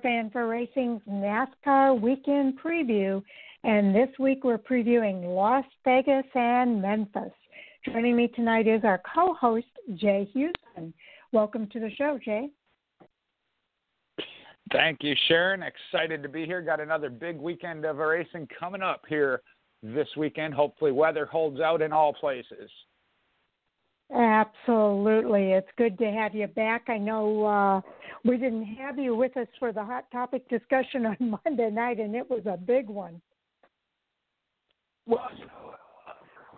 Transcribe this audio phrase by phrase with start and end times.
[0.00, 3.22] for Fan4 Racing's NASCAR weekend preview,
[3.64, 7.32] and this week we're previewing Las Vegas and Memphis.
[7.84, 10.92] Joining me tonight is our co host, Jay Husmann.
[11.32, 12.48] Welcome to the show, Jay.
[14.72, 15.62] Thank you, Sharon.
[15.62, 16.60] Excited to be here.
[16.60, 19.40] Got another big weekend of racing coming up here
[19.82, 20.54] this weekend.
[20.54, 22.70] Hopefully, weather holds out in all places.
[24.14, 25.52] Absolutely.
[25.52, 26.84] It's good to have you back.
[26.88, 27.80] I know uh,
[28.24, 32.14] we didn't have you with us for the hot topic discussion on Monday night, and
[32.14, 33.20] it was a big one.
[35.06, 35.28] Well,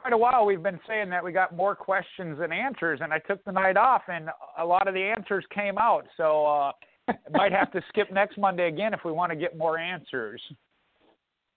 [0.00, 3.18] quite a while we've been saying that we got more questions than answers, and I
[3.18, 4.28] took the night off, and
[4.58, 6.06] a lot of the answers came out.
[6.16, 6.72] So uh,
[7.32, 10.40] might have to skip next Monday again if we want to get more answers.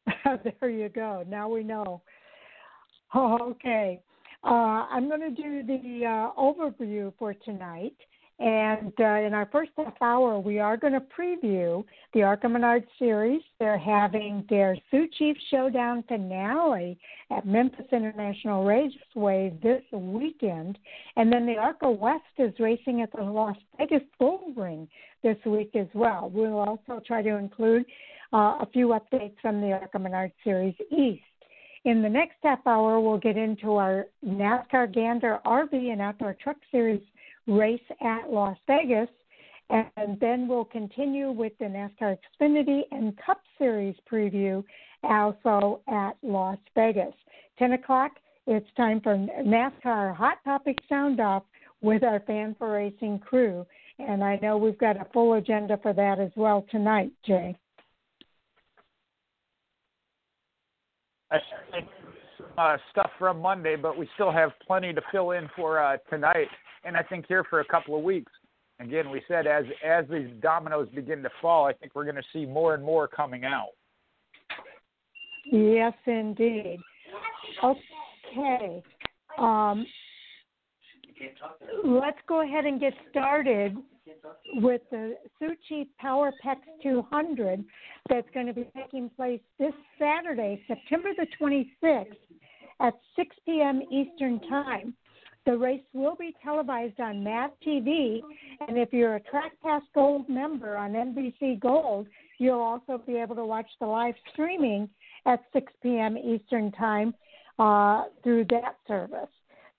[0.60, 1.24] there you go.
[1.28, 2.02] Now we know.
[3.14, 4.02] Oh, okay.
[4.44, 7.96] Uh, I'm going to do the uh, overview for tonight.
[8.40, 12.84] And uh, in our first half hour, we are going to preview the ARCA Menard
[12.98, 13.42] series.
[13.60, 16.98] They're having their Sioux Chief Showdown finale
[17.32, 20.80] at Memphis International Raceway this weekend.
[21.16, 24.90] And then the ARCA West is racing at the Las Vegas Bull Ring
[25.22, 26.30] this week as well.
[26.34, 27.86] We'll also try to include
[28.34, 31.22] uh, a few updates from the ARCA Menard series East.
[31.86, 36.58] In the next half hour, we'll get into our NASCAR Gander RV and Outdoor Truck
[36.72, 37.02] Series
[37.46, 39.10] race at Las Vegas.
[39.70, 44.64] And then we'll continue with the NASCAR Xfinity and Cup Series preview
[45.04, 47.14] also at Las Vegas.
[47.60, 48.12] 10 o'clock,
[48.48, 51.44] it's time for NASCAR Hot Topic Sound Off
[51.82, 53.66] with our Fan4 Racing crew.
[54.00, 57.58] And I know we've got a full agenda for that as well tonight, Jay.
[62.58, 66.48] Uh, stuff from Monday, but we still have plenty to fill in for uh, tonight,
[66.84, 68.32] and I think here for a couple of weeks.
[68.80, 72.24] Again, we said as as these dominoes begin to fall, I think we're going to
[72.34, 73.70] see more and more coming out.
[75.46, 76.80] Yes, indeed.
[77.64, 78.84] Okay.
[79.38, 79.86] Um,
[81.84, 83.78] let's go ahead and get started
[84.56, 87.64] with the Sioux Chief Power PEX 200
[88.10, 92.16] that's going to be taking place this Saturday, September the 26th
[92.80, 93.82] at 6 p.m.
[93.92, 94.94] Eastern Time.
[95.46, 98.22] The race will be televised on MAV TV,
[98.66, 102.08] and if you're a Track Pass Gold member on NBC Gold,
[102.38, 104.90] you'll also be able to watch the live streaming
[105.26, 106.18] at 6 p.m.
[106.18, 107.14] Eastern Time
[107.60, 109.30] uh, through that service.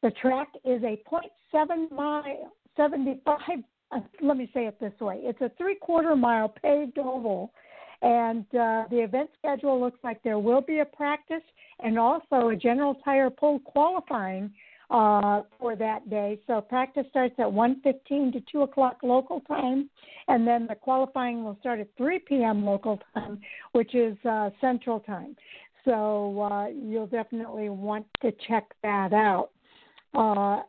[0.04, 3.38] The track is a 0.7 mile, 75
[3.90, 7.50] uh, let me say it this way it's a three quarter mile paved oval
[8.02, 11.42] and uh, the event schedule looks like there will be a practice
[11.80, 14.52] and also a general tire pole qualifying
[14.90, 16.38] uh, for that day.
[16.46, 19.88] So practice starts at 1:15 to 2 o'clock local time,
[20.28, 22.66] and then the qualifying will start at 3 p.m.
[22.66, 23.40] local time,
[23.72, 25.34] which is uh, Central Time.
[25.86, 29.50] So uh, you'll definitely want to check that out.
[30.14, 30.62] Uh,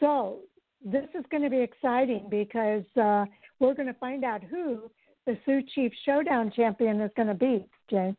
[0.00, 0.38] so
[0.84, 3.24] this is going to be exciting because uh,
[3.60, 4.90] we're going to find out who
[5.26, 8.14] the Sioux Chief Showdown champion is going to be, Jay.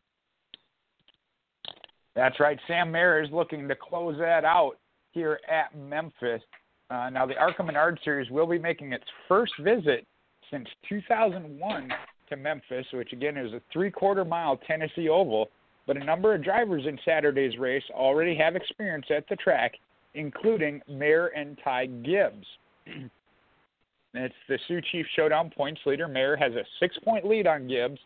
[2.16, 2.60] That's right.
[2.68, 4.74] Sam Mayer is looking to close that out
[5.12, 6.42] here at Memphis.
[6.90, 10.06] Uh, now, the ARCA Menard Series will be making its first visit
[10.52, 11.90] since 2001
[12.30, 15.50] to Memphis, which again is a three quarter mile Tennessee Oval.
[15.86, 19.74] But a number of drivers in Saturday's race already have experience at the track
[20.16, 22.46] including Mayer and Ty Gibbs.
[24.14, 26.08] it's the Sioux Chief Showdown points leader.
[26.08, 28.00] Mayer has a six point lead on Gibbs.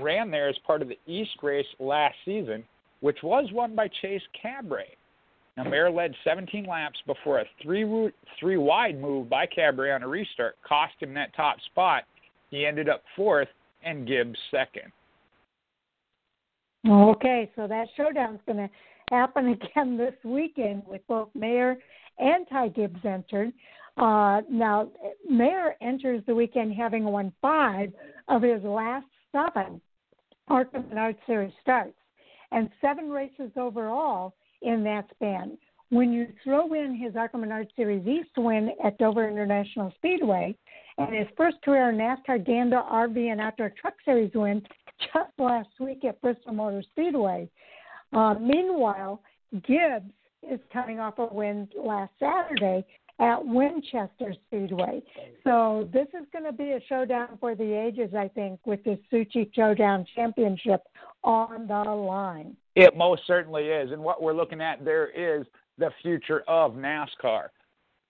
[0.00, 2.64] Ran there as part of the East race last season,
[3.00, 4.84] which was won by Chase Cabre.
[5.56, 7.84] Now, Mayer led 17 laps before a three,
[8.38, 12.04] three wide move by Cabre on a restart cost him that top spot.
[12.50, 13.48] He ended up fourth
[13.82, 14.92] and Gibbs second.
[16.88, 18.70] Okay, so that showdown's going to
[19.10, 21.76] happen again this weekend with both Mayer
[22.18, 23.52] and Ty Gibbs entered.
[23.96, 24.90] Uh, now,
[25.28, 27.92] Mayer enters the weekend having won five
[28.28, 29.80] of his last seven
[30.48, 31.96] ARCA Menard Series starts
[32.52, 35.58] and seven races overall in that span.
[35.90, 40.54] When you throw in his ARCA Menard Series East win at Dover International Speedway
[40.98, 44.62] and his first career NASCAR Gander RV and Outdoor Truck Series win
[45.00, 47.48] just last week at Bristol Motor Speedway,
[48.12, 49.20] uh, meanwhile,
[49.66, 50.12] Gibbs
[50.48, 52.84] is coming off a win last Saturday
[53.20, 55.02] at Winchester Speedway.
[55.44, 58.98] So this is going to be a showdown for the ages, I think, with this
[59.10, 60.82] Sioux Chief Showdown Championship
[61.24, 62.56] on the line.
[62.76, 63.90] It most certainly is.
[63.90, 65.46] And what we're looking at there is
[65.78, 67.48] the future of NASCAR.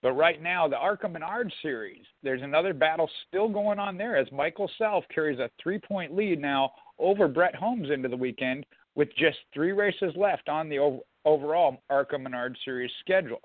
[0.03, 4.31] But right now, the ARCA Menard Series, there's another battle still going on there as
[4.31, 8.65] Michael Self carries a three point lead now over Brett Holmes into the weekend
[8.99, 13.41] with just three races left on the overall ARCA Menard Series schedule.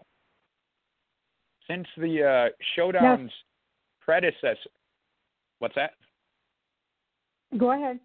[1.69, 3.31] Since the uh, Showdown's
[4.01, 4.57] predecessor,
[5.59, 5.91] what's that?
[7.55, 7.99] Go ahead.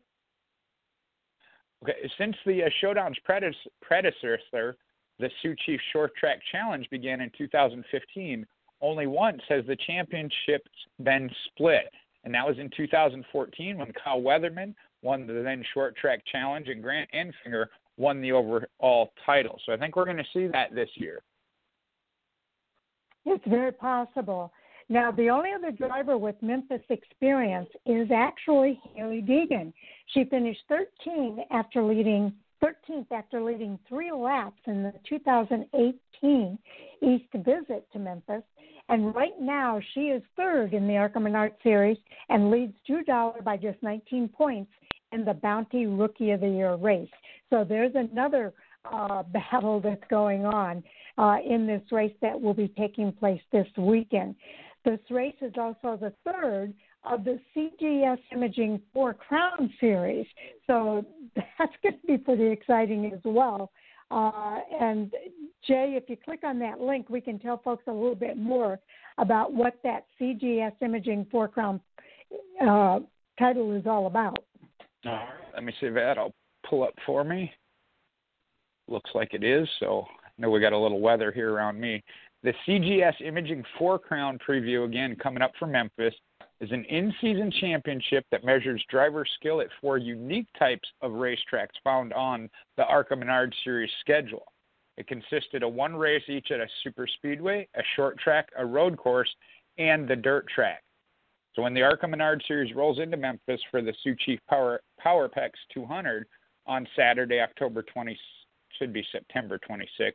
[1.83, 4.77] Okay, since the uh, Showdown's predecessor,
[5.19, 8.47] the Sioux Chief Short Track Challenge began in 2015,
[8.83, 10.71] only once has the championships
[11.03, 11.91] been split,
[12.25, 16.83] and that was in 2014 when Kyle Weatherman won the then Short Track Challenge and
[16.83, 17.67] Grant Enfinger
[17.97, 19.59] won the overall title.
[19.67, 21.23] So I think we're going to see that this year.
[23.27, 24.53] It's very possible.
[24.89, 29.73] Now, the only other driver with Memphis experience is actually Hailie Deegan.
[30.15, 36.59] She finished 13 after leading 13th after leading three laps in the 2018
[37.03, 38.43] East visit to Memphis.
[38.89, 41.99] And right now, she is third in the ARCA Menard Series
[42.31, 44.71] and leads Drew Dollar by just 19 points
[45.13, 47.09] in the Bounty Rookie of the Year race.
[47.51, 48.53] So there's another
[48.91, 50.83] uh, battle that's going on
[51.17, 54.35] uh, in this race that will be taking place this weekend.
[54.85, 56.73] This race is also the third
[57.05, 60.27] of the CGS Imaging Four Crown series.
[60.67, 61.05] So
[61.37, 63.71] that's going to be pretty exciting as well.
[64.11, 65.13] Uh, and
[65.67, 68.79] Jay, if you click on that link, we can tell folks a little bit more
[69.19, 71.81] about what that CGS Imaging Four Crown
[72.67, 73.01] uh,
[73.39, 74.39] title is all about.
[75.05, 76.19] All right, let me see that.
[76.19, 76.35] I'll
[76.69, 77.53] pull up for me.
[78.89, 79.69] Looks like it is.
[79.81, 82.03] So I know we got a little weather here around me.
[82.43, 86.15] The CGS Imaging Four Crown preview again coming up from Memphis
[86.61, 91.77] is an in season championship that measures driver skill at four unique types of racetracks
[91.83, 94.45] found on the ARCA Menard Series schedule.
[94.97, 98.97] It consisted of one race each at a super speedway, a short track, a road
[98.97, 99.33] course,
[99.79, 100.83] and the dirt track.
[101.59, 105.51] So when the ARCA Menard Series rolls into Memphis for the Sioux Chief Power PowerPEX
[105.75, 106.25] 200
[106.69, 108.17] on Saturday, October 20,
[108.79, 110.13] should be September 26th,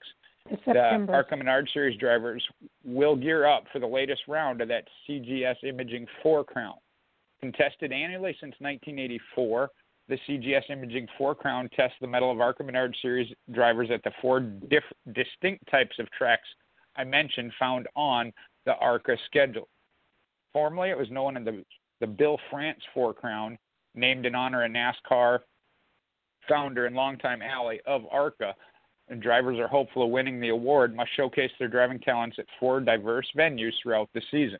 [0.65, 2.41] The ARCA Menard Series drivers
[2.85, 6.75] will gear up for the latest round of that CGS Imaging 4 Crown.
[7.41, 9.69] Contested annually since 1984,
[10.07, 14.11] the CGS Imaging 4 Crown tests the mettle of ARCA Menard Series drivers at the
[14.21, 16.47] four diff- distinct types of tracks
[16.95, 18.31] I mentioned found on
[18.65, 19.67] the ARCA schedule.
[20.53, 21.65] Formerly, it was known as the,
[21.99, 23.57] the Bill France 4 Crown,
[23.95, 25.39] named in honor of NASCAR
[26.47, 28.53] founder and longtime ally of ARCA,
[29.09, 32.79] and drivers are hopeful of winning the award must showcase their driving talents at four
[32.79, 34.59] diverse venues throughout the season.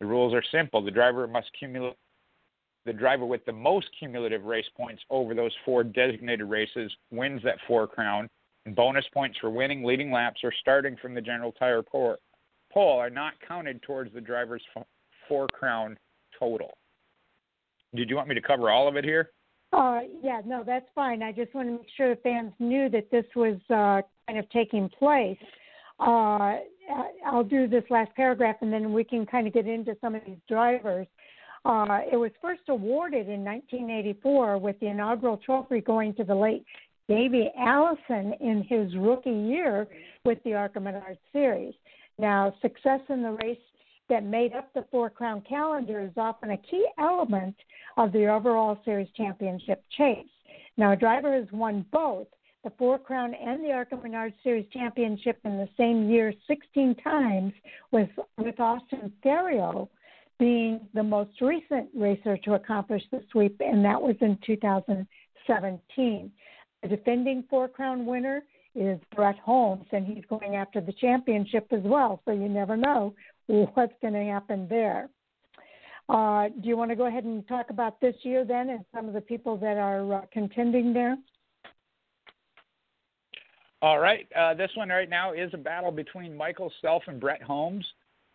[0.00, 0.82] The rules are simple.
[0.82, 1.96] The driver must cumulate
[2.84, 7.58] the driver with the most cumulative race points over those four designated races wins that
[7.66, 8.28] four crown,
[8.64, 12.16] and bonus points for winning, leading laps, or starting from the general tire pole
[12.76, 14.62] are not counted towards the driver's
[15.28, 15.96] four crown
[16.38, 16.76] total.
[17.94, 19.30] Did you want me to cover all of it here?
[19.72, 21.22] Uh, yeah, no, that's fine.
[21.22, 24.48] I just want to make sure the fans knew that this was uh, kind of
[24.50, 25.38] taking place.
[26.00, 26.56] Uh,
[27.26, 30.22] I'll do this last paragraph and then we can kind of get into some of
[30.26, 31.06] these drivers.
[31.64, 36.64] Uh, it was first awarded in 1984 with the inaugural trophy going to the late
[37.08, 39.86] Davey Allison in his rookie year
[40.24, 41.74] with the ARCA Menard Series.
[42.18, 43.58] Now, success in the race
[44.08, 47.56] that made up the Four Crown calendar is often a key element
[47.96, 50.26] of the overall series championship chase.
[50.76, 52.26] Now, a driver has won both
[52.64, 57.52] the Four Crown and the ARCA Menard Series championship in the same year 16 times,
[57.92, 59.88] with, with Austin Theriault
[60.38, 66.32] being the most recent racer to accomplish the sweep, and that was in 2017.
[66.82, 71.82] The defending Four Crown winner is Brett Holmes, and he's going after the championship as
[71.82, 73.14] well, so you never know
[73.48, 75.08] what's going to happen there.
[76.08, 79.08] Uh, do you want to go ahead and talk about this year then and some
[79.08, 81.16] of the people that are uh, contending there?
[83.82, 84.26] All right.
[84.34, 87.84] Uh, this one right now is a battle between Michael Self and Brett Holmes,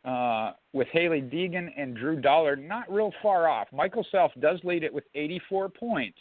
[0.06, 3.68] uh, with Hailie Deegan and Drew Dollar not real far off.
[3.74, 6.18] Michael Self does lead it with 84 points,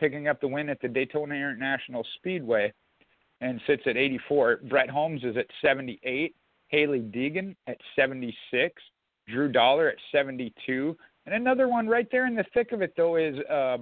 [0.00, 2.72] picking up the win at the Daytona International Speedway
[3.40, 4.60] and sits at 84.
[4.68, 6.34] Brett Holmes is at 78.
[6.68, 8.82] Hailie Deegan at 76,
[9.28, 10.96] Drew Dollar at 72,
[11.26, 13.78] and another one right there in the thick of it though is uh,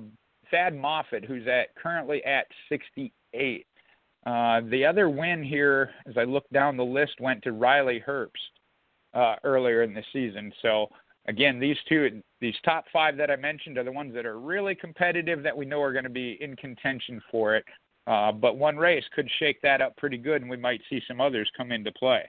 [0.51, 3.67] Thad Moffitt, who's at currently at 68.
[4.27, 8.31] Uh, the other win here, as I look down the list, went to Riley Herbst
[9.15, 10.53] uh, earlier in the season.
[10.63, 10.89] So
[11.29, 14.75] again, these two, these top five that I mentioned, are the ones that are really
[14.75, 17.65] competitive that we know are going to be in contention for it.
[18.07, 21.21] Uh, but one race could shake that up pretty good, and we might see some
[21.21, 22.29] others come into play.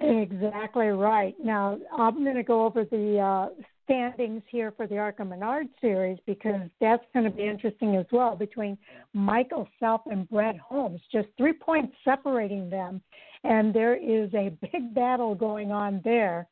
[0.00, 1.34] Exactly right.
[1.42, 6.18] Now I'm going to go over the uh, standings here for the ARCA Menard series
[6.26, 8.78] because that's going to be interesting as well between
[9.12, 11.00] Michael Self and Brett Holmes.
[11.12, 13.02] Just three points separating them,
[13.44, 16.46] and there is a big battle going on there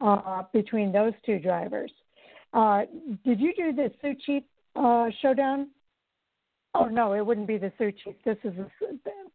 [0.00, 1.90] uh, between those two drivers.
[2.52, 2.82] Uh,
[3.24, 4.42] did you do the Sioux Chief
[4.76, 5.68] uh, showdown?
[6.74, 8.14] Oh no, it wouldn't be the Sioux Chief.
[8.24, 8.52] This is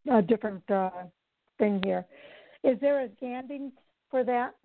[0.08, 0.90] a, a different uh,
[1.58, 2.06] thing here.
[2.64, 3.72] Is there a standings
[4.12, 4.56] for that?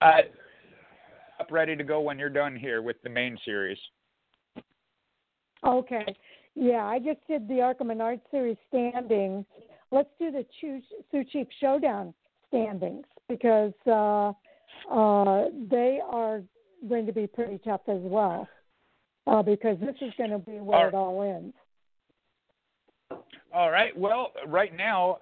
[0.00, 0.22] Uh,
[1.40, 3.78] up ready to go when you're done here with the main series.
[5.66, 6.14] Okay.
[6.54, 9.44] Yeah, I just did the ARCA Menard series standings.
[9.90, 12.14] Let's do the Sioux Chief Showdown
[12.48, 14.32] standings because uh,
[14.90, 16.42] uh, they are
[16.88, 18.48] going to be pretty tough as well.
[19.26, 21.54] Uh, because this is going to be where it all ends.
[23.54, 23.96] All right.
[23.96, 25.18] Well, right now,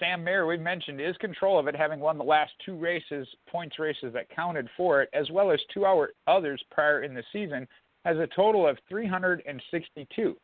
[0.00, 3.78] Sam Mayer, we've mentioned, is control of it, having won the last two races, points
[3.78, 7.68] races that counted for it, as well as two hour others prior in the season,
[8.04, 10.36] has a total of 362.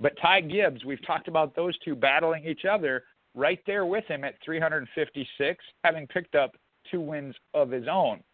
[0.00, 3.04] But Ty Gibbs, we've talked about those two battling each other
[3.36, 6.56] right there with him at 356, having picked up
[6.90, 8.24] two wins of his own.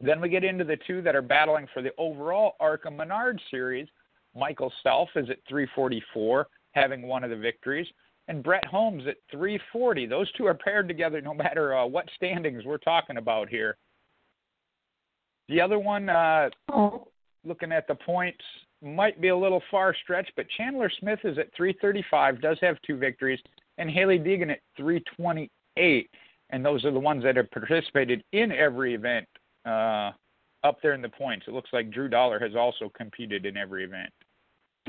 [0.00, 3.88] Then we get into the two that are battling for the overall ARCA Menard series.
[4.36, 6.46] Michael Self is at 344
[6.80, 7.86] having one of the victories,
[8.28, 10.06] and Brett Holmes at 340.
[10.06, 13.76] Those two are paired together no matter uh, what standings we're talking about here.
[15.48, 17.08] The other one, uh, oh.
[17.44, 18.42] looking at the points,
[18.82, 22.96] might be a little far stretched, but Chandler Smith is at 335, does have two
[22.96, 23.40] victories,
[23.78, 26.10] and Hailie Deegan at 328.
[26.50, 29.26] And those are the ones that have participated in every event
[29.66, 30.12] uh,
[30.64, 31.46] up there in the points.
[31.48, 34.10] It looks like Drew Dollar has also competed in every event.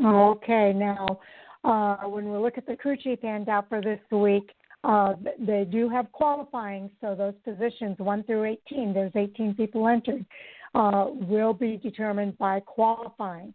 [0.04, 1.20] Okay, now
[1.64, 4.52] uh, when we look at the crew chief handout for this week,
[4.84, 10.26] uh, they do have qualifying, so those positions 1 through 18, there's 18 people entered,
[10.74, 13.54] uh, will be determined by qualifying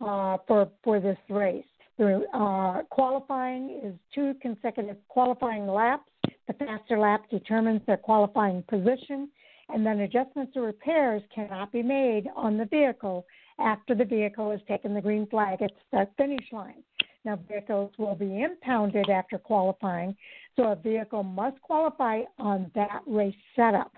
[0.00, 1.64] uh, for for this race.
[1.98, 6.08] The, uh, qualifying is two consecutive qualifying laps.
[6.46, 9.28] The faster lap determines their qualifying position,
[9.68, 13.26] and then adjustments or repairs cannot be made on the vehicle
[13.58, 16.82] after the vehicle has taken the green flag at the finish line.
[17.24, 20.16] Now, vehicles will be impounded after qualifying,
[20.56, 23.92] so a vehicle must qualify on that race setup.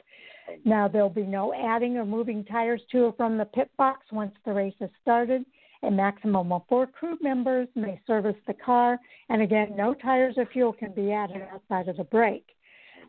[0.65, 4.35] Now, there'll be no adding or moving tires to or from the pit box once
[4.45, 5.45] the race has started.
[5.85, 8.99] A maximum of four crew members may service the car,
[9.29, 12.45] and again, no tires or fuel can be added outside of the break.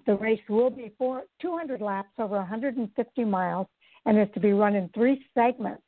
[0.06, 3.68] The race will be four, 200 laps over 150 miles
[4.06, 5.83] and is to be run in three segments.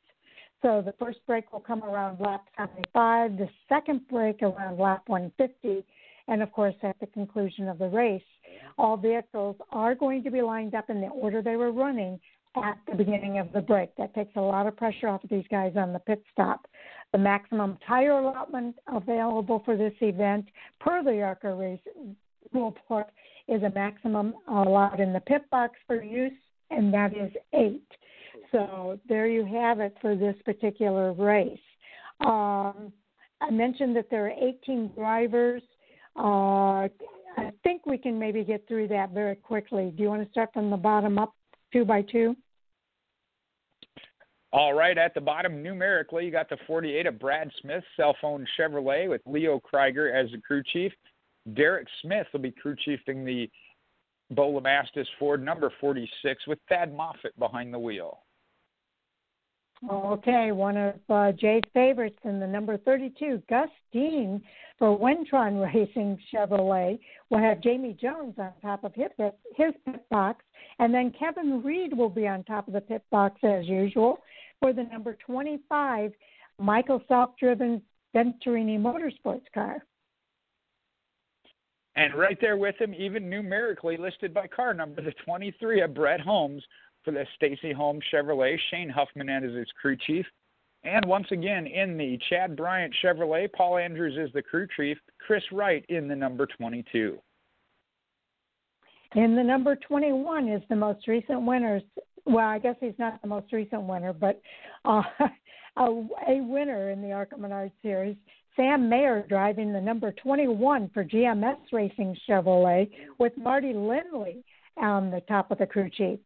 [0.66, 5.86] So the first break will come around lap 75, the second break around lap 150,
[6.26, 8.20] and of course at the conclusion of the race.
[8.76, 12.18] All vehicles are going to be lined up in the order they were running
[12.56, 13.94] at the beginning of the break.
[13.94, 16.66] That takes a lot of pressure off of these guys on the pit stop.
[17.12, 20.46] The maximum tire allotment available for this event,
[20.80, 21.78] per the ARCA race
[22.52, 23.06] rule book,
[23.46, 26.32] is a maximum allowed in the pit box for use,
[26.70, 27.86] and that is eight.
[28.52, 31.58] So there you have it for this particular race.
[32.20, 32.92] Um,
[33.40, 35.62] I mentioned that there are 18 drivers.
[36.16, 36.88] Uh,
[37.38, 39.92] I think we can maybe get through that very quickly.
[39.94, 41.34] Do you want to start from the bottom up,
[41.72, 42.34] two by two?
[44.52, 48.46] All right, at the bottom, numerically, you got the 48 of Brad Smith, cell phone
[48.58, 50.92] Chevrolet, with Leo Krieger as the crew chief.
[51.54, 53.50] Derek Smith will be crew chiefing the
[54.30, 58.20] Bo LeMastus Ford number 46 with Thad Moffitt behind the wheel.
[59.90, 64.40] Okay, one of uh, Jay's favorites in the number 32, Gus Dean
[64.78, 66.98] for Win-Tron Racing Chevrolet.
[67.28, 69.10] We'll have Jamie Jones on top of his,
[69.54, 70.44] his pit box,
[70.78, 74.18] and then Kevin Reed will be on top of the pit box as usual
[74.60, 76.12] for the number 25,
[76.58, 77.82] Michael Self-driven
[78.14, 79.84] Venturini Motorsports car.
[81.96, 86.20] And right there with him, even numerically listed by car number, the 23 of Brett
[86.20, 86.62] Holmes
[87.06, 90.26] for the Stacy Holmes Chevrolet, Shane Huffman as his crew chief.
[90.82, 95.42] And once again, in the Chad Bryant Chevrolet, Paul Andrews is the crew chief, Chris
[95.52, 97.18] Wright in the number 22.
[99.14, 101.80] In the number 21 is the most recent winner.
[102.26, 104.42] Well, I guess he's not the most recent winner, but
[104.84, 105.02] uh,
[105.76, 105.84] a,
[106.28, 108.16] a winner in the ARCA Menard Series.
[108.56, 114.44] Sam Mayer driving the number 21 for GMS Racing Chevrolet with Marty Lindley
[114.76, 116.18] on the top of the crew chief.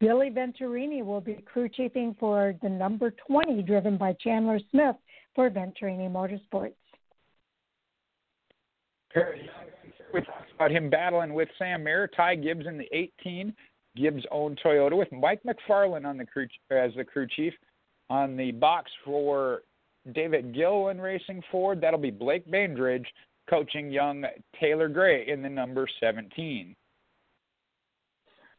[0.00, 4.96] Billy Venturini will be crew chiefing for the number 20, driven by Chandler Smith
[5.34, 6.74] for Venturini Motorsports.
[10.12, 13.54] we talked about him battling with Sam Mayer, Ty Gibbs in the 18,
[13.96, 17.54] Gibbs own Toyota with Mike McFarland on the crew as the crew chief.
[18.08, 19.62] On the box for
[20.14, 23.06] David Gilliland Racing Ford, that'll be Blake Bainbridge
[23.50, 24.24] coaching young
[24.60, 26.76] Taylor Gray in the number 17.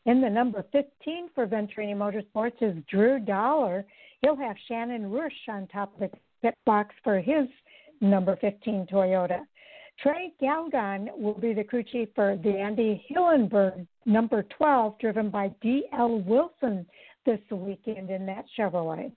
[0.07, 3.85] In the number 15 for Venturini Motorsports is Drew Dollar.
[4.21, 7.45] He'll have Shannon Rush on top of the pit box for his
[7.99, 9.41] number 15 Toyota.
[10.01, 15.49] Trey Galgon will be the crew chief for the Andy Hillenberg number 12, driven by
[15.61, 16.21] D.L.
[16.21, 16.85] Wilson
[17.25, 19.11] this weekend in that Chevrolet.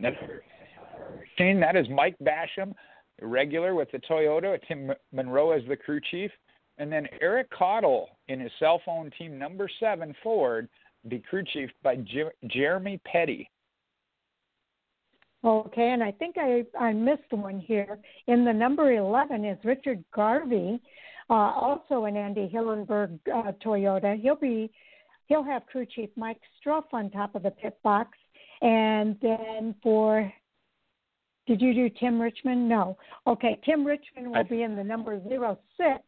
[0.00, 2.72] That is Mike Basham,
[3.20, 4.58] regular with the Toyota.
[4.66, 6.30] Tim Monroe as the crew chief.
[6.78, 10.68] And then Eric Caudell in his cell phone team number seven Ford,
[11.08, 11.96] be crew chief by
[12.48, 13.50] Jeremy Petty.
[15.44, 17.98] Okay, and I think I I missed one here.
[18.26, 20.80] In the number eleven is Richard Garvey,
[21.30, 24.20] uh, also an Andy Hillenberg uh, Toyota.
[24.20, 24.70] He'll be
[25.26, 28.18] he'll have crew chief Mike Struff on top of the pit box,
[28.60, 30.32] and then for
[31.46, 32.68] did you do Tim Richmond?
[32.68, 32.96] No.
[33.26, 36.02] Okay, Tim Richmond will be in the number zero six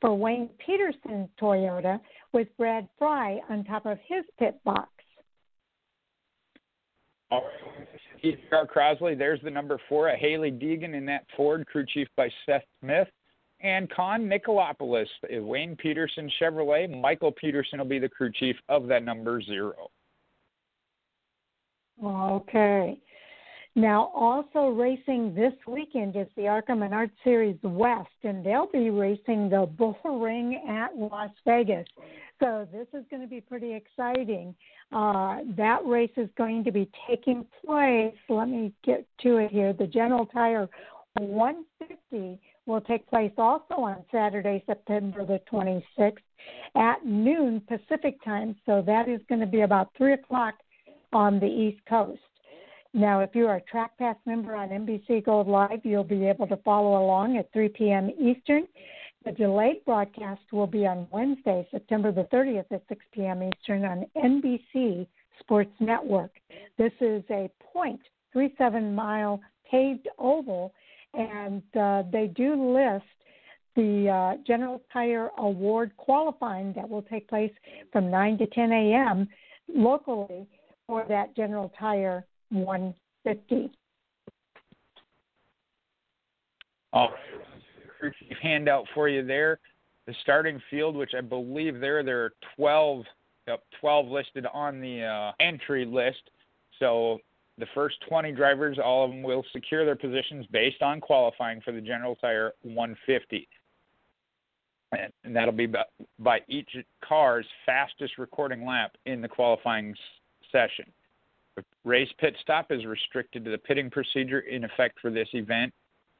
[0.00, 2.00] for Wayne Peterson Toyota
[2.32, 4.88] with Brad Fry on top of his pit box.
[7.30, 7.88] All right.
[8.74, 12.64] Crosley, there's the number four, a Hailie Deegan in that Ford, crew chief by Seth
[12.80, 13.08] Smith.
[13.60, 16.88] And Con Nicolopoulos, Wayne Peterson Chevrolet.
[17.00, 19.88] Michael Peterson will be the crew chief of that number zero.
[22.02, 23.00] Okay.
[23.78, 29.50] Now, also racing this weekend is the ARCA Menard Series West, and they'll be racing
[29.50, 31.86] the Bull Ring at Las Vegas.
[32.42, 34.52] So this is going to be pretty exciting.
[34.90, 38.16] Uh, that race is going to be taking place.
[38.28, 39.72] Let me get to it here.
[39.72, 40.68] The General Tire
[41.20, 46.16] 150 will take place also on Saturday, September the 26th
[46.74, 48.56] at noon Pacific time.
[48.66, 50.54] So that is going to be about 3 o'clock
[51.12, 52.18] on the East Coast.
[52.94, 56.46] Now, if you are a Track Pass member on NBC Gold Live, you'll be able
[56.46, 58.10] to follow along at 3 p.m.
[58.18, 58.66] Eastern.
[59.24, 63.42] The delayed broadcast will be on Wednesday, September the 30th at 6 p.m.
[63.42, 65.06] Eastern on NBC
[65.40, 66.30] Sports Network.
[66.78, 70.72] This is a 0.37 mile paved oval,
[71.12, 73.04] and uh, they do list
[73.76, 77.52] the uh, General Tire Award qualifying that will take place
[77.92, 79.28] from 9 to 10 a.m.
[79.72, 80.46] locally
[80.86, 83.70] for that General Tire 150.
[86.92, 88.12] All right.
[88.40, 89.58] Handout for you there.
[90.06, 93.04] The starting field, which I believe there there are 12,
[93.46, 96.30] yep, 12 listed on the uh, entry list.
[96.78, 97.18] So
[97.58, 101.72] the first 20 drivers, all of them will secure their positions based on qualifying for
[101.72, 103.48] the General Tire 150.
[105.24, 105.82] And that'll be by,
[106.18, 106.70] by each
[107.06, 109.94] car's fastest recording lap in the qualifying
[110.50, 110.86] session.
[111.84, 115.72] The race pit stop is restricted to the pitting procedure in effect for this event,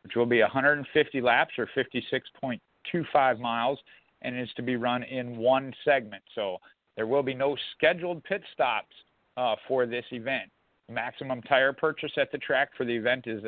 [0.03, 3.79] which will be 150 laps or 56.25 miles,
[4.23, 6.23] and is to be run in one segment.
[6.35, 6.59] So
[6.97, 8.95] there will be no scheduled pit stops
[9.37, 10.51] uh, for this event.
[10.91, 13.43] Maximum tire purchase at the track for the event is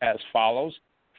[0.00, 0.74] as follows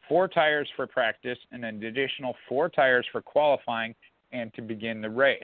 [0.08, 3.94] four tires for practice and an additional four tires for qualifying
[4.32, 5.44] and to begin the race.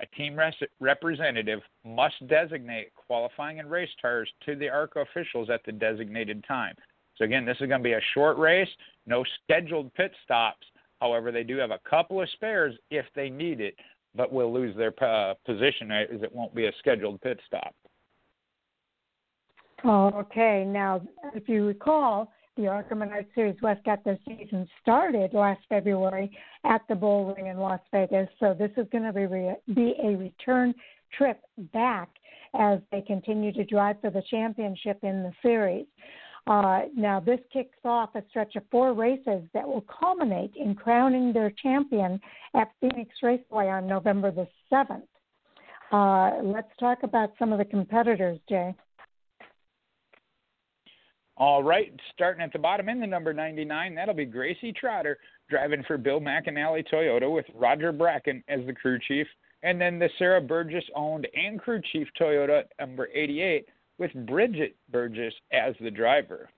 [0.00, 5.60] A team res- representative must designate qualifying and race tires to the ARCA officials at
[5.64, 6.74] the designated time.
[7.16, 8.68] So, again, this is going to be a short race,
[9.06, 10.66] no scheduled pit stops.
[11.00, 13.76] However, they do have a couple of spares if they need it,
[14.16, 17.74] but will lose their uh, position as it won't be a scheduled pit stop.
[19.84, 21.02] Okay, now,
[21.34, 26.82] if you recall, the ARCA Menard Series West got their season started last February at
[26.88, 28.28] the Bull Ring in Las Vegas.
[28.38, 30.74] So this is going to be, re- be a return
[31.16, 31.40] trip
[31.72, 32.08] back
[32.54, 35.86] as they continue to drive for the championship in the series.
[36.46, 41.32] Uh, now, this kicks off a stretch of four races that will culminate in crowning
[41.32, 42.20] their champion
[42.54, 45.02] at Phoenix Raceway on November the 7th.
[45.90, 48.74] Uh, let's talk about some of the competitors, Jay.
[51.36, 55.18] All right, starting at the bottom in the number 99, that'll be Gracie Trotter
[55.50, 59.26] driving for Bill McAnally Toyota with Roger Bracken as the crew chief.
[59.62, 63.66] And then the Sarah Burgess owned and crew chief Toyota number 88
[63.98, 66.50] with Bridget Burgess as the driver.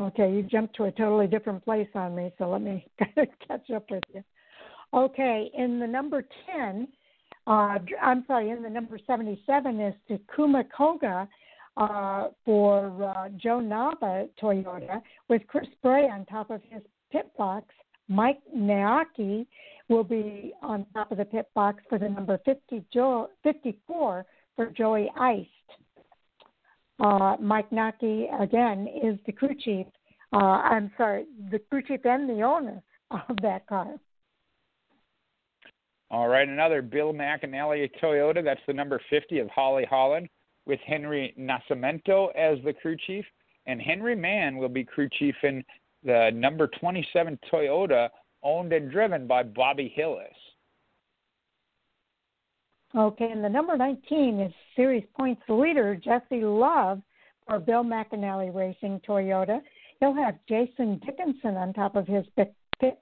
[0.00, 2.86] Okay, you jumped to a totally different place on me, so let me
[3.48, 4.22] catch up with you.
[4.94, 6.88] Okay, in the number 10,
[7.46, 11.28] uh, I'm sorry, in the number 77 is Takuma Koga
[11.80, 17.66] uh, for uh, Joe Nava Toyota with Chris Bray on top of his pit box.
[18.08, 19.46] Mike Naaki
[19.88, 24.66] will be on top of the pit box for the number 50, Joe, 54 for
[24.66, 25.46] Joey Iest.
[26.98, 29.86] Uh, Mike Naaki, again, is the crew chief.
[30.32, 33.94] Uh, I'm sorry, the crew chief and the owner of that car.
[36.10, 38.44] All right, another Bill McAnally Toyota.
[38.44, 40.26] That's the number 50 of Holley Hollan
[40.66, 43.24] with Henry Nascimento as the crew chief.
[43.66, 45.64] And Henry Mann will be crew chief in
[46.04, 48.08] the number 27 Toyota
[48.42, 50.28] owned and driven by Bobby Hillis.
[52.96, 57.00] Okay, and the number 19 is series points leader Jesse Love
[57.46, 59.60] for Bill McAnally Racing Toyota.
[60.00, 62.54] He'll have Jason Dickinson on top of his pit,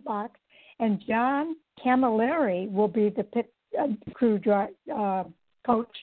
[0.04, 0.38] box,
[0.80, 5.24] and John Camilleri will be the pit uh, crew uh,
[5.64, 5.96] coach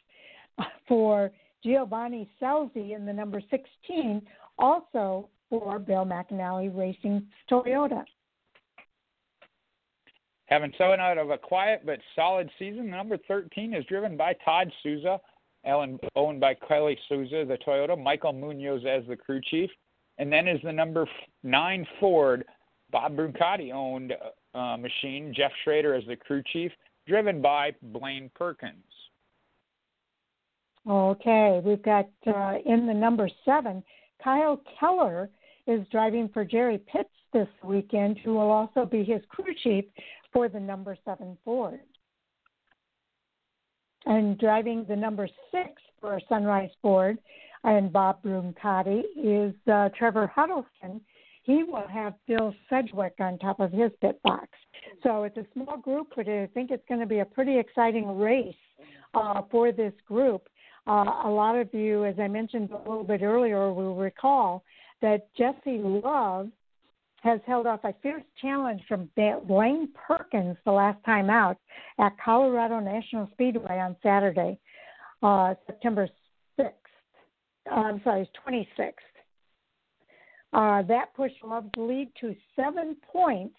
[0.88, 1.32] for
[1.66, 4.22] Giovanni Scelzi in the number 16,
[4.60, 8.04] also for Bill McAnally Racing Toyota.
[10.46, 14.72] Having somewhat out of a quiet but solid season, number 13 is driven by Todd
[14.84, 15.20] Souza,
[15.66, 19.72] owned by Kelly Souza, the Toyota, Michael Munoz as the crew chief,
[20.20, 21.08] and then is the number
[21.42, 22.46] nine Ford,
[22.92, 24.14] Bob Bruncati owned
[24.54, 26.72] uh, machine, Jeff Schrader as the crew chief,
[27.08, 28.84] driven by Blaine Perkins.
[30.88, 33.84] Okay, we've got uh, in the number seven,
[34.24, 35.30] Kyle Keller
[35.66, 39.86] is driving for Jerry Pitts this weekend, who will also be his crew chief
[40.32, 41.80] for the number seven Ford.
[44.06, 47.18] And driving the number six for Sunrise Ford
[47.64, 51.02] and Bob Bruncati is uh, Trevor Huddleston.
[51.42, 54.50] He will have Bill Sedgwick on top of his pit box.
[55.02, 58.18] So it's a small group, but I think it's going to be a pretty exciting
[58.20, 58.54] race
[59.16, 60.48] uh, for this group.
[60.88, 64.64] Uh, a lot of you, as I mentioned a little bit earlier, will recall
[65.02, 66.50] that Jesse Love
[67.22, 69.10] has held off a fierce challenge from
[69.48, 71.58] Blaine Perkins the last time out
[71.98, 74.60] at Colorado National Speedway on Saturday,
[75.24, 76.08] uh, September
[76.60, 76.70] 6th.
[77.72, 78.94] Uh, I'm sorry, 26th.
[80.54, 83.58] Uh, that pushed Love's lead to seven points.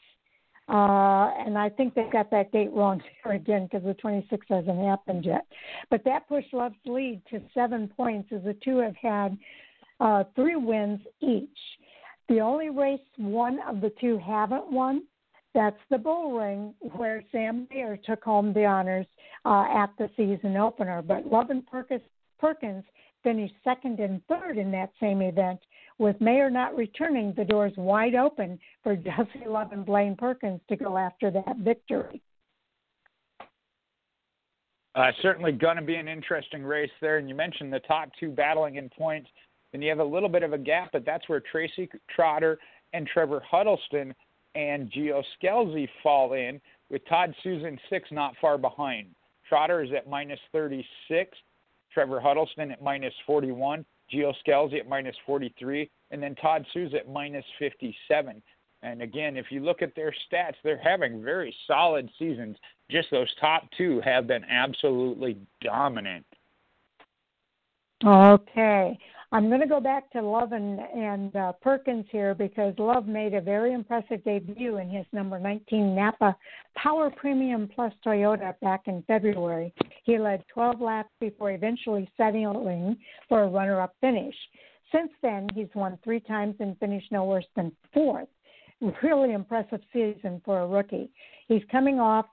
[0.69, 4.85] Uh, and I think they got that date wrong here again because the 26 hasn't
[4.85, 5.47] happened yet.
[5.91, 9.39] But that pushed Love's lead to seven points as the two have had
[10.01, 11.49] uh, three wins each.
[12.29, 15.03] The only race one of the two haven't won,
[15.55, 19.07] that's the Bull Ring, where Sam Mayer took home the honors
[19.47, 21.01] uh, at the season opener.
[21.01, 22.03] But Love and Perkins,
[22.39, 22.85] Perkins
[23.23, 25.61] finished second and third in that same event,
[25.99, 30.77] with Mayer not returning, the doors wide open for Jesse Love and Blaine Perkins to
[30.77, 32.23] go after that victory.
[34.95, 37.19] Uh, certainly going to be an interesting race there.
[37.19, 39.29] And you mentioned the top two battling in points.
[39.75, 42.59] and you have a little bit of a gap, but that's where Gracie Trotter
[42.95, 44.15] and Trevor Huddleston
[44.55, 49.09] and Gio Scelzi fall in, with Todd Susan six not far behind.
[49.47, 51.37] Trotter is at minus 36,
[51.93, 57.09] Trevor Huddleston at minus 41, Gio Scelzi at minus 43, and then Todd Souza at
[57.09, 58.43] minus 57.
[58.83, 62.57] And again, if you look at their stats, they're having very solid seasons.
[62.91, 66.25] Just those top two have been absolutely dominant.
[68.05, 68.99] Okay.
[69.33, 73.35] I'm going to go back to Love and, and uh, Perkins here because Love made
[73.35, 76.37] a very impressive debut in his number 19 Napa
[76.77, 79.75] Power Premium Plus Toyota back in February.
[80.05, 82.97] He led 12 laps before eventually settling
[83.29, 84.35] for a runner up finish.
[84.93, 88.29] Since then, he's won three times and finished no worse than fourth.
[89.03, 91.11] Really impressive season for a rookie.
[91.49, 92.27] He's coming off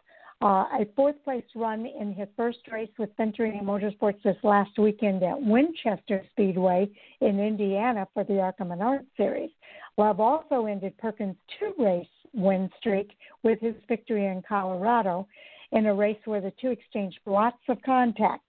[0.44, 5.24] uh, a fourth place run in his first race with Venturini Motorsports this last weekend
[5.24, 6.90] at Winchester Speedway
[7.22, 9.52] in Indiana for the ARCA Menard Series.
[9.98, 13.12] Love also ended Perkins' two race win streak
[13.44, 15.26] with his victory in Colorado
[15.72, 18.44] in a race where the two exchanged lots of contact.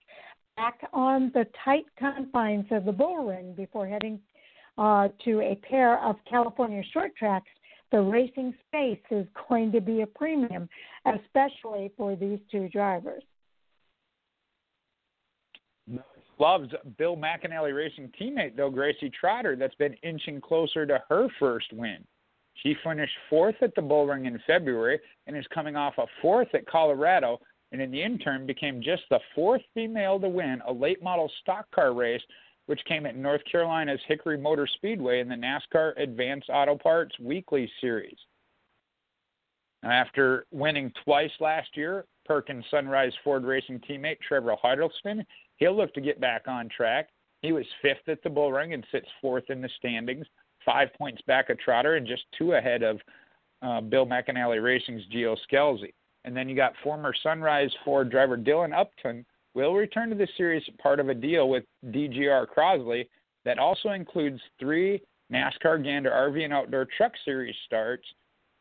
[0.57, 4.19] Back on the tight confines of the bull ring before heading
[4.79, 7.51] uh, to a pair of California short tracks
[7.95, 10.69] the racing space is going to be a premium,
[11.07, 13.23] especially for these two drivers.
[16.41, 21.73] Loves Bill McAnally racing teammate, though, Gracie Trotter, that's been inching closer to her first
[21.73, 21.99] win.
[22.65, 26.67] She finished fourth at the Bullring in February and is coming off a fourth at
[26.67, 27.39] Colorado,
[27.71, 31.71] and in the interim became just the fourth female to win a late model stock
[31.73, 32.23] car race
[32.67, 37.71] which came at North Carolina's Hickory Motor Speedway in the NASCAR Advanced Auto Parts Weekly
[37.81, 38.17] Series.
[39.83, 45.25] After winning twice last year, Perkins Sunrise Ford Racing teammate Trevor Huddleston,
[45.57, 47.11] he'll look to get back on track.
[47.43, 50.27] He was fifth at the Bullring and sits fourth in the standings,
[50.65, 52.99] five points back of Trotter and just two ahead of
[53.61, 55.93] uh, Bill McAnally Racing's Gio Scelzi.
[56.25, 60.63] And then you got former Sunrise Ford driver Dylan Lupton will return to the series
[60.83, 63.07] part of a deal with DGR Crosley
[63.45, 65.01] that also includes three
[65.33, 68.05] NASCAR Gander RV and Outdoor Truck Series starts.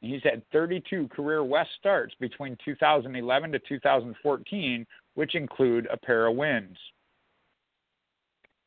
[0.02, 6.36] He's had 32 career West starts between 2011 to 2014, which include a pair of
[6.36, 6.78] wins.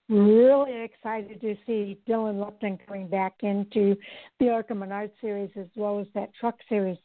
[0.09, 3.97] Really excited to see Dylan Lupton coming back into
[4.39, 6.99] the ARCA Menard series as well as that truck series.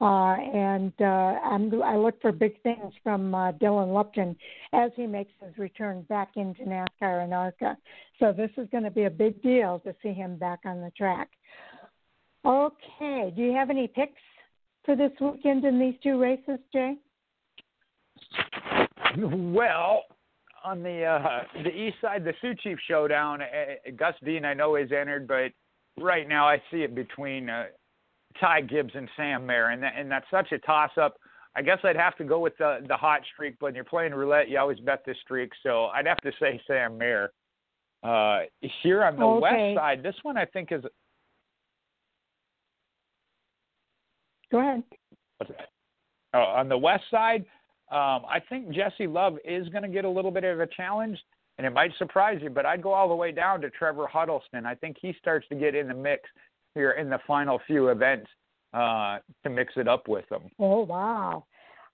[0.00, 4.36] Uh, and uh, I look for big things from uh, Dylan Lupton
[4.74, 7.78] as he makes his return back into NASCAR and ARCA.
[8.18, 10.90] So this is going to be a big deal to see him back on the
[10.90, 11.30] track.
[12.44, 14.20] Okay, do you have any picks
[14.84, 16.94] for this weekend in these two races, Jay?
[19.18, 20.02] Well,
[20.62, 24.76] on the uh, the east side, the Sioux Chief Showdown, uh, Gus Dean I know
[24.76, 25.52] is entered, but
[25.98, 27.64] right now I see it between uh,
[28.40, 31.16] Ty Gibbs and Sam Mayer, and that, and that's such a toss up.
[31.54, 34.12] I guess I'd have to go with the the hot streak, but when you're playing
[34.12, 37.32] roulette, you always bet the streak, so I'd have to say Sam Mayer.
[38.02, 38.40] Uh,
[38.82, 39.72] here on the okay.
[39.72, 40.82] west side, this one I think is.
[44.52, 44.82] Go ahead.
[46.34, 47.44] Oh, on the west side,
[47.90, 51.18] um, I think Jesse Love is going to get a little bit of a challenge,
[51.58, 54.66] and it might surprise you, but I'd go all the way down to Trevor Huddleston.
[54.66, 56.22] I think he starts to get in the mix
[56.76, 58.28] here in the final few events
[58.74, 60.42] uh, to mix it up with them.
[60.60, 61.44] Oh wow!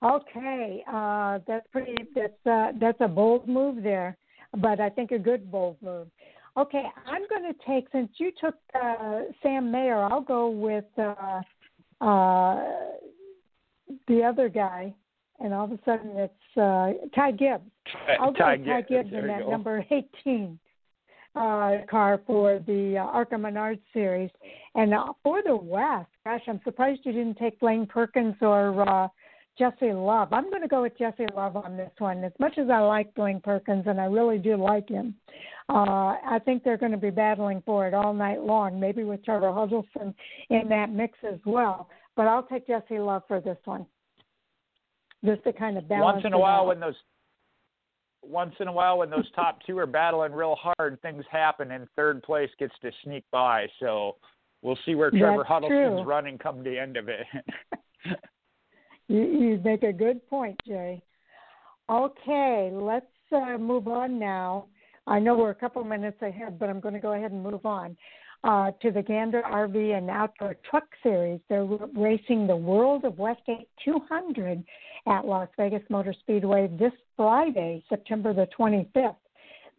[0.04, 1.94] Okay, uh, that's pretty.
[2.14, 4.16] That's uh, that's a bold move there,
[4.58, 6.08] but I think a good bold move.
[6.56, 11.40] Okay, I'm going to take since you took uh, Sam Mayer, I'll go with uh,
[12.04, 12.60] uh,
[14.06, 14.92] the other guy
[15.40, 17.70] and all of a sudden it's uh, Ty Gibbs.
[18.20, 19.50] I'll Ty go Ty Gibbs in that go.
[19.50, 20.58] number 18
[21.34, 24.30] uh, car for the uh, ARCA Menard series.
[24.74, 29.08] And uh, for the West, gosh, I'm surprised you didn't take Blaine Perkins or uh,
[29.58, 30.32] Jesse Love.
[30.32, 32.24] I'm going to go with Jesse Love on this one.
[32.24, 35.14] As much as I like Blaine Perkins, and I really do like him,
[35.68, 39.24] uh, I think they're going to be battling for it all night long, maybe with
[39.24, 40.14] Trevor Huddleston
[40.50, 41.88] in that mix as well.
[42.16, 43.86] But I'll take Jesse Love for this one
[45.24, 46.16] just to kind of balance.
[46.16, 46.66] Once in a while, out.
[46.66, 46.96] when those
[48.22, 51.86] once in a while when those top two are battling real hard, things happen, and
[51.96, 53.66] third place gets to sneak by.
[53.80, 54.16] So
[54.62, 56.02] we'll see where Trevor That's Huddleston's true.
[56.04, 57.26] running come the end of it.
[59.08, 61.02] you, you make a good point, Jay.
[61.90, 64.66] Okay, let's uh, move on now.
[65.06, 67.66] I know we're a couple minutes ahead, but I'm going to go ahead and move
[67.66, 67.96] on
[68.44, 71.40] uh, to the Gander RV and Outdoor Truck Series.
[71.48, 74.64] They're racing the World of Westgate 200
[75.06, 79.16] at Las Vegas Motor Speedway this Friday, September the 25th.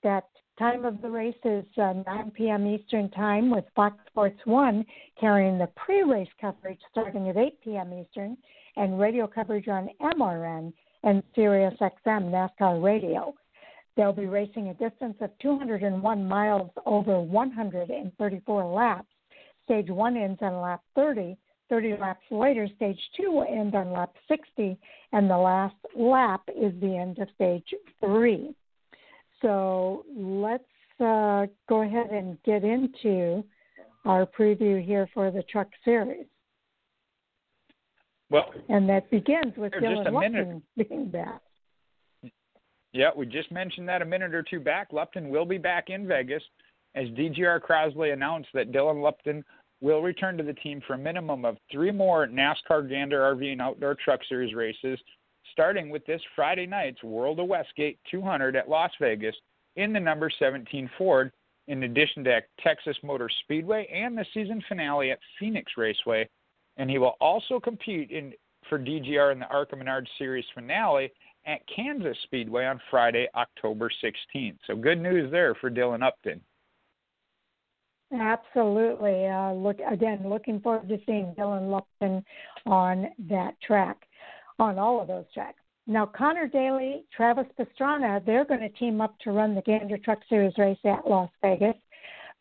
[0.03, 2.67] That time of the race is uh, 9 p.m.
[2.67, 4.85] Eastern Time, with Fox Sports 1
[5.19, 7.93] carrying the pre race coverage starting at 8 p.m.
[7.93, 8.37] Eastern,
[8.75, 10.73] and radio coverage on MRN
[11.03, 13.33] and Sirius XM NASCAR Radio.
[13.95, 19.07] They'll be racing a distance of 201 miles over 134 laps.
[19.65, 21.37] Stage 1 ends on lap 30,
[21.69, 24.77] 30 laps later, stage two will end on lap 60,
[25.11, 28.53] and the last lap is the end of stage three.
[29.41, 30.63] So let's
[30.99, 33.43] uh, go ahead and get into
[34.05, 36.25] our preview here for the truck series.
[38.29, 40.13] Well, and that begins with just Dylan.
[40.13, 41.41] Lupton being back.
[42.93, 44.93] Yeah, we just mentioned that a minute or two back.
[44.93, 46.43] Lupton will be back in Vegas
[46.95, 49.43] as DGR Crosley announced that Dylan Lupton
[49.81, 53.61] will return to the team for a minimum of three more NASCAR Gander RV and
[53.61, 54.99] Outdoor Truck Series races,
[55.51, 59.35] starting with this Friday night's World of Westgate 200 at Las Vegas
[59.75, 61.31] in the number 17 Ford,
[61.67, 66.29] in addition to Texas Motor Speedway and the season finale at Phoenix Raceway.
[66.77, 68.33] And he will also compete in
[68.69, 71.11] for DGR in the ARCA Menard Series finale
[71.45, 74.57] at Kansas Speedway on Friday, October 16th.
[74.67, 76.41] So good news there for Dylan Lupton.
[78.13, 79.25] Absolutely.
[79.25, 80.21] Uh, look again.
[80.27, 82.23] Looking forward to seeing Dylan Lupton
[82.65, 83.97] on that track,
[84.59, 85.59] on all of those tracks.
[85.87, 90.19] Now, Conor Daly, Travis Pastrana, they're going to team up to run the Gander Truck
[90.29, 91.75] Series race at Las Vegas.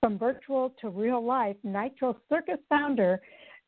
[0.01, 3.21] From virtual to real life, Nitro Circus founder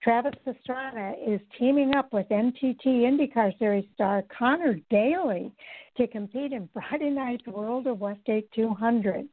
[0.04, 5.50] Travis Pastrana is teaming up with NTT IndyCar Series star Conor Daly
[5.96, 9.26] to compete in Friday night's World of Westgate 200.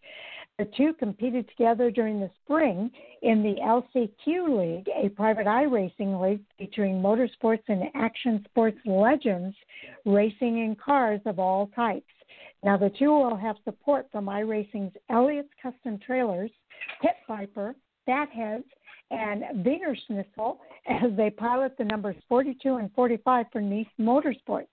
[0.58, 2.90] The two competed together during the spring
[3.22, 9.58] in the LCQ League, a private iRacing league featuring motorsports and action sports legends
[10.06, 12.06] racing in cars of all types.
[12.64, 16.52] Now, the two will have support from iRacing's Elliott's Custom Trailers,
[17.02, 18.64] Pit Viper, Fatheads,
[19.12, 24.68] and Wiener Schnitzel as they pilot the numbers 42 and 45 for Niece Motorsports.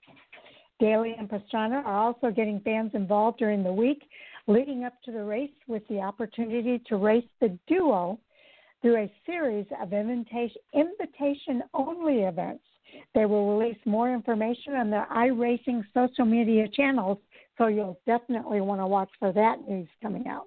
[0.81, 4.03] Daly and Pastrana are also getting fans involved during the week
[4.47, 8.19] leading up to the race with the opportunity to race the duo
[8.81, 12.63] through a series of invitation only events.
[13.15, 17.19] They will release more information on their iRacing social media channels,
[17.59, 20.47] so you'll definitely want to watch for that news coming out.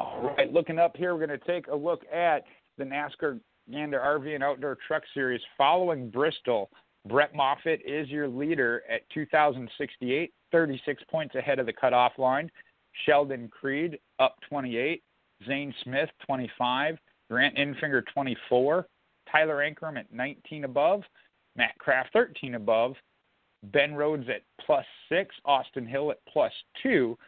[0.00, 2.44] All right, looking up here, we're going to take a look at
[2.78, 3.38] the NASCAR
[3.70, 6.70] Gander RV and Outdoor Truck Series following Bristol.
[7.06, 12.50] Brett Moffitt is your leader at 2,068, 36 points ahead of the cutoff line.
[13.04, 15.02] Sheldon Creed up 28,
[15.46, 16.96] Zane Smith 25,
[17.30, 18.86] Grant Enfinger 24,
[19.30, 21.02] Tyler Ankrum at 19 above,
[21.56, 22.94] Matt Crafton 13 above,
[23.64, 27.18] Ben Rhodes at plus six, Austin Hill at plus two.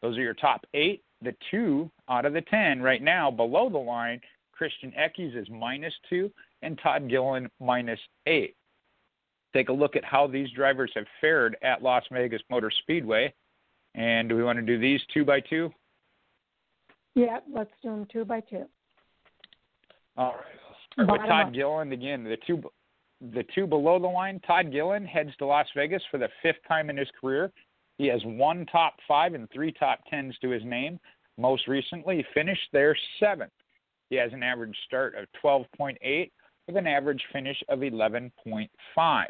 [0.00, 1.02] Those are your top eight.
[1.22, 4.20] The two out of the ten right now below the line,
[4.52, 6.30] Christian Eckes is minus two,
[6.62, 8.56] and Todd Gilliland minus eight
[9.52, 13.32] take a look at how these drivers have fared at Las Vegas Motor Speedway.
[13.94, 15.72] And do we want to do these two by two?
[17.14, 18.64] Yeah, let's do them two by two.
[20.16, 20.34] All
[20.98, 21.08] right.
[21.08, 21.52] with Todd up.
[21.52, 22.24] Gilliland again.
[22.24, 22.62] The two,
[23.20, 24.40] the two below the line.
[24.46, 27.52] Todd Gilliland heads to Las Vegas for the fifth time in his career.
[28.02, 30.98] He has one top five and three top tens to his name.
[31.38, 33.52] Most recently, he finished there seventh.
[34.10, 36.32] He has an average start of 12.8
[36.66, 39.26] with an average finish of 11.5.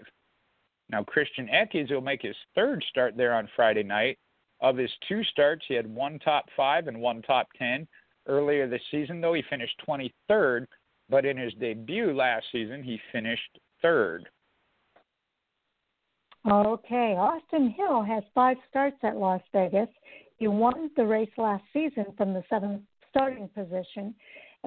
[0.89, 4.19] Now, Christian Eckes will make his third start there on Friday night.
[4.63, 7.87] Of his two starts, he had one top five and one top 10.
[8.27, 10.65] Earlier this season, though, he finished 23rd,
[11.11, 14.31] but in his debut last season, he finished third.
[16.49, 19.89] Okay, Austin Hill has five starts at Las Vegas.
[20.39, 24.15] He won the race last season from the seventh starting position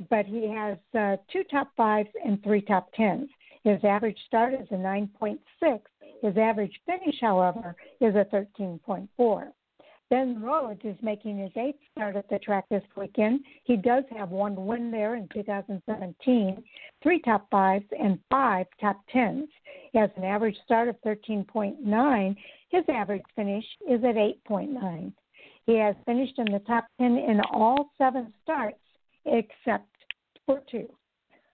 [0.10, 3.30] but he has uh, two top fives and three top tens.
[3.64, 5.40] His average start is a 9.6.
[6.22, 9.48] His average finish, however, is a 13.4.
[10.10, 13.42] Ben Rhodes is making his eighth start at the track this weekend.
[13.64, 16.64] He does have one win there in 2017,
[17.02, 19.50] three top fives, and five top tens.
[19.92, 22.36] He has an average start of 13.9.
[22.70, 25.12] His average finish is at 8.9.
[25.66, 28.78] He has finished in the top 10 in all seven starts
[29.26, 29.90] except
[30.46, 30.88] for two.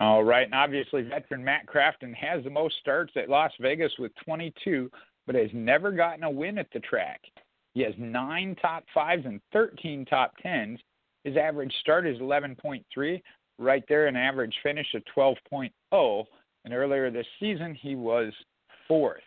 [0.00, 4.12] All right, and obviously veteran Matt Crafton has the most starts at Las Vegas with
[4.24, 4.90] 22,
[5.26, 7.20] but has never gotten a win at the track.
[7.74, 10.80] He has nine top fives and 13 top tens.
[11.24, 13.22] His average start is 11.3,
[13.58, 16.24] right there, an average finish of 12.0.
[16.64, 18.32] And earlier this season, he was
[18.88, 19.22] fourth.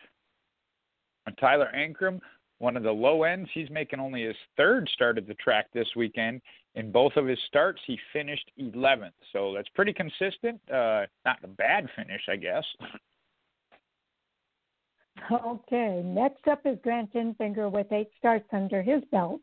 [1.38, 2.20] Tyler Ankrum
[2.60, 3.50] one of the low ends.
[3.52, 6.40] He's making only his third start at the track this weekend.
[6.74, 9.12] In both of his starts, he finished 11th.
[9.32, 10.60] So that's pretty consistent.
[10.70, 12.64] Uh, not a bad finish, I guess.
[15.30, 19.40] Okay, next up is Grant Enfinger with eight starts under his belt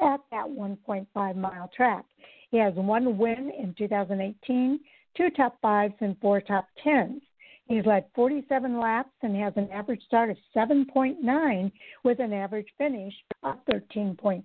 [0.00, 2.04] at that 1.5 mile track.
[2.50, 4.80] He has one win in 2018,
[5.16, 7.22] two top fives, and four top tens.
[7.66, 11.72] He's led 47 laps and has an average start of 7.9
[12.02, 13.14] with an average finish
[13.44, 14.44] of 13.6.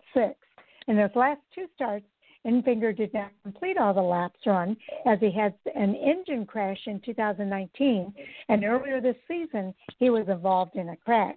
[0.87, 2.05] In his last two starts,
[2.45, 6.99] Enfinger did not complete all the laps run as he had an engine crash in
[7.01, 8.13] 2019,
[8.49, 11.35] and earlier this season he was involved in a crash.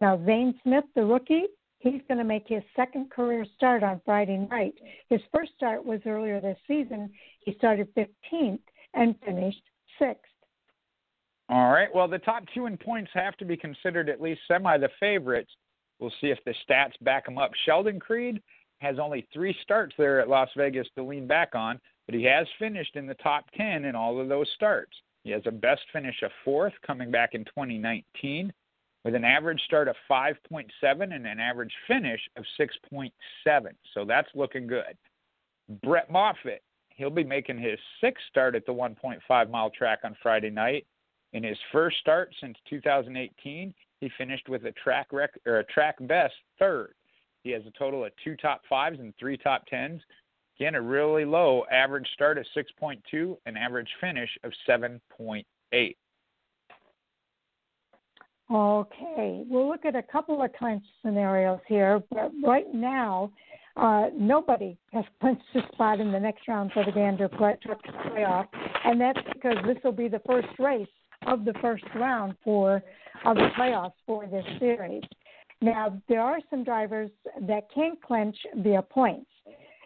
[0.00, 1.46] Now, Zane Smith, the rookie,
[1.78, 4.74] he's going to make his second career start on Friday night.
[5.08, 7.10] His first start was earlier this season.
[7.40, 8.60] He started 15th
[8.94, 9.62] and finished
[9.98, 10.22] sixth.
[11.48, 11.88] All right.
[11.94, 15.50] Well, the top two in points have to be considered at least semi the favorites.
[15.98, 17.52] We'll see if the stats back them up.
[17.64, 18.42] Sheldon Creed
[18.78, 22.46] has only three starts there at Las Vegas to lean back on, but he has
[22.58, 24.92] finished in the top 10 in all of those starts.
[25.24, 28.52] He has a best finish of fourth coming back in 2019
[29.04, 33.10] with an average start of 5.7 and an average finish of 6.7.
[33.94, 34.96] So that's looking good.
[35.82, 40.50] Brett Moffitt, he'll be making his sixth start at the 1.5 mile track on Friday
[40.50, 40.86] night
[41.32, 45.96] in his first start since 2018, he finished with a track rec- or a track
[46.00, 46.94] best third.
[47.46, 50.02] He has a total of two top fives and three top tens.
[50.58, 55.44] Again, a really low average start of 6.2 and average finish of 7.8.
[58.50, 63.30] Okay, we'll look at a couple of time scenarios here, but right now,
[63.76, 68.48] uh, nobody has clinched a spot in the next round for the Gander Truck Playoff,
[68.84, 70.88] and that's because this will be the first race
[71.28, 72.82] of the first round for
[73.24, 75.04] of the playoffs for this series.
[75.66, 77.10] Now there are some drivers
[77.42, 79.30] that can clinch via points.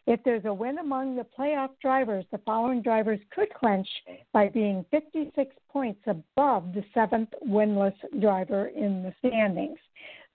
[0.06, 3.88] If there's a win among the playoff drivers, the following drivers could clinch
[4.32, 9.78] by being 56 points above the seventh winless driver in the standings.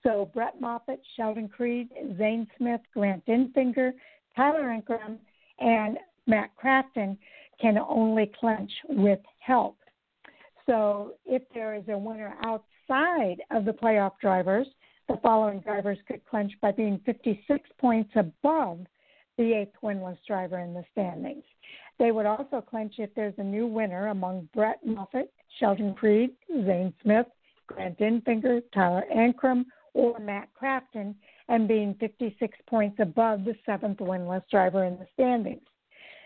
[0.01, 3.91] So Brett Moffitt, Sheldon Creed, Zane Smith, Grant Enfinger,
[4.35, 5.17] Tyler Ankrum,
[5.59, 7.17] and Matt Crafton
[7.61, 9.77] can only clinch with help.
[10.65, 14.67] So if there is a winner outside of the playoff drivers,
[15.07, 18.79] the following drivers could clinch by being 56 points above
[19.37, 21.43] the eighth winless driver in the standings.
[21.99, 26.93] They would also clinch if there's a new winner among Brett Moffitt, Sheldon Creed, Zane
[27.01, 27.27] Smith,
[27.67, 31.15] Grant Enfinger, Tyler Ankrum, or Matt Crafton,
[31.47, 35.61] and being 56 points above the seventh winless driver in the standings.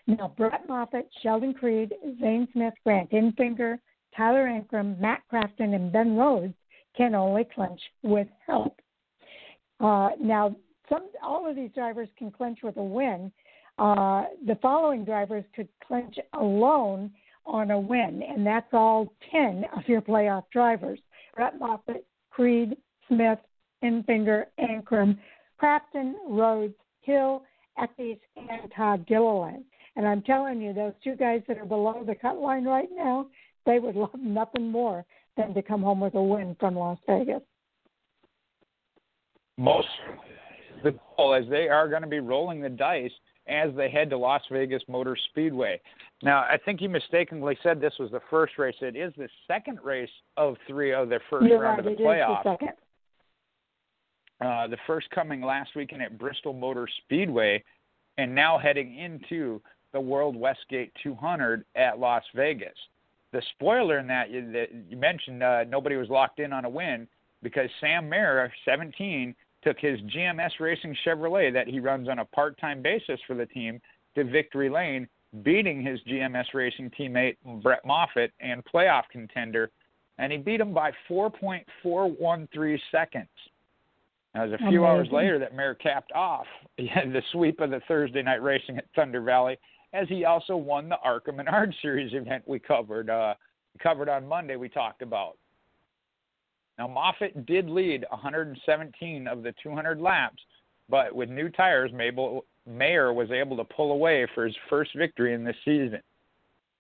[0.08, 3.78] Now, Brett Moffitt, Sheldon Creed, Zane Smith, Grant Enfinger,
[4.16, 6.56] Tyler Ankrum, Matt Crafton, and Ben Rhodes
[6.96, 8.80] can only clinch with help.
[9.80, 10.56] Uh, now,
[10.90, 13.32] some all of these drivers can clinch with a win.
[13.78, 17.12] Uh, the following drivers could clinch alone
[17.46, 21.00] on a win, and that's all 10 of your playoff drivers.
[21.36, 22.76] Brett Moffitt, Creed,
[23.08, 23.40] Smith,
[23.84, 25.18] Enfinger, Ankrum,
[25.62, 27.44] Crafton, Rhodes, Hill,
[27.80, 29.64] Eckes, and Todd Gilliland.
[29.96, 33.28] And I'm telling you, those two guys that are below the cut line right now,
[33.66, 35.06] they would love nothing more
[35.40, 37.42] than to come home with a win from Las Vegas.
[39.58, 39.88] Most
[40.84, 43.12] the goal as they are going to be rolling the dice
[43.48, 45.82] as they head to Las Vegas Motor Speedway.
[46.22, 48.76] Now, I think you mistakenly said this was the first race.
[48.82, 52.04] It is the second race of three of their 1st You're round right, of the
[52.04, 52.44] it playoff.
[52.44, 52.70] The second.
[54.42, 57.62] Uh, the first coming last weekend at Bristol Motor Speedway,
[58.18, 59.62] and now heading into
[59.92, 62.76] the World Westgate 200 at Las Vegas.
[63.32, 66.70] The spoiler in that you, that you mentioned, uh, nobody was locked in on a
[66.70, 67.08] win
[67.44, 72.82] because Sam Mayer, 17, took his GMS Racing Chevrolet that he runs on a part-time
[72.82, 73.82] basis for the team
[74.16, 75.08] to victory lane,
[75.44, 79.70] beating his GMS Racing teammate Brett Moffitt and playoff contender,
[80.18, 83.28] and he beat him by 4.413 seconds.
[84.34, 84.86] Now, it was a few Amazing.
[84.86, 86.46] hours later that Mayer capped off
[86.78, 89.58] the sweep of the Thursday night racing at Thunder Valley,
[89.94, 93.34] as he also won the ARCA Menards Series event we covered uh,
[93.82, 94.56] covered on Monday.
[94.56, 95.38] We talked about.
[96.78, 100.42] Now Moffitt did lead 117 of the 200 laps,
[100.90, 105.34] but with new tires, Mabel Mayer was able to pull away for his first victory
[105.34, 106.02] in this season.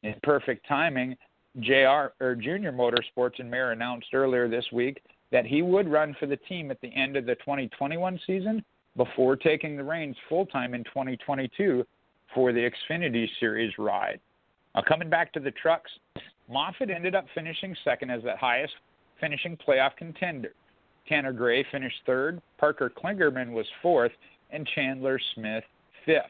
[0.03, 1.17] In perfect timing,
[1.59, 6.25] JR or Junior Motorsports and Mayer announced earlier this week that he would run for
[6.25, 8.63] the team at the end of the 2021 season
[8.95, 11.85] before taking the reins full time in 2022
[12.33, 14.19] for the Xfinity Series ride.
[14.75, 15.91] Now, coming back to the trucks,
[16.49, 18.73] Moffitt ended up finishing second as the highest
[19.19, 20.53] finishing playoff contender.
[21.07, 24.11] Tanner Gray finished third, Parker Kligerman was fourth,
[24.51, 25.63] and Chandler Smith
[26.05, 26.25] fifth.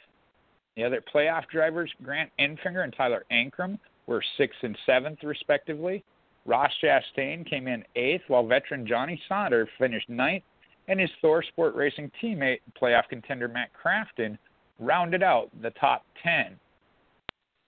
[0.76, 3.78] The other playoff drivers, Grant Enfinger and Tyler Ankrum,
[4.08, 6.04] were sixth and seventh, respectively.
[6.46, 10.44] Ross Chastain came in eighth, while veteran Johnny Sauter finished ninth,
[10.88, 14.38] and his ThorSport Racing teammate, playoff contender Matt Crafton,
[14.80, 16.60] rounded out the top 10.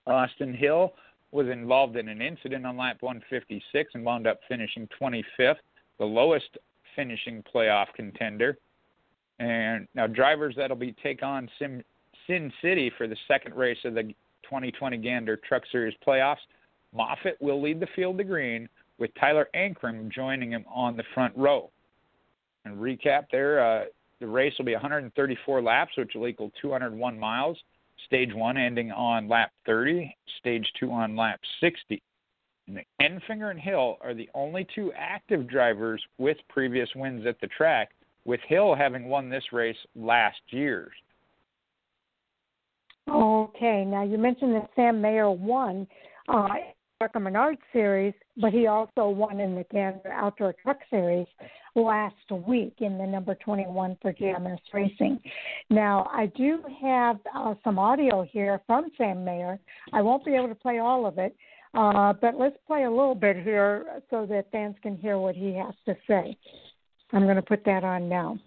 [0.08, 0.94] Austin Hill
[1.32, 5.56] was involved in an incident on lap 156 and wound up finishing 25th,
[6.00, 6.58] the lowest
[6.96, 8.58] finishing playoff contender.
[9.40, 11.84] And now drivers that'll be take on Sim,
[12.28, 14.04] Sin City for the second race of the
[14.44, 16.38] 2020 Gander Truck Series playoffs.
[16.94, 18.68] Moffitt will lead the field to green,
[19.02, 21.72] with Tyler Ankrum joining him on the front row.
[22.66, 23.86] And recap there, uh,
[24.22, 27.58] the race will be 134 laps, which will equal 201 miles.
[28.06, 32.02] Stage one ending on lap 30, stage two on lap 60.
[32.68, 37.48] And Enfinger and Hill are the only two active drivers with previous wins at the
[37.48, 37.90] track,
[38.24, 40.92] with Hill having won this race last year.
[43.10, 45.88] Okay, now you mentioned that Sam Mayer won
[46.28, 46.48] uh,
[47.02, 51.26] Arca Menard Series, but he also won in the Gander Outdoor Truck Series
[51.74, 52.16] last
[52.48, 55.20] week in the number 21 for GMS Racing.
[55.72, 59.58] Now, I do have uh, some audio here from Sam Mayer.
[59.94, 61.36] I won't be able to play all of it,
[61.74, 65.56] uh, but let's play a little bit here so that fans can hear what he
[65.56, 66.38] has to say.
[67.14, 68.38] I'm going to put that on now.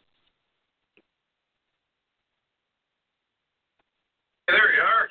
[4.46, 5.08] There you are.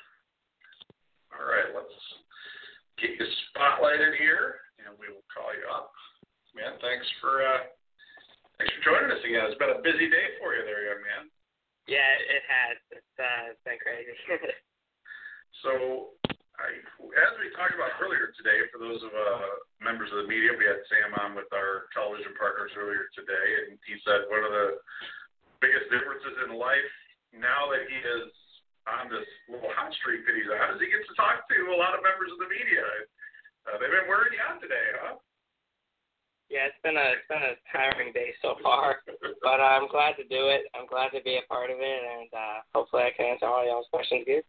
[1.37, 1.93] All right, let's
[3.03, 5.91] get you spotlighted here, and we will call you up.
[6.55, 7.67] Man, thanks for uh,
[8.55, 9.43] thanks for joining us again.
[9.51, 11.27] It's been a busy day for you there, young man.
[11.83, 12.79] Yeah, it has.
[12.95, 14.15] It's, uh, it's been crazy.
[15.61, 16.11] So,
[16.59, 20.51] I, as we talked about earlier today, for those of uh, members of the media,
[20.51, 24.51] we had Sam on with our television partners earlier today, and he said one of
[24.51, 24.83] the
[25.63, 26.91] biggest differences in life
[27.31, 28.27] now that he has
[28.87, 31.77] on this little hot streak that he's on as he gets to talk to a
[31.79, 32.83] lot of members of the media.
[33.63, 35.15] Uh, they've been wearing you out today, huh?
[36.51, 39.01] Yeah, it's been a it's been a tiring day so far,
[39.41, 40.69] but uh, I'm glad to do it.
[40.77, 43.65] I'm glad to be a part of it, and uh, hopefully I can answer all
[43.65, 44.45] y'all's questions good.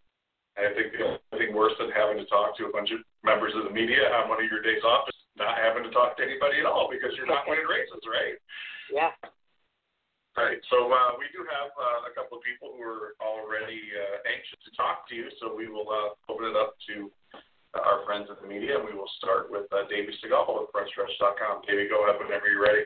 [0.54, 3.56] I think the only thing worse than having to talk to a bunch of members
[3.58, 6.22] of the media on one of your days off is not having to talk to
[6.22, 8.38] anybody at all because you're not winning races, right?
[8.92, 9.10] Yeah.
[10.34, 10.58] Right.
[10.66, 14.58] So uh, we do have uh, a couple of people who are already uh, anxious
[14.66, 17.06] to talk to you, so we will uh, open it up to
[17.70, 20.74] uh, our friends in the media, and we will start with uh, Davey Segal with
[20.74, 21.62] FrontStretch.com.
[21.70, 22.82] Davey, go ahead whenever you're ready.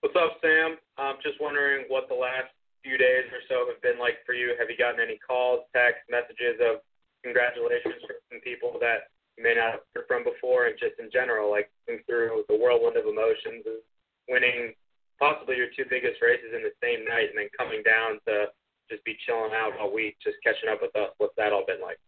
[0.00, 0.80] What's up, Sam?
[0.96, 2.48] I'm just wondering what the last
[2.80, 4.56] few days or so have been like for you.
[4.56, 6.80] Have you gotten any calls, texts, messages of
[7.20, 11.52] congratulations from people that you may not have heard from before, and just in general,
[11.52, 13.84] like through the whirlwind of emotions, of
[14.24, 14.72] winning
[15.18, 18.52] possibly your two biggest races in the same night, and then coming down to
[18.88, 21.10] just be chilling out all week, just catching up with us.
[21.18, 21.98] What's that all been like?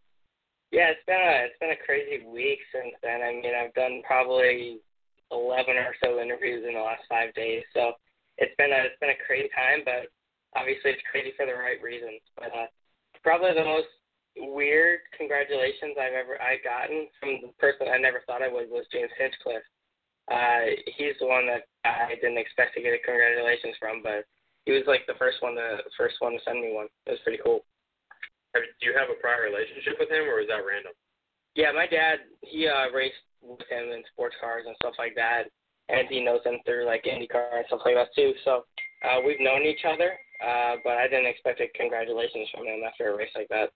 [0.71, 3.25] Yeah, it's been a it's been a crazy week since then.
[3.25, 4.79] I mean, I've done probably
[5.31, 7.97] eleven or so interviews in the last five days, so
[8.37, 10.13] it's been a it's been a crazy time, but
[10.53, 12.21] obviously it's crazy for the right reasons.
[12.37, 12.69] But uh,
[13.25, 13.89] probably the most
[14.37, 18.85] weird congratulations I've ever I gotten from the person I never thought I would was
[18.93, 19.65] James Hinchcliffe.
[20.29, 24.29] Uh, he's the one that I didn't expect to get a congratulations from, but
[24.65, 26.87] he was like the first one to first one to send me one.
[27.09, 27.65] It was pretty cool.
[28.53, 30.93] Do you have a prior relationship with him, or is that random?
[31.57, 35.49] Yeah, my dad he uh, raced with him in sports cars and stuff like that,
[35.89, 38.33] and he knows him through like IndyCar and stuff like that too.
[38.45, 38.65] So
[39.01, 40.13] uh, we've known each other,
[40.45, 43.73] uh, but I didn't expect a congratulations from him after a race like that.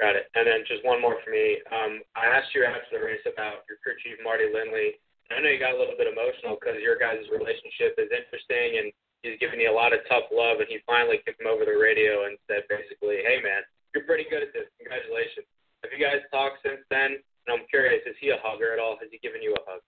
[0.00, 0.30] Got it.
[0.34, 1.58] And then just one more for me.
[1.70, 4.98] Um, I asked you after the race about your crew chief Marty Lindley.
[5.30, 8.86] I know you got a little bit emotional because your guys' relationship is interesting, and
[9.22, 10.58] he's giving you a lot of tough love.
[10.58, 13.62] And he finally him over the radio and said basically, "Hey man,
[13.94, 14.68] you're pretty good at this.
[14.82, 15.46] Congratulations."
[15.82, 17.18] Have you guys talked since then?
[17.46, 18.96] And I'm curious, is he a hugger at all?
[19.02, 19.82] Has he given you a hug?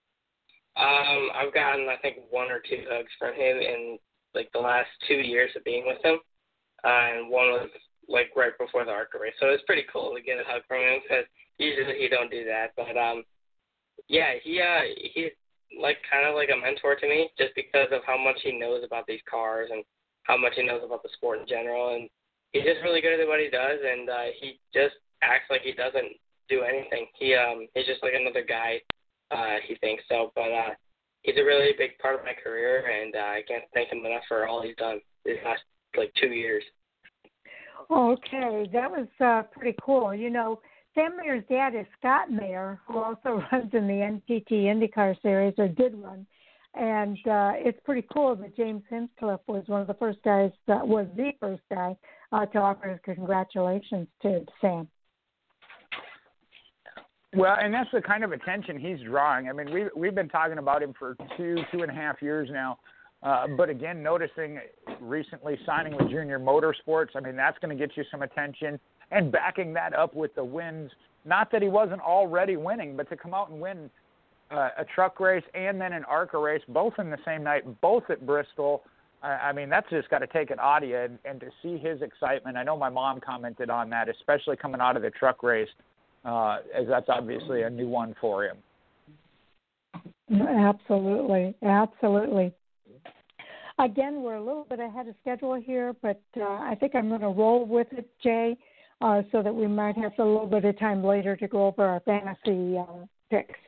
[0.74, 3.98] Um, I've gotten I think one or two hugs from him in
[4.34, 6.18] like the last two years of being with him,
[6.82, 7.70] uh, and one was
[8.08, 9.38] like right before the race.
[9.38, 11.24] So it's pretty cool to get a hug from him because
[11.58, 12.74] usually he don't do that.
[12.76, 13.22] But um,
[14.08, 14.82] yeah, he uh
[15.14, 15.32] he's
[15.80, 18.84] like kind of like a mentor to me just because of how much he knows
[18.84, 19.84] about these cars and
[20.22, 21.94] how much he knows about the sport in general.
[21.94, 22.08] And
[22.52, 25.72] he's just really good at what he does, and uh, he just acts like he
[25.72, 26.16] doesn't
[26.48, 27.06] do anything.
[27.18, 28.80] He um he's just like another guy.
[29.30, 30.70] Uh, he thinks so, but uh,
[31.22, 34.22] he's a really big part of my career, and uh, I can't thank him enough
[34.28, 35.62] for all he's done these last
[35.96, 36.62] like two years.
[37.90, 40.14] Okay, that was uh, pretty cool.
[40.14, 40.60] You know,
[40.94, 45.68] Sam Mayer's dad is Scott Mayer, who also runs in the NTT IndyCar Series, or
[45.68, 46.26] did run.
[46.74, 50.86] And uh, it's pretty cool that James Hinchcliffe was one of the first guys, that
[50.86, 51.96] was the first guy
[52.32, 54.88] uh, to offer his congratulations to Sam.
[57.36, 59.48] Well, and that's the kind of attention he's drawing.
[59.48, 62.48] I mean, we we've been talking about him for two two and a half years
[62.52, 62.78] now.
[63.24, 64.60] Uh, but again, noticing
[65.00, 68.78] recently signing with Junior Motorsports, I mean, that's going to get you some attention.
[69.14, 70.90] And backing that up with the wins,
[71.24, 73.88] not that he wasn't already winning, but to come out and win
[74.50, 78.02] uh, a truck race and then an ARCA race, both in the same night, both
[78.10, 78.82] at Bristol.
[79.22, 80.82] I, mean, that's just got to take an out.
[80.82, 84.82] And, and to see his excitement, I know my mom commented on that, especially coming
[84.82, 85.68] out of the truck race
[86.24, 88.56] uh, as that's obviously a new one for him.
[90.30, 92.52] Absolutely, absolutely.
[93.78, 97.20] Again, we're a little bit ahead of schedule here, but uh, I think I'm going
[97.20, 98.56] to roll with it, Jay,
[99.00, 101.84] uh, so that we might have a little bit of time later to go over
[101.84, 103.58] our fantasy uh, picks.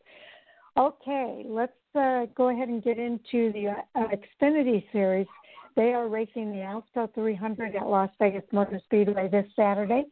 [0.78, 5.26] Okay, let's uh, go ahead and get into the uh, Xfinity Series.
[5.74, 10.04] They are racing the Alsco 300 at Las Vegas Motor Speedway this Saturday,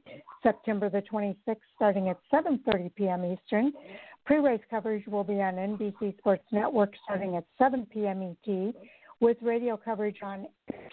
[0.43, 3.25] September the 26th, starting at 7:30 p.m.
[3.25, 3.73] Eastern.
[4.27, 8.23] Pre-race coverage will be on NBC Sports Network starting at 7 p.m.
[8.23, 8.75] ET,
[9.21, 10.47] with radio coverage on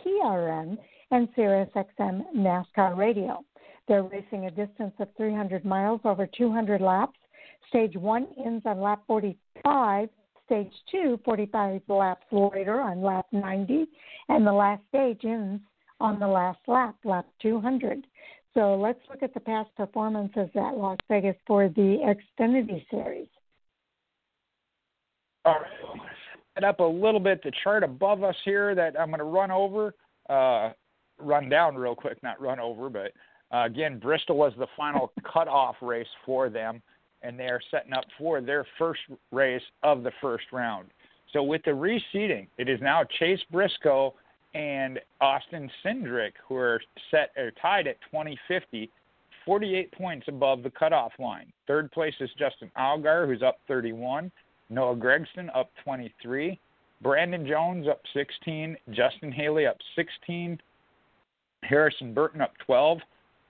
[0.05, 0.77] PRN
[1.11, 3.43] and SiriusXM NASCAR Radio.
[3.87, 7.17] They're racing a distance of 300 miles over 200 laps.
[7.69, 10.09] Stage one ends on lap 45
[10.51, 13.85] stage two, 45 laps later on lap 90,
[14.27, 15.61] and the last stage ends
[16.01, 18.05] on the last lap, lap 200.
[18.53, 23.27] So let's look at the past performances at Las Vegas for the Xfinity Series.
[25.45, 26.01] All right.
[26.55, 29.51] Set up a little bit the chart above us here that I'm going to run
[29.51, 29.95] over,
[30.29, 30.71] uh,
[31.17, 33.13] run down real quick, not run over, but
[33.53, 36.81] uh, again, Bristol was the final cutoff race for them
[37.23, 40.87] and they are setting up for their first race of the first round.
[41.33, 44.13] So with the reseeding, it is now Chase Briscoe
[44.53, 48.89] and Austin Cindric who are set or tied at 2050
[49.45, 51.51] 48 points above the cutoff line.
[51.67, 54.31] Third place is Justin Allgaier, who's up 31.
[54.69, 56.59] Noah Gragson up 23.
[57.01, 58.77] Brandon Jones up 16.
[58.91, 60.59] Justin Haley up 16.
[61.63, 62.99] Harrison Burton up 12.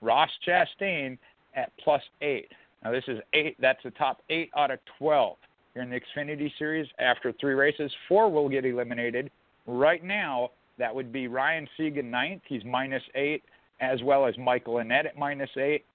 [0.01, 1.17] Ross Chastain
[1.55, 2.47] at plus 8.
[2.83, 3.55] Now, this is eight.
[3.59, 5.37] That's the top eight out of 12
[5.73, 6.87] here in the Xfinity Series.
[6.99, 9.29] After three races, four will get eliminated.
[9.67, 10.49] Right now,
[10.79, 12.41] that would be Ryan Sieg ninth.
[12.47, 13.43] He's minus eight,
[13.79, 15.85] as well as Michael Annett at minus eight,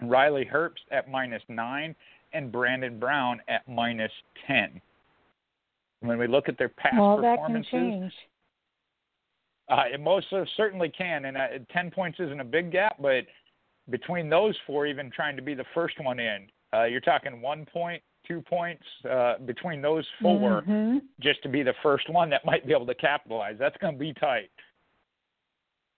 [0.00, 1.94] Riley Herbst at minus nine,
[2.32, 4.12] and Brandon Brown at minus
[4.46, 4.80] 10.
[6.00, 8.12] When we look at their past well, performances, that can change.
[9.72, 13.24] Uh, it most certainly can, and uh, 10 points isn't a big gap, but
[13.88, 17.64] between those four, even trying to be the first one in, uh, you're talking one
[17.64, 20.98] point, two points uh, between those 4 mm-hmm.
[21.20, 23.56] just to be the first one that might be able to capitalize.
[23.58, 24.50] That's going to be tight.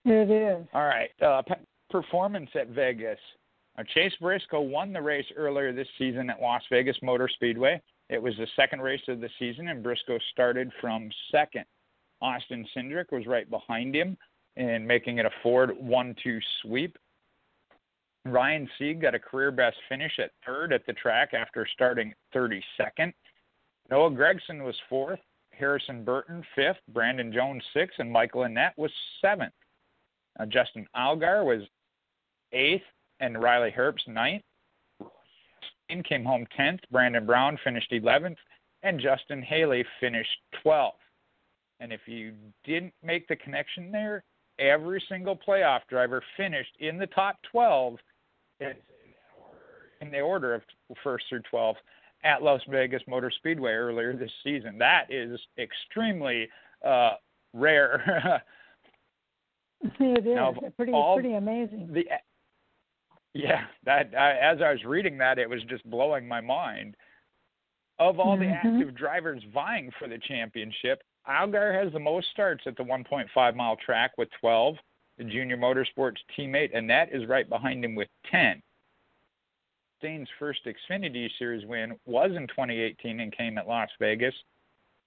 [0.04, 0.66] It is.
[0.72, 1.10] All right.
[1.20, 1.54] Uh, p-
[1.90, 3.18] performance at Vegas.
[3.76, 7.82] Uh, Chase Briscoe won the race earlier this season at Las Vegas Motor Speedway.
[8.08, 11.64] It was the second race of the season, and Briscoe started from second.
[12.24, 14.16] Austin Cindric was right behind him
[14.56, 16.96] in making it a Ford 1 2 sweep.
[18.24, 23.12] Ryan Sieg got a career best finish at third at the track after starting 32nd.
[23.90, 25.20] Noah Gragson was fourth,
[25.52, 29.52] Harrison Burton fifth, Brandon Jones sixth, and Michael Annett was seventh.
[30.48, 31.68] Justin Allgaier was
[32.52, 32.82] eighth,
[33.20, 34.42] and Riley Herbst ninth.
[35.90, 36.80] In came home tenth.
[36.90, 38.38] Brandon Brown finished eleventh,
[38.82, 41.03] and Justin Haley finished twelfth.
[41.80, 42.32] And if you
[42.64, 44.24] didn't make the connection there,
[44.58, 47.96] every single playoff driver finished in the top 12
[48.60, 50.62] in the order of
[51.02, 51.74] first through 12th
[52.22, 54.78] at Las Vegas Motor Speedway earlier this season.
[54.78, 56.48] That is extremely
[56.86, 57.12] uh,
[57.52, 58.42] rare.
[59.82, 61.90] it is now, pretty pretty amazing.
[61.92, 62.04] The
[63.34, 66.96] yeah, that I, as I was reading that, it was just blowing my mind.
[67.98, 68.42] Of all mm-hmm.
[68.42, 73.56] the active drivers vying for the championship, Allgaier has the most starts at the 1.5
[73.56, 74.76] mile track with 12.
[75.18, 78.60] The junior motorsports teammate Annett is right behind him with 10.
[79.98, 84.34] Stain's first Xfinity Series win was in 2018 and came at Las Vegas.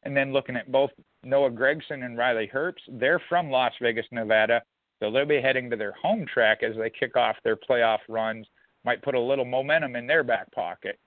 [0.03, 0.91] And then looking at both
[1.23, 4.61] Noah Gragson and Riley Herbst, they're from Las Vegas, Nevada.
[4.99, 8.47] So they'll be heading to their home track as they kick off their playoff runs.
[8.85, 10.97] Might put a little momentum in their back pocket.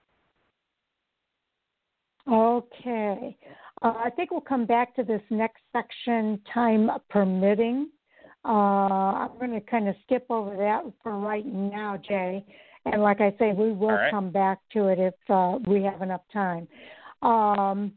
[2.31, 3.37] Okay.
[3.83, 7.89] Uh, I think we'll come back to this next section, time permitting.
[8.45, 12.45] Uh, I'm going to kind of skip over that for right now, Jay.
[12.87, 14.11] And like I say, we will right.
[14.11, 16.67] come back to it if uh, we have enough time.
[17.23, 17.93] Um,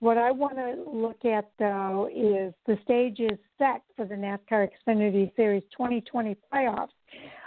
[0.00, 4.68] what I want to look at, though, is the stage is set for the NASCAR
[4.86, 6.88] Xfinity Series 2020 playoffs.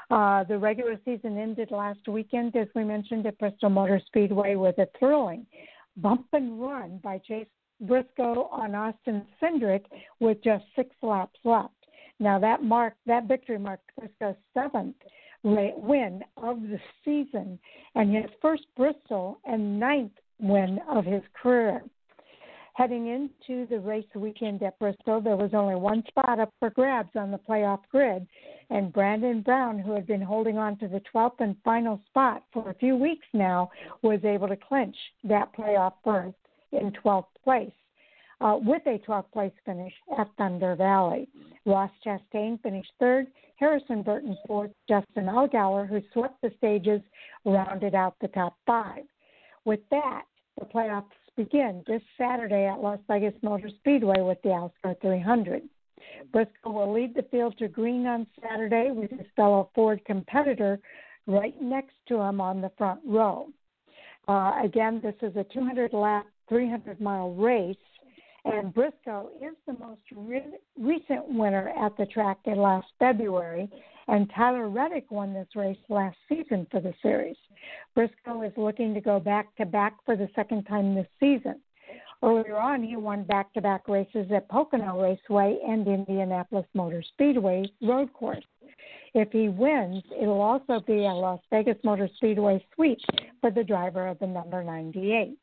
[0.10, 4.78] Uh, the regular season ended last weekend, as we mentioned, at Bristol Motor Speedway with
[4.80, 5.46] a thrilling
[5.98, 7.48] bump and run by Chase
[7.82, 9.86] Briscoe on Austin Cindric
[10.20, 11.74] with just six laps left.
[12.20, 14.96] Now that mark that victory marked Briscoe's seventh
[15.44, 17.58] win of the season
[17.96, 21.82] and his first Bristol and ninth win of his career.
[22.74, 27.16] Heading into the race weekend at Bristol, there was only one spot up for grabs
[27.16, 28.26] on the playoff grid,
[28.70, 32.70] and Brandon Brown, who had been holding on to the 12th and final spot for
[32.70, 33.70] a few weeks now,
[34.04, 36.34] was able to clinch that playoff berth
[36.72, 37.72] in 12th place
[38.42, 41.28] uh, with a 12th place finish at Thunder Valley.
[41.66, 47.02] Ross Chastain finished third, Harrison Burton fourth, Justin Allgaier, who swept the stages,
[47.46, 49.04] rounded out the top five.
[49.64, 50.24] With that,
[50.60, 51.06] the playoffs
[51.38, 55.62] begin this Saturday at Las Vegas Motor Speedway with the Alsco 300.
[56.32, 60.80] Briscoe will lead the field to green on Saturday with his fellow Ford competitor
[61.28, 63.48] right next to him on the front row.
[64.28, 67.78] Uh, again, this is a 200 lap, 300 mile race
[68.45, 73.70] and Briscoe is the most re- recent winner at the track in last February,
[74.08, 77.36] and Tyler Reddick won this race last season for the series.
[77.93, 81.62] Briscoe is looking to go back to back for the second time this season.
[82.24, 87.66] Earlier on, he won back to back races at Pocono Raceway and Indianapolis Motor Speedway
[87.82, 88.45] road course.
[89.14, 92.99] If he wins, it'll also be a Las Vegas Motor Speedway sweep
[93.39, 95.38] for the driver of the number 98.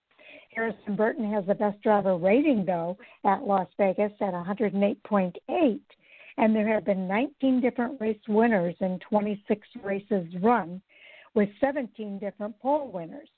[0.58, 5.80] Harrison Burton has the best driver rating, though, at Las Vegas at 108.8.
[6.36, 10.82] And there have been 19 different race winners in 26 races run,
[11.34, 13.28] with 17 different pole winners.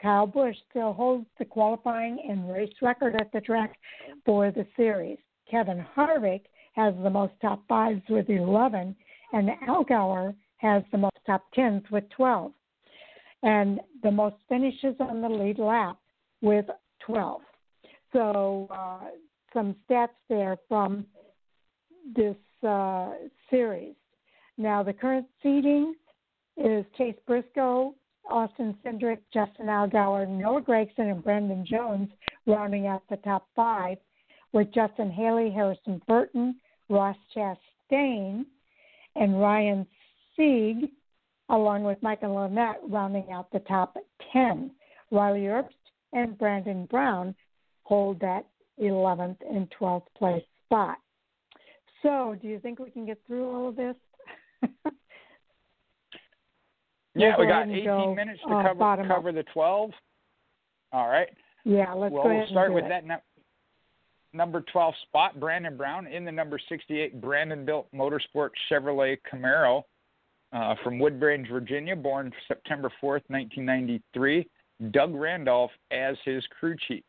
[0.00, 3.76] Kyle Busch still holds the qualifying and race record at the track
[4.24, 5.18] for the series.
[5.50, 8.96] Kevin Harvick has the most top fives with 11,
[9.34, 12.50] and Allgaier has the most top tens with 12,
[13.42, 15.98] and the most finishes on the lead lap
[16.42, 16.66] with
[17.06, 17.40] 12.
[18.12, 19.08] So, uh,
[19.52, 21.06] some stats there from
[22.14, 22.36] this
[22.66, 23.10] uh,
[23.50, 23.94] series.
[24.58, 25.94] Now, the current seeding
[26.56, 27.94] is Chase Briscoe,
[28.30, 32.08] Austin Cindric, Justin Allgaier, Noah Gragson, and Brandon Jones
[32.46, 33.98] rounding out the top five,
[34.52, 36.56] with Justin Haley, Harrison Burton,
[36.88, 38.44] Ross Chastain,
[39.16, 39.86] and Ryan
[40.36, 40.90] Sieg,
[41.48, 43.96] along with Michael Annett, rounding out the top
[44.32, 44.70] 10.
[45.10, 45.70] Riley Herbst
[46.12, 47.34] and Brandon Brown
[47.84, 48.46] hold that
[48.80, 50.98] 11th and 12th place spot.
[52.02, 53.94] So, do you think we can get through all of this?
[57.14, 59.34] yeah, we'll got 18 go, minutes to uh, cover cover up.
[59.34, 59.90] the 12.
[60.92, 61.28] All right.
[61.64, 62.88] Yeah, let's well, go we'll ahead start and with it.
[62.88, 63.20] that no-
[64.32, 69.82] number 12 spot, Brandon Brown in the number 68 Brandonbilt Motorsport Chevrolet Camaro
[70.52, 74.48] uh, from Woodbridge, Virginia, born September 4th, 1993.
[74.90, 77.04] Doug Randolph as his crew chief.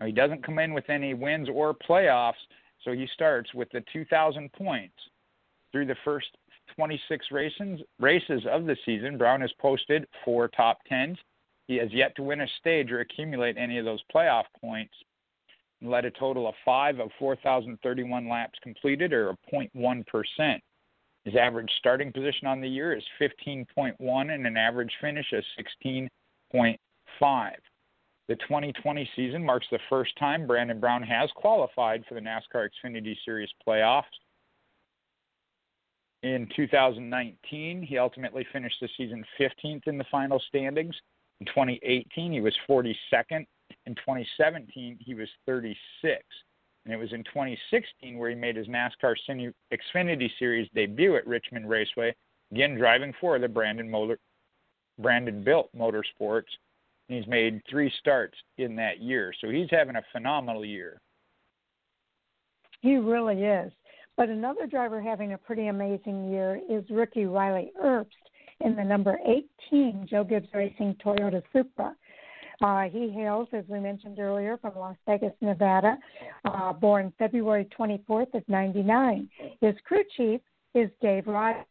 [0.00, 2.32] Now, he doesn't come in with any wins or playoffs,
[2.84, 4.94] so he starts with the 2,000 points.
[5.70, 6.26] Through the first
[6.74, 11.18] 26 races, races of the season, Brown has posted four top tens.
[11.68, 14.94] He has yet to win a stage or accumulate any of those playoff points
[15.80, 20.60] and led a total of five of 4,031 laps completed, or a 0.1%.
[21.24, 25.44] His average starting position on the year is 15.1 and an average finish of
[27.20, 27.52] 16.5.
[28.28, 33.16] The 2020 season marks the first time Brandon Brown has qualified for the NASCAR Xfinity
[33.24, 34.04] Series playoffs.
[36.22, 40.94] In 2019, he ultimately finished the season 15th in the final standings.
[41.40, 43.44] In 2018, he was 42nd.
[43.86, 46.22] In 2017, he was 36.
[46.84, 49.16] And it was in 2016 where he made his NASCAR
[49.72, 52.14] Xfinity Series debut at Richmond Raceway,
[52.52, 54.18] again driving for the Brandon Motor,
[54.98, 56.44] Brandonbilt Motorsports.
[57.12, 60.98] And he's made three starts in that year, so he's having a phenomenal year.
[62.80, 63.70] He really is.
[64.16, 68.06] But another driver having a pretty amazing year is rookie Riley Herbst
[68.60, 69.18] in the number
[69.70, 71.94] 18 Joe Gibbs Racing Toyota Supra.
[72.62, 75.98] Uh, he hails, as we mentioned earlier, from Las Vegas, Nevada,
[76.46, 79.28] uh, born February 24th of 99.
[79.60, 80.40] His crew chief
[80.74, 81.66] is Dave Rogers.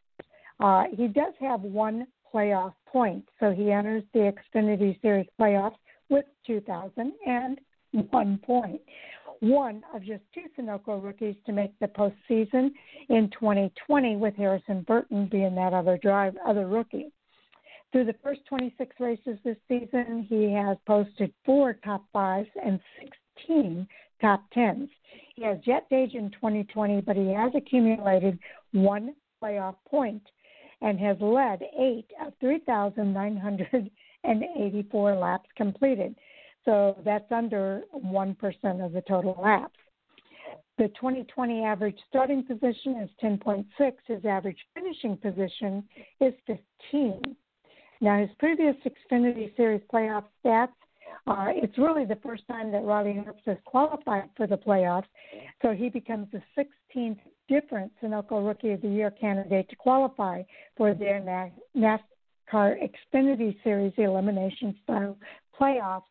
[0.60, 5.76] Uh, he does have one playoff point, so he enters the Xfinity Series playoffs
[6.10, 8.82] with 2,001 point.
[9.40, 12.72] One of just two Sunoco rookies to make the postseason
[13.10, 17.12] in 2020, with Harrison Burton being that other drive, other rookie.
[17.92, 22.80] Through the first 26 races this season, he has posted four top fives and
[23.38, 23.88] 16
[24.22, 24.90] top tens.
[25.36, 28.38] He has jet age in 2020, but he has accumulated
[28.72, 30.22] one playoff point
[30.82, 36.16] and has led eight of 3,984 laps completed.
[36.66, 39.80] So that's under 1% of the total laps.
[40.78, 43.66] The 2020 average starting position is 10.6.
[44.08, 45.88] His average finishing position
[46.20, 47.22] is 15.
[48.00, 50.70] Now, his previous Xfinity Series playoff stats,
[51.28, 55.06] uh, it's really the first time that Riley Herbst has qualified for the playoffs,
[55.62, 60.44] so he becomes the 16th different Sunoco Rookie of the Year candidate to qualify
[60.78, 61.20] for their
[61.76, 62.00] NASCAR
[62.54, 65.18] Xfinity Series elimination style
[65.60, 66.04] playoffs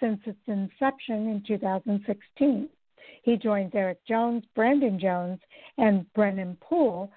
[0.00, 2.68] since its inception in 2016.
[3.22, 5.40] He joins Erik Jones, Brandon Jones,
[5.76, 7.10] and Brennan Poole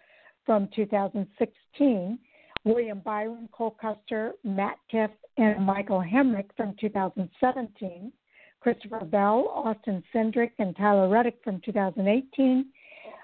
[0.46, 2.20] from 2016
[2.64, 8.12] William Byron, Cole Custer, Matt Tifft, and Michael Hemric from 2017,
[8.60, 12.66] Christopher Bell, Austin Cindric, and Tyler Reddick from 2018,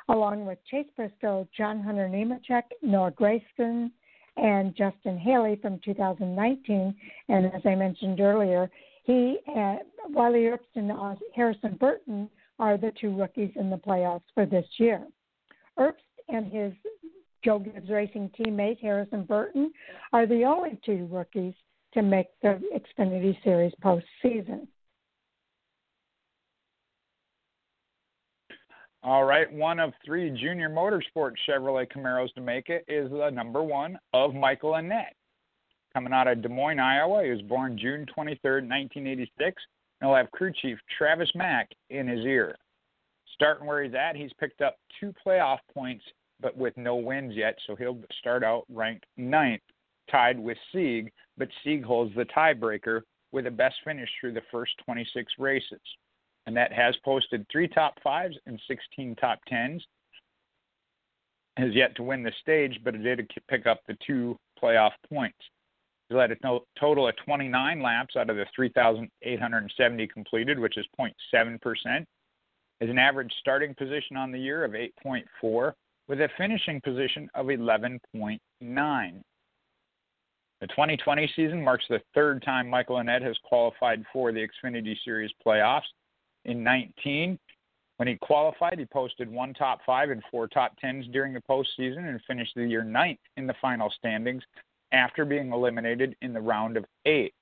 [0.10, 3.92] along with Chase Briscoe, John Hunter Nemechek, Noah Gragson,
[4.38, 6.96] and Justin Haley from 2019.
[7.30, 8.70] And as I mentioned earlier,
[9.04, 9.78] he, uh,
[10.10, 12.30] Wiley Herbst and uh, Harrison Burton
[12.60, 15.06] are the two rookies in the playoffs for this year.
[15.78, 15.94] Herbst
[16.30, 16.74] and his
[17.44, 19.72] Joe Gibbs Racing teammate Harrison Burton
[20.12, 21.54] are the only two rookies
[21.94, 24.68] to make the Xfinity Series postseason.
[29.08, 33.64] All right, one of three junior motorsport Chevrolet Camaros to make it is the number
[33.64, 35.14] one of Michael Annett.
[35.94, 39.56] Coming out of Des Moines, Iowa, he was born June 23, 1986, and
[40.02, 42.58] he'll have crew chief Travis Mack in his ear.
[43.34, 46.04] Starting where he's at, he's picked up two playoff points,
[46.42, 49.62] but with no wins yet, so he'll start out ranked ninth,
[50.12, 54.74] tied with Sieg, but Sieg holds the tiebreaker with a best finish through the first
[54.84, 55.80] 26 races.
[56.48, 59.86] And that has posted three top fives and 16 top tens.
[61.58, 65.38] has yet to win the stage, but it did pick up the two playoff points.
[66.08, 66.38] He led a
[66.80, 72.06] total of 29 laps out of the 3,870 completed, which is 0.7%.
[72.80, 75.74] Has an average starting position on the year of 8.4,
[76.08, 78.00] with a finishing position of 11.9.
[80.62, 85.32] The 2020 season marks the third time Michael Annett has qualified for the Xfinity Series
[85.46, 85.82] playoffs.
[86.48, 87.38] In 19,
[87.98, 92.10] when he qualified, he posted one top five and four top tens during the postseason
[92.10, 94.44] and finished the year ninth in the final standings
[94.92, 97.34] after being eliminated in the round of eight.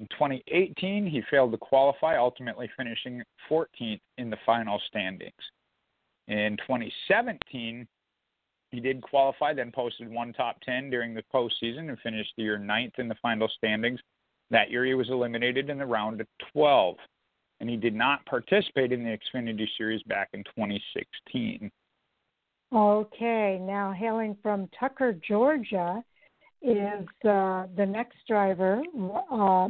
[0.00, 5.32] In 2018, he failed to qualify, ultimately finishing 14th in the final standings.
[6.26, 7.86] In 2017,
[8.70, 12.58] he did qualify, then posted one top 10 during the postseason and finished the year
[12.58, 14.00] ninth in the final standings.
[14.50, 16.96] That year, he was eliminated in the round of 12
[17.64, 21.70] and he did not participate in the Xfinity Series back in 2016.
[22.74, 26.04] Okay, now hailing from Tucker, Georgia,
[26.60, 28.82] is uh, the next driver.
[29.32, 29.68] Uh,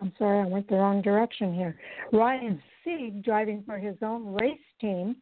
[0.00, 1.76] I'm sorry, I went the wrong direction here.
[2.14, 5.16] Ryan Sieg driving for his own race team.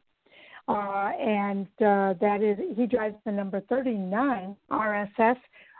[0.69, 5.39] Uh, and uh, that is, he drives the number 39 RSS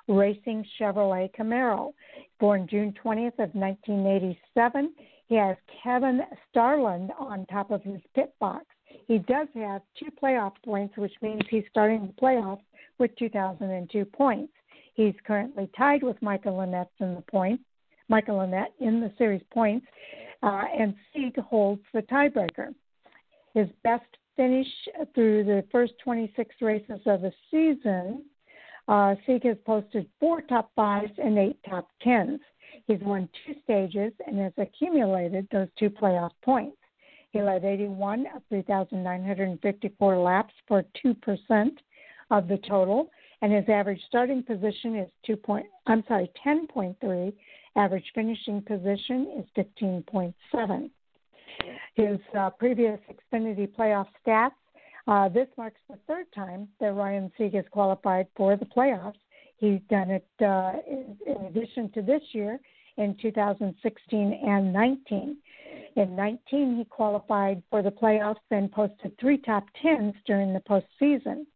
[0.09, 1.93] Racing Chevrolet Camaro.
[2.41, 4.93] Born June 20th of 1987,
[5.29, 6.21] he has Kevin
[6.51, 8.65] Starland on top of his pit box.
[9.07, 12.63] He does have two playoff points, which means he's starting the playoffs
[12.99, 14.53] with 2002 points.
[14.95, 17.63] He's currently tied with Michael Annett in the points,
[18.09, 19.87] Michael Annett in the series points,
[20.43, 22.75] uh, and Sieg holds the tiebreaker.
[23.53, 24.05] His best
[24.37, 24.69] finish
[25.15, 28.25] through the first 26 races of the season,
[28.89, 32.41] uh, Sieg has posted four top fives and eight top tens.
[32.87, 36.77] He's won two stages and has accumulated those two playoff points.
[37.33, 41.71] He led 81 of 3,954 laps for 2%
[42.31, 43.11] of the total,
[43.43, 47.33] and his average starting position is 2 point, I'm sorry, 10.3.
[47.75, 50.91] Average finishing position is 15.7.
[51.95, 54.53] His uh, previous Xfinity playoff stats.
[55.07, 59.15] Uh, this marks the third time that Ryan Sieg has qualified for the playoffs.
[59.59, 62.59] He's done it uh, in, in addition to this year
[62.97, 65.37] in 2016 and 19.
[65.97, 71.47] In 19, he qualified for the playoffs and posted three top tens during the postseason.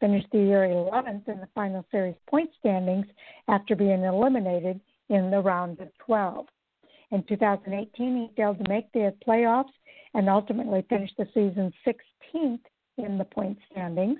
[0.00, 3.06] Finished the year 11th in the final series point standings
[3.48, 6.46] after being eliminated in the round of 12.
[7.10, 9.72] In 2018, he failed to make the playoffs
[10.14, 12.60] and ultimately finished the season 16th
[12.96, 14.18] in the point standings.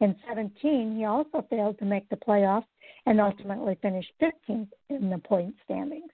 [0.00, 2.66] In 17, he also failed to make the playoffs
[3.08, 6.10] and ultimately finished 15th in the point standings.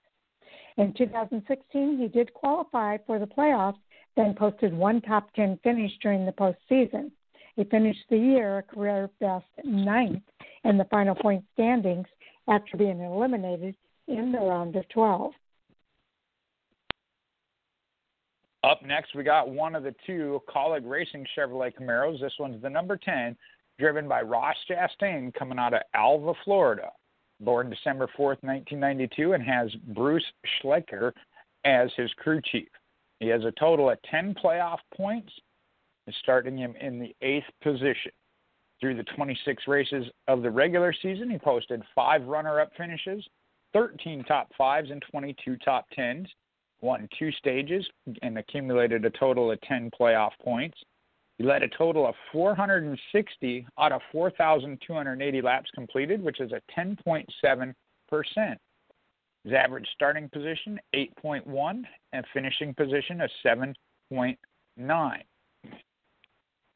[0.77, 3.79] In 2016, he did qualify for the playoffs,
[4.15, 7.11] then posted one top 10 finish during the postseason.
[7.57, 10.23] He finished the year a career best ninth
[10.63, 12.07] in the final point standings
[12.47, 13.75] after being eliminated
[14.07, 15.33] in the round of 12.
[18.63, 22.21] Up next, we got one of the two Kaulig Racing Chevrolet Camaros.
[22.21, 23.35] This one's the number 10,
[23.79, 26.89] driven by Ross Chastain, coming out of Alva, Florida.
[27.41, 30.23] Born December 4th, 1992, and has Bruce
[30.61, 31.11] Schleicher
[31.65, 32.69] as his crew chief.
[33.19, 35.31] He has a total of 10 playoff points,
[36.21, 38.11] starting him in the eighth position.
[38.79, 43.25] Through the 26 races of the regular season, he posted five runner up finishes,
[43.73, 46.27] 13 top fives, and 22 top tens
[46.81, 47.85] won two stages
[48.21, 50.77] and accumulated a total of 10 playoff points.
[51.37, 57.75] He led a total of 460 out of 4,280 laps completed, which is a 10.7%.
[59.43, 61.83] His average starting position, 8.1,
[62.13, 64.35] and finishing position, a 7.9.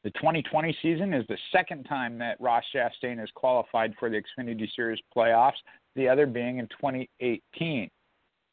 [0.04, 4.68] The 2020 season is the second time that Ross Chastain has qualified for the Xfinity
[4.76, 5.58] Series playoffs,
[5.96, 7.90] the other being in 2018.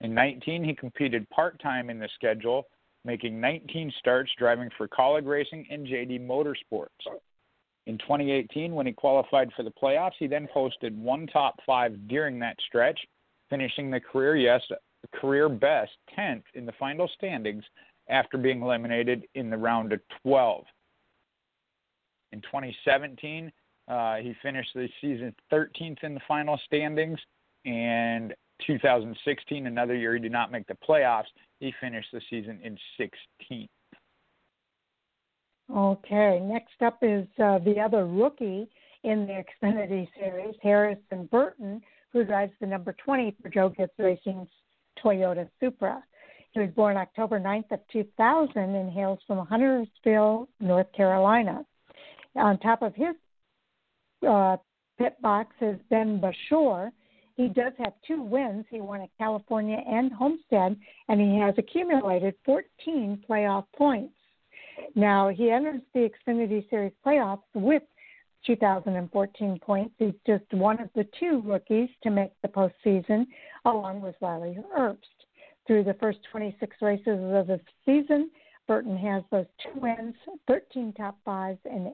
[0.01, 2.67] In 19, he competed part time in the schedule,
[3.07, 6.89] making 19 starts driving for Kaulig Racing and JD Motorsports.
[7.87, 12.39] In 2018, when he qualified for the playoffs, he then posted one top five during
[12.41, 12.99] that stretch,
[13.49, 14.61] finishing the career yes
[15.15, 17.65] career best 10th in the final standings
[18.09, 20.65] after being eliminated in the round of 12.
[22.33, 23.53] In 2017,
[23.89, 27.19] uh, he finished the season 13th in the final standings,
[27.65, 28.35] and
[28.67, 31.25] 2016, another year he did not make the playoffs.
[31.61, 33.69] He finished the season in 16th.
[35.75, 38.69] Okay, next up is uh, the other rookie
[39.03, 41.81] in the Xfinity Series, Harrison Burton,
[42.13, 44.49] who drives the number 20 for Joe Gibbs Racing's
[45.03, 46.03] Toyota Supra.
[46.53, 51.65] He was born October 9th of 2000 and hails from Huntersville, North Carolina.
[52.37, 53.15] On top of his
[54.27, 54.57] uh,
[54.99, 56.91] pit box is Ben Beshore.
[57.37, 58.65] He does have two wins.
[58.71, 60.77] He won at California and Homestead,
[61.09, 64.15] and he has accumulated 14 playoff points.
[64.95, 67.83] Now, he enters the Xfinity Series playoffs with
[68.47, 69.95] 2014 points.
[69.99, 73.27] He's just one of the two rookies to make the postseason,
[73.65, 74.97] along with Riley Herbst.
[75.67, 78.31] Through the first 26 races of the season,
[78.67, 80.15] Burton has those two wins,
[80.47, 81.93] 13 top fives, and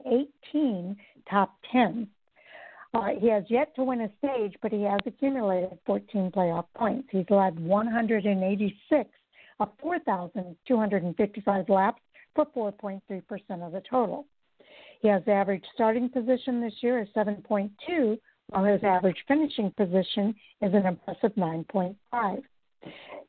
[0.53, 0.95] 18
[1.29, 2.07] top tens.
[2.93, 7.07] Uh, he has yet to win a stage, but he has accumulated 14 playoff points.
[7.11, 9.09] He's led 186
[9.59, 12.01] of 4,255 laps
[12.35, 13.01] for 4.3%
[13.65, 14.25] of the total.
[15.01, 18.17] He has average starting position this year is 7.2,
[18.49, 22.43] while his average finishing position is an impressive 9.5.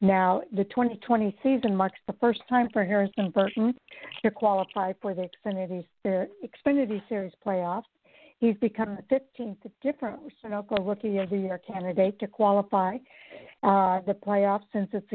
[0.01, 3.75] Now, the 2020 season marks the first time for Harrison Burton
[4.23, 7.85] to qualify for the Xfinity, Xfinity Series playoffs.
[8.45, 12.97] He's become the 15th different Sunoco Rookie of the Year candidate to qualify
[13.63, 15.07] uh, the playoffs since its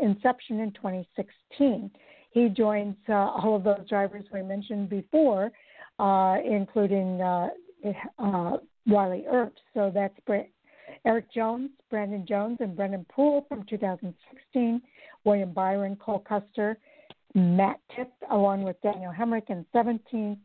[0.00, 1.90] inception in 2016.
[2.30, 5.50] He joins uh, all of those drivers we mentioned before
[5.98, 7.48] uh, including uh,
[8.20, 9.58] uh, Riley Herbst.
[9.74, 10.14] So that's
[11.04, 14.80] Erik Jones, Brandon Jones, and Brennan Poole from 2016,
[15.24, 16.78] William Byron, Cole Custer,
[17.34, 20.38] Matt Tifft, along with Daniel Hemric in 17,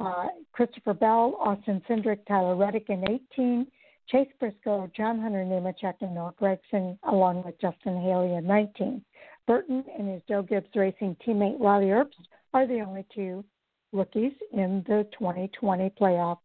[0.00, 3.66] uh, Christopher Bell, Austin Cindric, Tyler Reddick in 18,
[4.08, 9.02] Chase Briscoe, John Hunter Nemechek, and Noah Gragson, along with Justin Haley in 19.
[9.46, 12.14] Burton and his Joe Gibbs Racing teammate Riley Herbst
[12.52, 13.44] are the only two
[13.92, 16.38] rookies in the 2020 playoff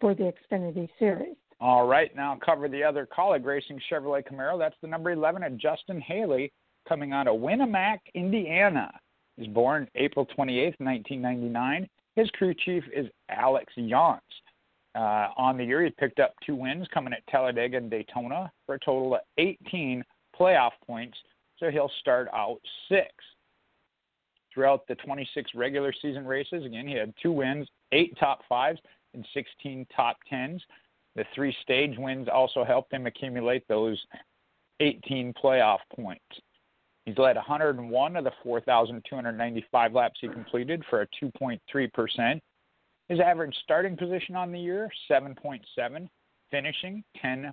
[0.00, 1.36] for the Xfinity Series.
[1.60, 4.58] All right, now cover the other Kaulig Racing Chevrolet Camaro.
[4.58, 6.52] That's the number 11 at Justin Haley
[6.88, 8.90] coming out of Winamac, Indiana.
[9.36, 11.88] He's born April 28, 1999.
[12.16, 14.20] His crew chief is Alex Yontz.
[14.94, 18.74] Uh, on the year, he picked up two wins coming at Talladega and Daytona for
[18.74, 20.02] a total of 18
[20.38, 21.16] playoff points,
[21.58, 22.58] so he'll start out
[22.88, 23.14] sixth
[24.52, 26.64] throughout the 26 regular season races.
[26.64, 28.80] Again, he had two wins, eight top fives,
[29.14, 30.60] and 16 top tens.
[31.14, 33.98] The three stage wins also helped him accumulate those
[34.80, 36.24] 18 playoff points.
[37.10, 42.40] He's led 101 of the 4,295 laps he completed for a 2.3%.
[43.08, 46.08] His average starting position on the year, 7.7,
[46.52, 47.52] finishing 10.1.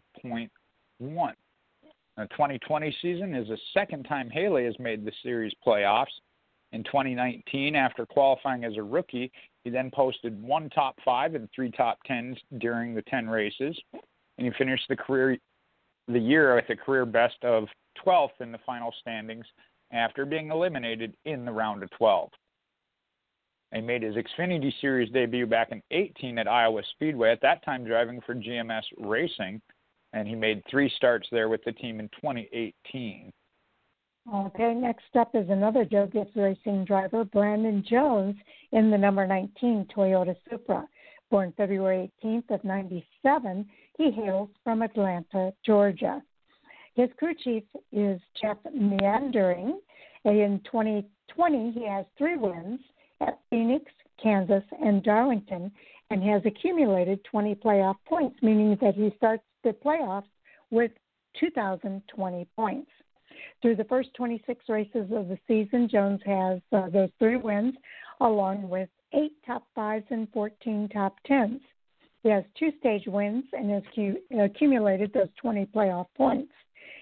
[0.99, 6.05] The 2020 season is the second time Haley has made the series playoffs
[6.71, 9.31] in 2019 after qualifying as a rookie.
[9.63, 13.75] He then posted one top five and three top tens during the 10 races,
[14.37, 15.39] and he finished the career
[16.07, 17.67] the year with a career best of
[18.05, 19.45] 12th in the final standings
[19.91, 22.29] after being eliminated in the round of 12.
[23.73, 27.83] He made his Xfinity Series debut back in 18 at Iowa Speedway, at that time
[27.83, 29.61] driving for GMS Racing,
[30.13, 33.31] and he made three starts there with the team in 2018.
[34.33, 38.35] Okay, next up is another Joe Gibbs Racing driver, Brandon Jones,
[38.71, 40.87] in the number 19 Toyota Supra.
[41.29, 43.65] Born February 18th of 97,
[43.97, 46.21] he hails from Atlanta, Georgia.
[46.95, 49.79] His crew chief is Jeff Meendering.
[50.25, 52.79] In 2020, he has three wins
[53.21, 53.85] at Phoenix,
[54.21, 55.71] Kansas, and Darlington,
[56.09, 60.27] and has accumulated 20 playoff points, meaning that he starts the playoffs
[60.71, 60.91] with
[61.39, 62.89] 2,020 points.
[63.61, 67.75] Through the first 26 races of the season, Jones has uh, those three wins,
[68.21, 71.61] along with eight top fives and 14 top tens.
[72.23, 73.83] He has two stage wins and has
[74.39, 76.51] accumulated those 20 playoff points.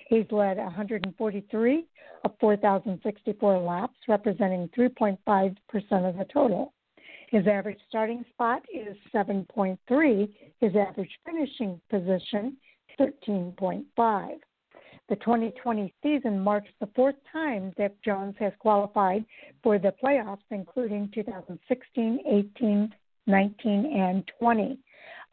[0.09, 1.85] He's led 143
[2.23, 5.17] of 4,064 laps, representing 3.5%
[6.09, 6.73] of the total.
[7.29, 10.29] His average starting spot is 7.3.
[10.61, 12.57] His average finishing position,
[12.99, 14.39] 13.5.
[15.07, 19.25] The 2020 season marks the fourth time that Jones has qualified
[19.61, 22.93] for the playoffs, including 2016, 18,
[23.27, 24.79] 19, and 20.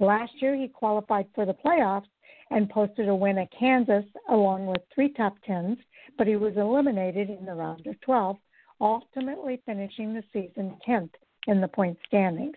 [0.02, 2.08] Last year, he qualified for the playoffs
[2.50, 5.78] and posted a win at Kansas along with three top tens,
[6.18, 8.36] but he was eliminated in the round of 12,
[8.80, 11.12] ultimately finishing the season 10th
[11.46, 12.56] in the point standings.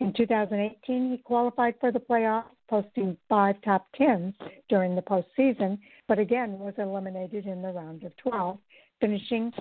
[0.00, 4.34] In 2018, he qualified for the playoffs, posting five top tens
[4.70, 8.56] during the postseason, but again was eliminated in the round of 12,
[8.98, 9.52] finishing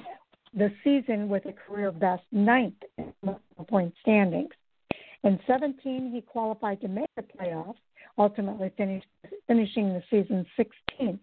[0.53, 4.51] the season with a career best ninth in the point standings.
[5.24, 7.76] In 17, he qualified to make the playoffs,
[8.17, 9.03] ultimately finish,
[9.47, 11.19] finishing the season 16th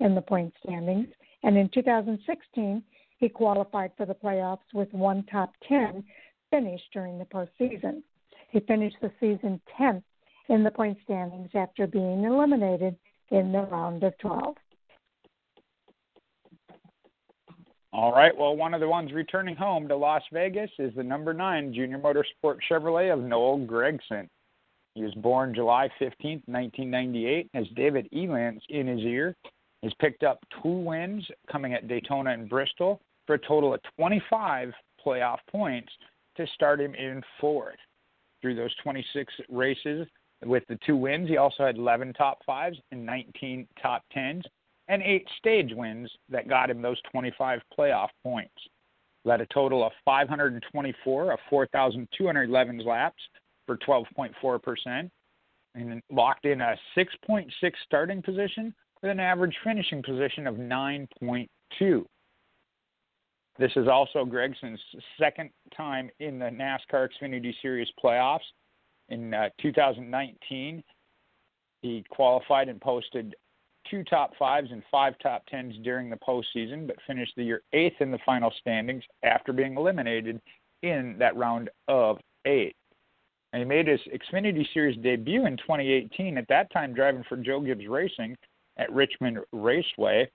[0.00, 1.08] in the point standings.
[1.42, 2.82] And in 2016,
[3.18, 6.02] he qualified for the playoffs with one top 10
[6.50, 8.02] finish during the postseason.
[8.50, 10.02] He finished the season 10th
[10.48, 12.96] in the point standings after being eliminated
[13.30, 14.56] in the round of 12.
[17.94, 18.34] All right.
[18.34, 21.98] Well, one of the ones returning home to Las Vegas is the number nine Junior
[21.98, 24.28] Motorsport Chevrolet of Noah Gragson.
[24.94, 29.36] He was born July 15, 1998, has David Elenz in his ear.
[29.82, 34.72] Has picked up two wins coming at Daytona and Bristol for a total of 25
[35.04, 35.92] playoff points
[36.36, 37.76] to start him in fourth.
[38.40, 40.06] Through those 26 races
[40.44, 44.44] with the two wins, he also had 11 top fives and 19 top tens
[44.88, 48.54] and eight stage wins that got him those 25 playoff points.
[49.24, 53.22] Led a total of 524 of 4,211 laps
[53.66, 55.10] for 12.4%,
[55.74, 57.50] and locked in a 6.6
[57.86, 62.04] starting position with an average finishing position of 9.2.
[63.58, 64.80] This is also Gragson's
[65.20, 68.40] second time in the NASCAR Xfinity Series playoffs.
[69.08, 70.82] In uh, 2019,
[71.82, 73.34] he qualified and posted
[73.90, 78.00] two top fives and five top tens during the postseason, but finished the year eighth
[78.00, 80.40] in the final standings after being eliminated
[80.82, 82.76] in that round of eight.
[83.52, 87.60] And he made his Xfinity Series debut in 2018, at that time driving for Joe
[87.60, 88.36] Gibbs Racing
[88.78, 90.30] at Richmond Raceway.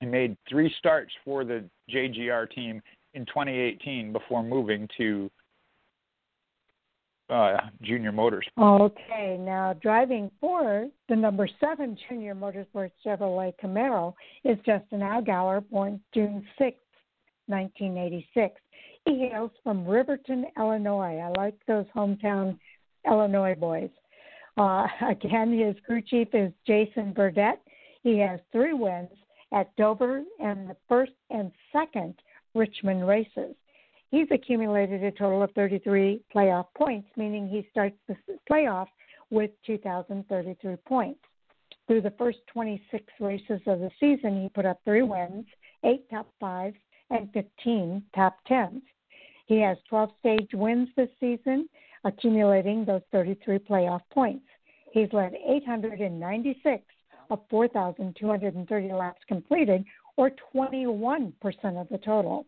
[0.00, 2.80] He made three starts for the JGR team
[3.14, 5.30] in 2018 before moving to
[7.30, 8.46] uh, Junior Motors.
[8.58, 14.14] Okay, now driving for the number seven Junior Motorsports Chevrolet Camaro
[14.44, 16.76] is Justin Allgaier, born June 6,
[17.46, 18.60] 1986.
[19.06, 21.18] He hails from Riverton, Illinois.
[21.18, 22.58] I like those hometown
[23.06, 23.90] Illinois boys.
[24.56, 27.60] Uh, again, his crew chief is Jason Burdett.
[28.02, 29.10] He has three wins
[29.52, 32.14] at Dover and the first and second
[32.54, 33.54] Richmond races.
[34.12, 38.16] He's accumulated a total of 33 playoff points, meaning he starts the
[38.48, 38.88] playoff
[39.30, 41.20] with 2,033 points.
[41.86, 45.46] Through the first 26 races of the season, he put up three wins,
[45.82, 46.76] eight top fives,
[47.08, 48.82] and 15 top tens.
[49.46, 51.66] He has 12 stage wins this season,
[52.04, 54.44] accumulating those 33 playoff points.
[54.92, 56.84] He's led 896
[57.30, 59.86] of 4,230 laps completed,
[60.18, 61.32] or 21%
[61.80, 62.44] of the total.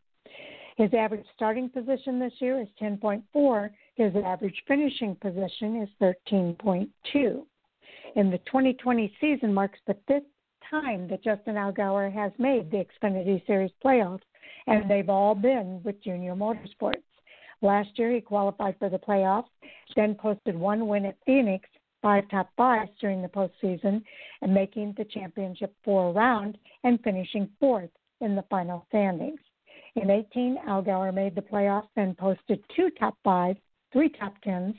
[0.76, 3.70] His average starting position this year is 10.4.
[3.94, 6.88] His average finishing position is 13.2.
[8.16, 10.24] In the 2020 season marks the fifth
[10.68, 14.22] time that Justin Allgaier has made the Xfinity Series playoffs,
[14.66, 17.02] and they've all been with Junior Motorsports.
[17.62, 19.48] Last year, he qualified for the playoffs,
[19.94, 21.68] then posted one win at Phoenix,
[22.02, 24.02] five top fives during the postseason,
[24.42, 27.90] and making the championship four round and finishing fourth
[28.20, 29.40] in the final standings.
[29.96, 33.58] In 18, Allgaier made the playoffs and posted two top fives,
[33.92, 34.74] three top tens,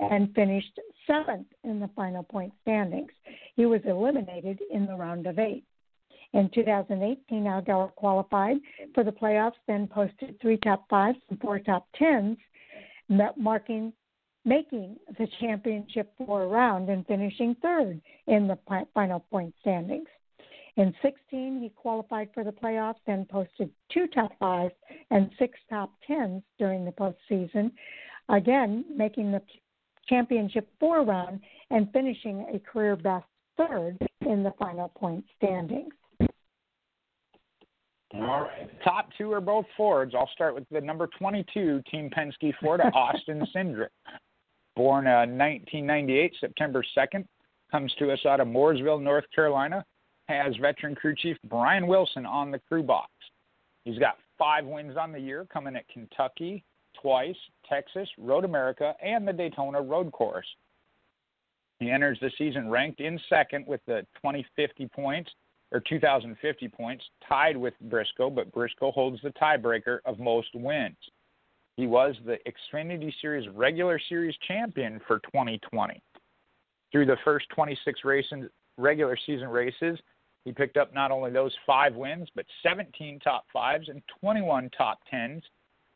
[0.00, 3.10] and finished seventh in the final point standings.
[3.56, 5.64] He was eliminated in the round of eight.
[6.32, 8.58] In 2018, Allgaier qualified
[8.94, 12.38] for the playoffs, then posted three top fives and four top tens,
[13.36, 13.92] marking
[14.44, 18.58] making the championship four round and finishing third in the
[18.94, 20.08] final point standings.
[20.76, 24.74] In 16, he qualified for the playoffs and posted two top fives
[25.10, 27.72] and six top tens during the postseason,
[28.28, 29.42] again making the
[30.08, 31.40] championship four round
[31.70, 33.26] and finishing a career best
[33.56, 35.92] third in the final point standings.
[38.14, 38.82] All right.
[38.82, 40.14] Top two are both Fords.
[40.16, 43.88] I'll start with the number 22 Team Penske Ford, Austin Cindric.
[44.74, 47.24] Born uh, 1998, September 2nd,
[47.70, 49.84] comes to us out of Mooresville, North Carolina
[50.30, 53.10] has veteran crew chief Brian Wilson on the crew box.
[53.84, 56.64] He's got five wins on the year, coming at Kentucky
[57.00, 57.36] twice,
[57.68, 60.46] Texas, Road America, and the Daytona Road Course.
[61.78, 65.30] He enters the season ranked in second with the 2050 points
[65.72, 70.96] or 2050 points, tied with Briscoe, but Briscoe holds the tiebreaker of most wins.
[71.76, 76.02] He was the Xfinity Series regular series champion for 2020.
[76.92, 79.98] Through the first 26 races, regular season races,
[80.44, 85.00] he picked up not only those five wins, but 17 top fives and 21 top
[85.10, 85.42] tens,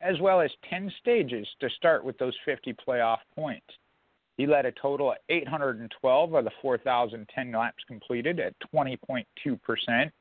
[0.01, 3.65] as well as 10 stages to start with those 50 playoff points.
[4.37, 10.11] He led a total of 812 of the 4,010 laps completed at 20.2%,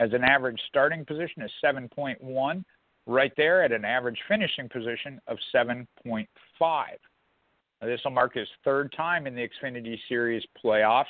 [0.00, 2.64] as an average starting position of 7.1,
[3.06, 6.26] right there at an average finishing position of 7.5.
[7.82, 11.04] This will mark his third time in the Xfinity Series playoffs.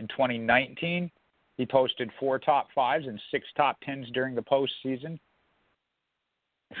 [0.00, 1.10] In 2019,
[1.60, 5.18] he posted four top fives and six top tens during the postseason.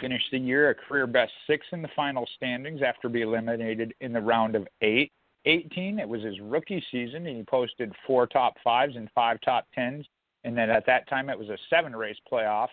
[0.00, 4.14] Finished the year a career best six in the final standings after being eliminated in
[4.14, 5.12] the round of eight.
[5.44, 9.66] 18, it was his rookie season, and he posted four top fives and five top
[9.74, 10.06] tens.
[10.44, 12.68] And then at that time, it was a seven race playoffs,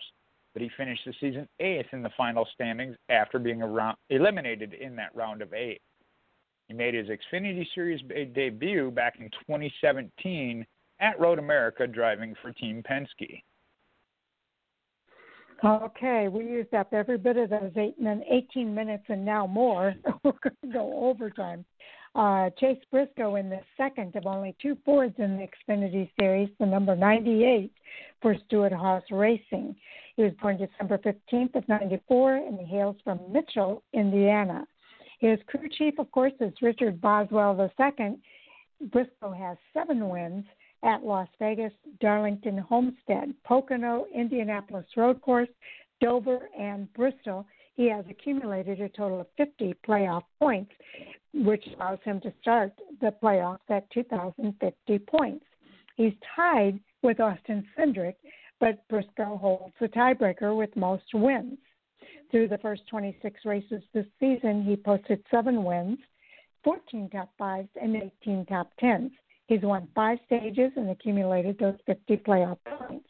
[0.54, 4.96] but he finished the season eighth in the final standings after being around, eliminated in
[4.96, 5.82] that round of eight.
[6.68, 8.00] He made his Xfinity Series
[8.32, 10.64] debut back in 2017
[11.00, 13.42] at Road America driving for Team Penske.
[15.64, 19.92] Okay, we used up every bit of those eight 18 minutes and now more.
[20.24, 21.64] We're going to go overtime.
[22.14, 26.66] Uh, Chase Briscoe in the second of only two Fords in the Xfinity Series, the
[26.66, 27.72] number 98
[28.22, 29.74] for Stewart-Haas Racing.
[30.16, 34.66] He was born December 15th of 94 and he hails from Mitchell, Indiana.
[35.20, 38.18] His crew chief, of course, is Richard Boswell II.
[38.92, 40.44] Briscoe has seven wins
[40.82, 45.48] at Las Vegas, Darlington Homestead, Pocono, Indianapolis Road Course,
[46.00, 47.46] Dover, and Bristol.
[47.74, 50.72] He has accumulated a total of 50 playoff points,
[51.32, 55.44] which allows him to start the playoffs at 2,050 points.
[55.96, 58.14] He's tied with Austin Cindric,
[58.60, 61.58] but Briscoe holds the tiebreaker with most wins.
[62.30, 65.98] Through the first 26 races this season, he posted seven wins,
[66.64, 69.12] 14 top fives, and 18 top tens.
[69.48, 73.08] He's won five stages and accumulated those 50 playoff points.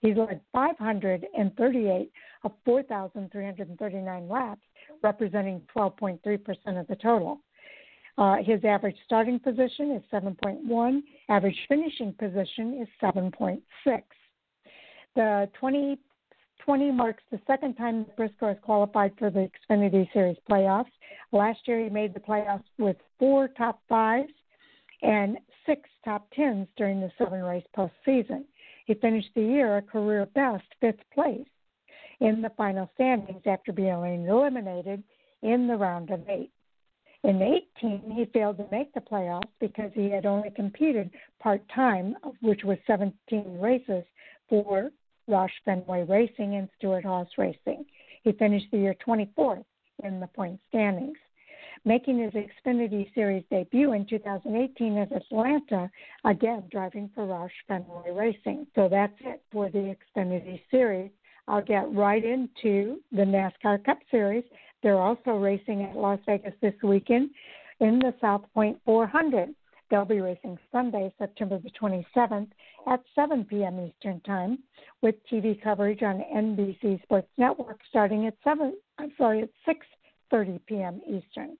[0.00, 2.12] He's led 538
[2.44, 4.60] of 4,339 laps,
[5.02, 7.40] representing 12.3% of the total.
[8.16, 11.00] Uh, his average starting position is 7.1.
[11.28, 13.60] Average finishing position is 7.6.
[15.16, 20.92] The 2020 marks the second time Briscoe has qualified for the Xfinity Series playoffs.
[21.32, 24.32] Last year, he made the playoffs with four top fives
[25.02, 28.44] and six top tens during the seven race postseason.
[28.86, 31.46] He finished the year a career best fifth place
[32.20, 33.88] in the final standings after being
[34.28, 35.02] eliminated
[35.42, 36.50] in the round of eight.
[37.22, 41.10] In 18, he failed to make the playoffs because he had only competed
[41.40, 44.04] part time, which was 17 races
[44.48, 44.90] for
[45.28, 47.86] Roush Fenway Racing and Stewart-Haas Racing.
[48.22, 49.64] He finished the year 24th
[50.02, 51.16] in the point standings
[51.84, 55.90] making his Xfinity Series debut in 2018 at Atlanta,
[56.24, 58.66] again driving for Roush Fenway Racing.
[58.74, 61.10] So that's it for the Xfinity Series.
[61.46, 64.44] I'll get right into the NASCAR Cup Series.
[64.82, 67.30] They're also racing at Las Vegas this weekend
[67.80, 69.54] in the South Point 400.
[69.90, 72.48] They'll be racing Sunday, September the 27th
[72.86, 73.78] at 7 p.m.
[73.80, 74.58] Eastern Time,
[75.02, 78.74] with TV coverage on NBC Sports Network starting at 7.
[78.98, 79.50] I'm sorry, at
[80.32, 81.00] 6:30 p.m.
[81.06, 81.56] Eastern.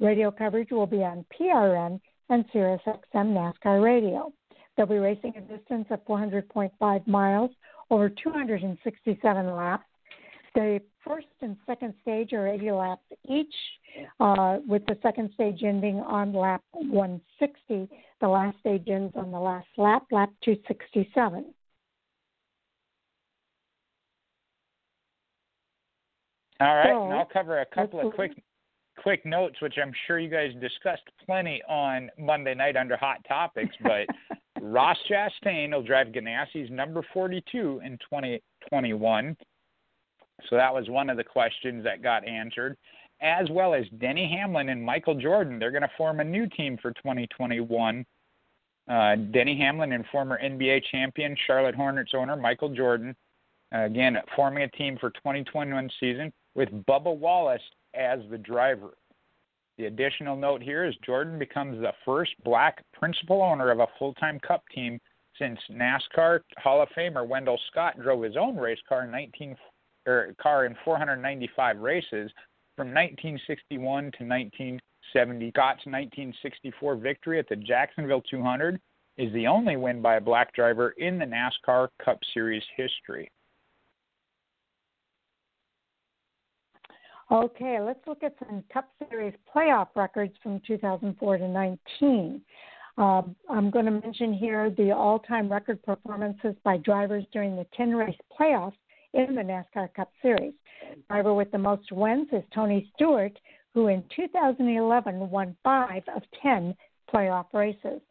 [0.00, 4.32] Radio coverage will be on PRN and SiriusXM NASCAR Radio.
[4.76, 7.50] They'll be racing a distance of 400.5 miles
[7.90, 9.84] over 267 laps.
[10.54, 13.54] The first and second stage are 80 laps each,
[14.20, 17.88] uh, with the second stage ending on lap 160.
[18.20, 21.54] The last stage ends on the last lap, lap 267.
[26.60, 28.32] All right, so, and I'll cover a couple of quick
[29.02, 33.74] quick notes, which I'm sure you guys discussed plenty on Monday night under Hot Topics,
[33.82, 34.06] but
[34.62, 39.36] Ross Chastain will drive Ganassi's number 42 in 2021.
[40.48, 42.76] So that was one of the questions that got answered,
[43.20, 45.58] as well as Denny Hamlin and Michael Jordan.
[45.58, 48.04] They're going to form a new team for 2021.
[48.88, 53.14] Uh, Denny Hamlin and former NBA champion Charlotte Hornets owner Michael Jordan,
[53.74, 57.62] uh, again forming a team for 2021 season with Bubba Wallace
[57.94, 58.94] as the driver.
[59.78, 64.14] The additional note here is Jordan becomes the first black principal owner of a full
[64.14, 65.00] time cup team
[65.38, 69.56] since NASCAR Hall of Famer Wendell Scott drove his own race car in 19
[70.06, 72.30] er, car in 495 races
[72.76, 75.50] from 1961 to 1970.
[75.50, 78.80] Scott's 1964 victory at the Jacksonville 200
[79.16, 83.30] is the only win by a black driver in the NASCAR Cup Series history.
[87.32, 92.42] Okay, let's look at some Cup Series playoff records from 2004 to 19.
[92.98, 97.64] Uh, I'm going to mention here the all time record performances by drivers during the
[97.74, 98.76] 10 race playoffs
[99.14, 100.52] in the NASCAR Cup Series.
[101.08, 103.38] Driver with the most wins is Tony Stewart,
[103.72, 106.76] who in 2011 won five of 10
[107.10, 108.02] playoff races.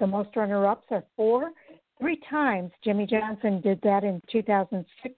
[0.00, 1.52] The most runner ups are four.
[2.00, 5.14] Three times Jimmie Johnson did that in 2006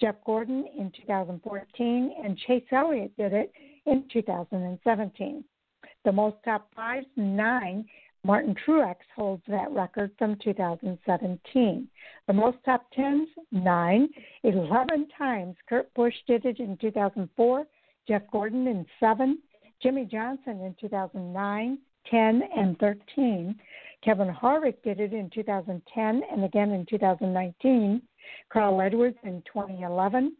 [0.00, 3.52] Jeff Gordon in 2014, and Chase Elliott did it
[3.86, 5.44] in 2017.
[6.04, 7.86] The most top fives, nine.
[8.24, 11.88] Martin Truex holds that record from 2017.
[12.26, 14.08] The most top tens, nine.
[14.42, 15.54] 11 times.
[15.68, 17.66] Kurt Busch did it in 2004,
[18.08, 19.38] Jeff Gordon in seven,
[19.82, 21.78] Jimmie Johnson in 2009,
[22.10, 23.54] 10 and 13.
[24.04, 28.02] Kevin Harvick did it in 2010 and again in 2019.
[28.50, 30.32] Carl Edwards in 2011.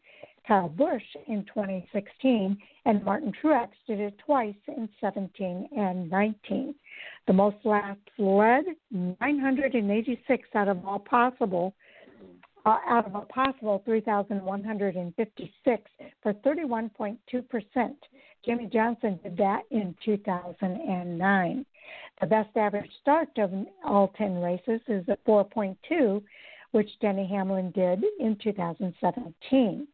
[0.47, 6.73] Kyle Busch in 2016, and Martin Truex did it twice in 17 and 19.
[7.27, 11.75] The most laps led, 986 out of all possible,
[12.65, 15.91] uh, out of a possible 3,156
[16.23, 17.97] for 31.2%.
[18.45, 21.67] Jimmie Johnson did that in 2009.
[22.21, 23.53] The best average start of
[23.85, 26.23] all 10 races is at 4.2,
[26.77, 29.89] which Denny Hamlin did in 2017.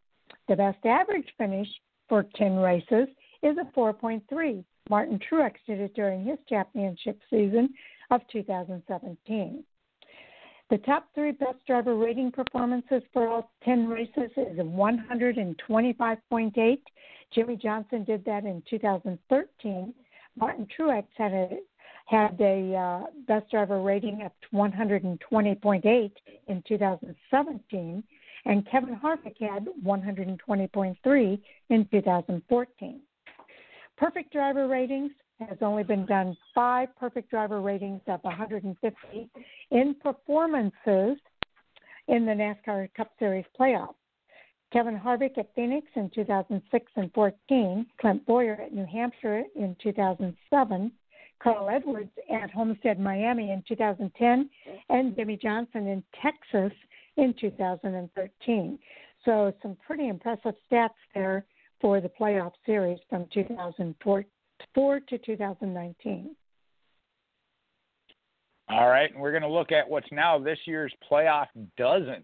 [0.48, 1.68] The best average finish
[2.08, 3.06] for 10 races
[3.44, 4.64] is a 4.3.
[4.90, 7.72] Martin Truex did it during his championship season
[8.10, 9.62] of 2017.
[10.70, 16.78] The top three best driver rating performances for all 10 races is 125.8.
[17.32, 19.94] Jimmie Johnson did that in 2013.
[20.34, 21.58] Martin Truex had a
[22.06, 26.12] had a uh, best driver rating of 120.8
[26.48, 28.04] in 2017,
[28.44, 33.00] and Kevin Harvick had 120.3 in 2014.
[33.96, 35.12] Perfect driver ratings
[35.48, 39.30] has only been done five perfect driver ratings of 150
[39.70, 41.18] in performances
[42.08, 43.94] in the NASCAR Cup Series playoffs.
[44.72, 50.92] Kevin Harvick at Phoenix in 2006 and 14, Clint Bowyer at New Hampshire in 2007,
[51.42, 54.48] Carl Edwards at Homestead, Miami in 2010,
[54.88, 56.76] and Jimmie Johnson in Texas
[57.16, 58.78] in 2013.
[59.24, 61.44] So some pretty impressive stats there
[61.80, 66.36] for the playoff series from 2004 to 2019.
[68.68, 72.22] All right, and we're going to look at what's now this year's playoff dozen.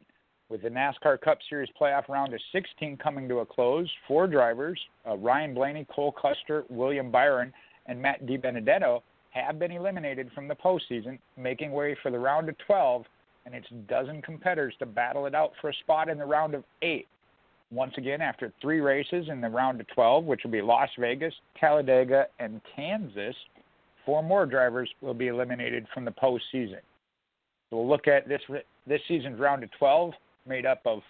[0.49, 4.81] With the NASCAR Cup Series playoff round of 16 coming to a close, four drivers,
[5.07, 7.53] uh, Ryan Blaney, Cole Custer, William Byron,
[7.89, 12.57] and Matt DiBenedetto, have been eliminated from the postseason, making way for the round of
[12.67, 13.05] 12
[13.47, 16.65] and its dozen competitors to battle it out for a spot in the round of
[16.83, 17.09] eight.
[17.71, 21.35] Once again, after three races in the round of 12, which will be Las Vegas,
[21.59, 23.35] Talladega, and Kansas,
[24.07, 26.81] four more drivers will be eliminated from the postseason.
[27.69, 28.41] So we'll look at this
[28.87, 30.13] this season's round of 12,
[30.47, 31.01] made up of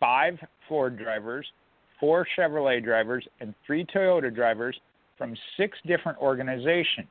[0.00, 1.46] five Ford drivers,
[2.00, 4.78] four Chevrolet drivers, and three Toyota drivers
[5.18, 7.08] from six different organizations.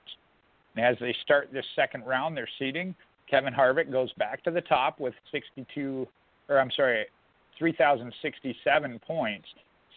[0.75, 2.95] And as they start this second round, their seeding
[3.29, 6.07] Kevin Harvick goes back to the top with 62,
[6.49, 7.05] or I'm sorry,
[7.59, 9.47] 3,067 points,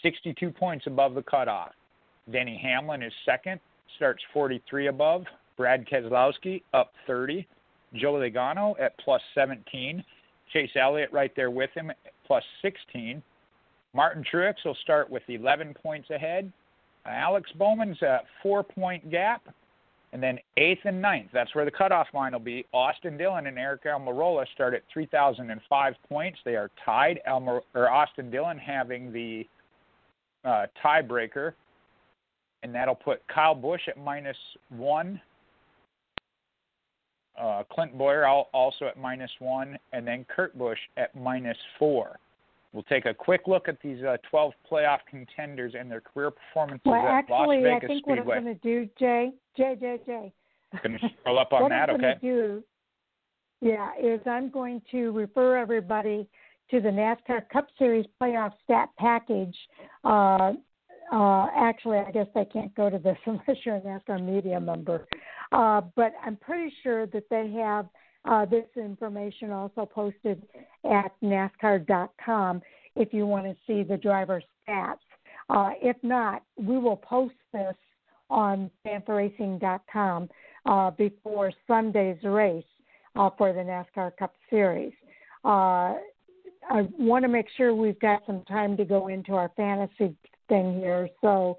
[0.02, 1.72] 62 points above the cutoff.
[2.30, 3.60] Denny Hamlin is second,
[3.96, 5.24] starts 43 above.
[5.56, 7.46] Brad Keselowski up 30.
[7.94, 10.02] Joe Logano at plus 17.
[10.52, 11.92] Chase Elliott right there with him
[12.26, 13.22] plus 16.
[13.92, 16.52] Martin Truex will start with 11 points ahead.
[17.06, 19.42] Alex Bowman's a four point gap.
[20.12, 22.66] And then eighth and ninth, that's where the cutoff line will be.
[22.72, 26.38] Austin Dillon and Aric Almirola start at 3,005 points.
[26.44, 27.20] They are tied.
[27.26, 29.46] Elmer, or Austin Dillon having the
[30.44, 31.52] uh, tiebreaker,
[32.64, 34.36] and that'll put Kyle Busch at minus
[34.70, 35.20] one.
[37.40, 42.18] Uh, Clint Bowyer also at minus one, and then Kurt Busch at minus four.
[42.72, 46.82] We'll take a quick look at these uh, 12 playoff contenders and their career performances
[46.84, 47.74] well, at actually, Las Vegas Speedway.
[47.74, 48.24] I think Speedway.
[48.24, 50.32] what I'm going to do, Jay, Jay, Jay, Jay.
[50.82, 52.14] Going to scroll up on that, I'm okay?
[52.22, 52.62] do,
[53.60, 56.28] yeah, is I'm going to refer everybody
[56.70, 59.56] to the NASCAR Cup Series playoff stat package.
[60.04, 60.52] Uh,
[61.12, 65.06] uh, actually, I guess they can't go to this unless you're a NASCAR media member.
[65.50, 67.86] Uh, but I'm pretty sure that they have
[68.24, 70.42] uh, this information also posted
[70.84, 72.62] at NASCAR.com
[72.96, 74.98] if you want to see the driver stats.
[75.48, 77.74] Uh, if not, we will post this
[78.28, 80.28] on Fan4Racing.com
[80.66, 82.64] uh, before Sunday's race
[83.16, 84.92] uh, for the NASCAR Cup Series.
[85.44, 85.94] Uh,
[86.68, 90.14] I want to make sure we've got some time to go into our fantasy
[90.48, 91.58] thing here, so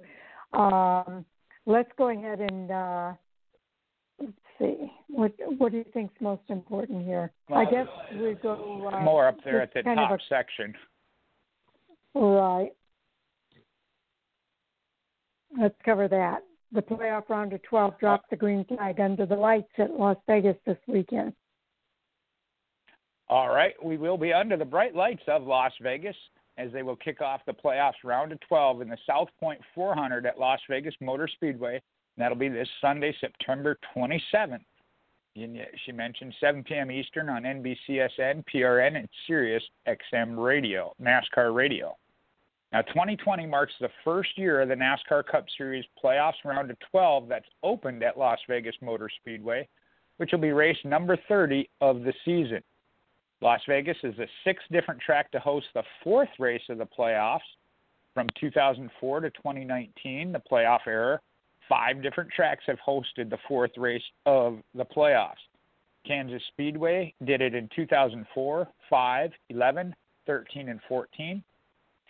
[0.53, 1.25] um,
[1.65, 3.13] let's go ahead and uh,
[4.19, 4.91] let's see.
[5.11, 7.31] What what do you think's most important here?
[7.49, 10.73] Well, I guess we go uh, More up there at the top a- section.
[12.13, 12.71] Right.
[15.59, 16.43] Let's cover that.
[16.71, 20.55] The playoff round of 12 dropped the green flag under the lights at Las Vegas
[20.65, 21.33] this weekend.
[23.27, 26.15] All right, we will be under the bright lights of Las Vegas
[26.57, 30.25] as they will kick off the playoffs round of 12 in the South Point 400
[30.25, 31.75] at Las Vegas Motor Speedway.
[31.75, 34.63] And that'll be this Sunday, September 27th.
[35.35, 36.91] She mentioned 7 p.m.
[36.91, 41.95] Eastern on NBCSN, PRN, and Sirius XM Radio, NASCAR Radio.
[42.73, 47.27] Now, 2020 marks the first year of the NASCAR Cup Series playoffs round of 12
[47.29, 49.67] that's opened at Las Vegas Motor Speedway,
[50.17, 52.61] which will be race number 30 of the season.
[53.41, 57.39] Las Vegas is the sixth different track to host the fourth race of the playoffs.
[58.13, 61.19] From 2004 to 2019, the playoff era,
[61.71, 65.35] five different tracks have hosted the fourth race of the playoffs.
[66.05, 69.95] Kansas Speedway did it in 2004, 5, 11,
[70.27, 71.41] 13, and 14.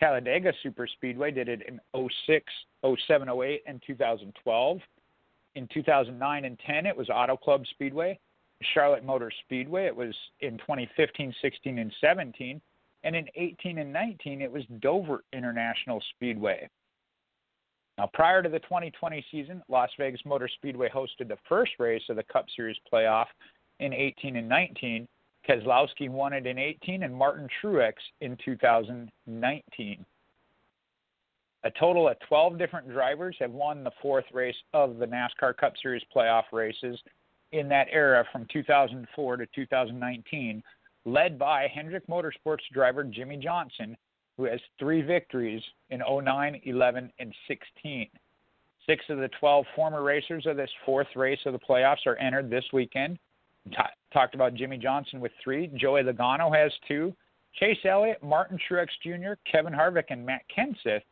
[0.00, 2.44] Talladega Superspeedway did it in 06,
[3.06, 4.78] 07, 08, and 2012.
[5.54, 8.18] In 2009 and 10, it was Auto Club Speedway.
[8.74, 12.60] Charlotte Motor Speedway, it was in 2015, 16, and 17.
[13.04, 16.68] And in 18 and 19, it was Dover International Speedway.
[18.02, 22.16] Now, prior to the 2020 season, Las Vegas Motor Speedway hosted the first race of
[22.16, 23.26] the Cup Series playoff
[23.78, 25.06] in 18 and 19.
[25.48, 30.04] Keselowski won it in 18 and Martin Truex in 2019.
[31.62, 35.74] A total of 12 different drivers have won the fourth race of the NASCAR Cup
[35.80, 36.98] Series playoff races
[37.52, 40.60] in that era from 2004 to 2019,
[41.04, 43.96] led by Hendrick Motorsports driver Jimmie Johnson,
[44.42, 48.08] who has three victories in 09, 11, and 16.
[48.86, 52.50] Six of the 12 former racers of this fourth race of the playoffs are entered
[52.50, 53.18] this weekend.
[53.70, 53.76] T-
[54.12, 55.68] talked about Jimmie Johnson with three.
[55.76, 57.14] Joey Logano has two.
[57.60, 61.02] Chase Elliott, Martin Truex Jr., Kevin Harvick, and Matt Kenseth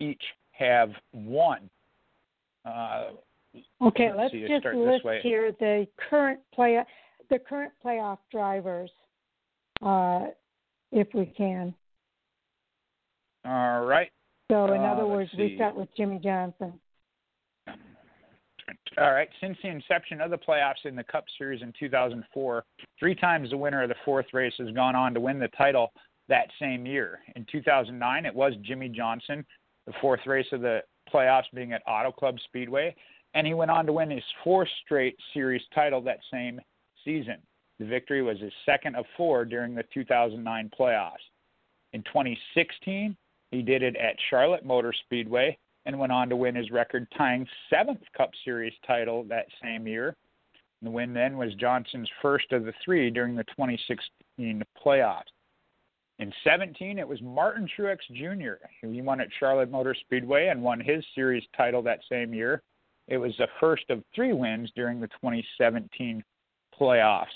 [0.00, 1.70] each have one.
[2.64, 3.10] Uh,
[3.82, 6.82] okay, let's, let's just list here the current play
[7.30, 8.90] the current playoff drivers,
[9.82, 10.26] uh,
[10.90, 11.72] if we can.
[13.44, 14.10] All right.
[14.50, 15.42] So, in uh, other words, see.
[15.42, 16.74] we start with Jimmie Johnson.
[18.98, 19.28] All right.
[19.40, 22.64] Since the inception of the playoffs in the Cup Series in 2004,
[22.98, 25.92] three times the winner of the fourth race has gone on to win the title
[26.28, 27.20] that same year.
[27.36, 29.44] In 2009, it was Jimmie Johnson,
[29.86, 30.80] the fourth race of the
[31.12, 32.94] playoffs being at Auto Club Speedway,
[33.34, 36.60] and he went on to win his fourth straight series title that same
[37.04, 37.36] season.
[37.78, 41.12] The victory was his second of four during the 2009 playoffs.
[41.92, 43.16] In 2016,
[43.54, 45.56] he did it at Charlotte Motor Speedway
[45.86, 50.16] and went on to win his record tying seventh Cup Series title that same year.
[50.82, 55.22] The win then was Johnson's first of the three during the 2016 playoffs.
[56.18, 58.64] In 17, it was Martin Truex Jr.
[58.82, 62.62] Who he won at Charlotte Motor Speedway and won his series title that same year.
[63.08, 66.22] It was the first of three wins during the 2017
[66.78, 67.26] playoffs.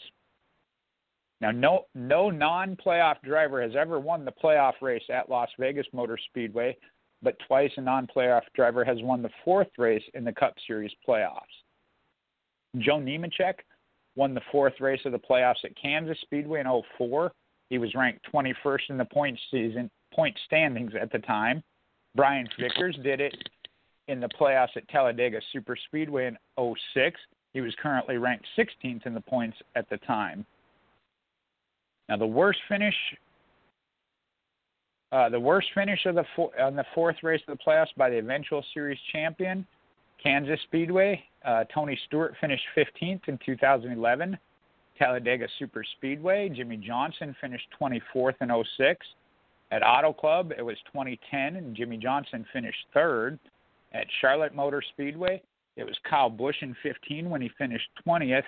[1.40, 6.18] Now, no no non-playoff driver has ever won the playoff race at Las Vegas Motor
[6.28, 6.76] Speedway,
[7.22, 11.42] but twice a non-playoff driver has won the fourth race in the Cup Series playoffs.
[12.78, 13.54] Joe Nemechek
[14.16, 17.32] won the fourth race of the playoffs at Kansas Speedway in 04.
[17.70, 21.62] He was ranked 21st in the point season point standings at the time.
[22.16, 23.34] Brian Vickers did it
[24.08, 26.36] in the playoffs at Talladega Super Speedway in
[26.94, 27.20] 06.
[27.52, 30.44] He was currently ranked 16th in the points at the time.
[32.08, 32.94] Now the worst finish,
[35.12, 38.10] uh, the worst finish of the four, on the fourth race of the playoffs by
[38.10, 39.66] the eventual series champion,
[40.22, 41.22] Kansas Speedway.
[41.44, 44.38] Uh, Tony Stewart finished 15th in 2011.
[44.98, 49.06] Talladega Super Speedway, Jimmie Johnson finished 24th in 06.
[49.70, 53.38] At Auto Club, it was 2010, and Jimmie Johnson finished third.
[53.92, 55.40] At Charlotte Motor Speedway,
[55.76, 58.42] it was Kyle Busch in 15 when he finished 20th.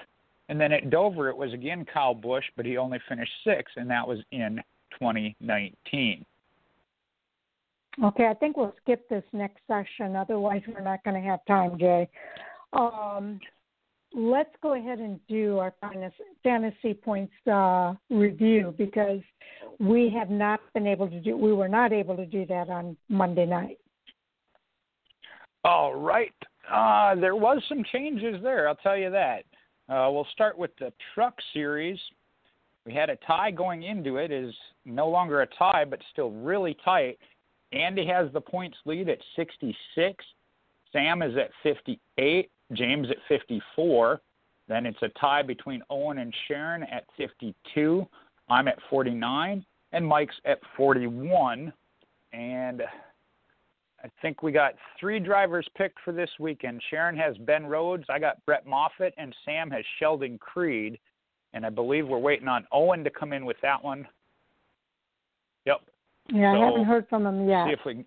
[0.51, 3.89] And then at Dover, it was again Kyle Busch, but he only finished sixth, and
[3.89, 4.61] that was in
[4.99, 6.27] 2019.
[8.03, 10.17] Okay, I think we'll skip this next session.
[10.17, 12.09] Otherwise, we're not going to have time, Jay.
[12.73, 13.39] Um,
[14.13, 15.73] let's go ahead and do our
[16.43, 19.21] fantasy points uh, review because
[19.79, 21.37] we have not been able to do.
[21.37, 23.79] We were not able to do that on Monday night.
[25.65, 26.35] All right.
[26.69, 28.69] Uh, there was some changes there.
[28.69, 29.45] I'll tell you that.
[29.91, 31.99] Uh, we'll start with the truck series.
[32.87, 34.31] We had a tie going into it.
[34.31, 34.55] Is
[34.85, 37.19] no longer a tie, but still really tight.
[37.73, 40.25] Andy has the points lead at 66.
[40.93, 42.51] Sam is at 58.
[42.73, 44.21] James at 54.
[44.69, 48.07] Then it's a tie between Owen and Sharon at 52.
[48.49, 51.73] I'm at 49, and Mike's at 41.
[52.33, 52.83] And
[54.03, 56.83] I think we got three drivers picked for this weekend.
[56.91, 60.99] Sharon has Ben Rhodes, I got Brett Moffitt, and Sam has Sheldon Creed.
[61.53, 64.07] And I believe we're waiting on Owen to come in with that one.
[65.67, 65.81] Yep.
[66.33, 67.67] Yeah, so, I haven't heard from him yet.
[67.67, 68.05] See if we.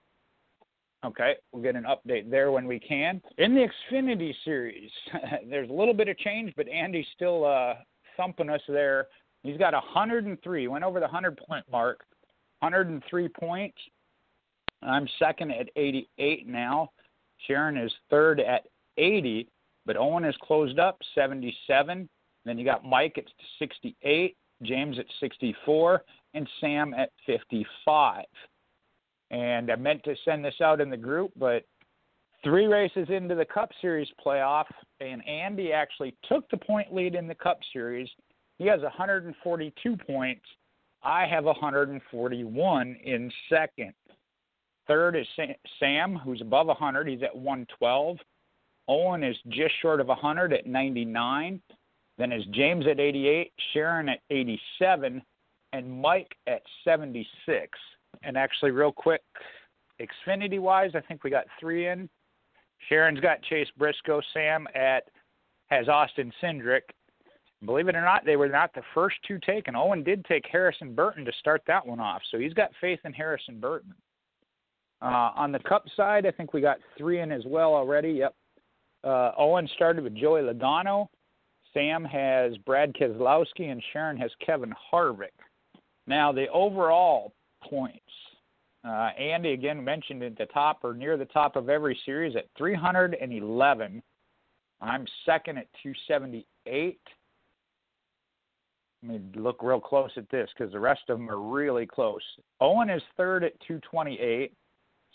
[1.05, 3.21] Okay, we'll get an update there when we can.
[3.37, 4.89] In the Xfinity Series,
[5.49, 7.73] there's a little bit of change, but Andy's still uh,
[8.15, 9.07] thumping us there.
[9.43, 12.05] He's got 103, went over the 100 point mark,
[12.59, 13.77] 103 points.
[14.85, 16.89] I'm second at 88 now.
[17.47, 18.63] Sharon is third at
[18.97, 19.47] 80,
[19.85, 22.09] but Owen has closed up 77.
[22.45, 23.25] Then you got Mike at
[23.59, 26.03] 68, James at 64,
[26.33, 28.25] and Sam at 55.
[29.31, 31.63] And I meant to send this out in the group, but
[32.43, 34.65] three races into the Cup Series playoff,
[34.99, 38.09] and Andy actually took the point lead in the Cup Series.
[38.59, 40.45] He has 142 points.
[41.01, 43.93] I have 141 in second.
[44.87, 45.27] Third is
[45.79, 47.07] Sam, who's above 100.
[47.07, 48.17] He's at 112.
[48.89, 51.61] Owen is just short of 100 at 99.
[52.17, 55.21] Then is James at 88, Sharon at 87,
[55.71, 57.27] and Mike at 76.
[58.23, 59.21] And actually, real quick,
[59.99, 62.09] Xfinity wise, I think we got three in.
[62.89, 64.21] Sharon's got Chase Briscoe.
[64.33, 65.03] Sam at
[65.67, 66.81] has Austin Cindric.
[67.65, 69.75] Believe it or not, they were not the first two taken.
[69.75, 73.13] Owen did take Harrison Burton to start that one off, so he's got faith in
[73.13, 73.93] Harrison Burton.
[75.03, 78.11] Uh, on the Cup side, I think we got three in as well already.
[78.13, 78.35] Yep.
[79.03, 81.07] Uh, Owen started with Joey Logano.
[81.73, 85.35] Sam has Brad Keselowski, and Sharon has Kevin Harvick.
[86.07, 87.33] Now, the overall
[87.67, 87.99] points.
[88.85, 92.45] Uh, Andy again mentioned at the top or near the top of every series at
[92.57, 94.03] 311.
[94.81, 96.99] I'm second at 278.
[99.01, 102.21] Let me look real close at this because the rest of them are really close.
[102.61, 104.53] Owen is third at 228.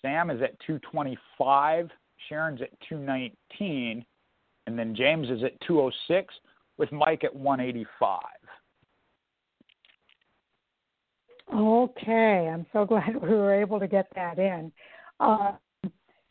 [0.02, 1.90] Sam is at 225.
[2.28, 4.04] Sharon's at 219.
[4.66, 6.34] And then James is at 206
[6.76, 8.20] with Mike at 185.
[11.54, 14.70] Okay, I'm so glad we were able to get that in.
[15.20, 15.52] Uh,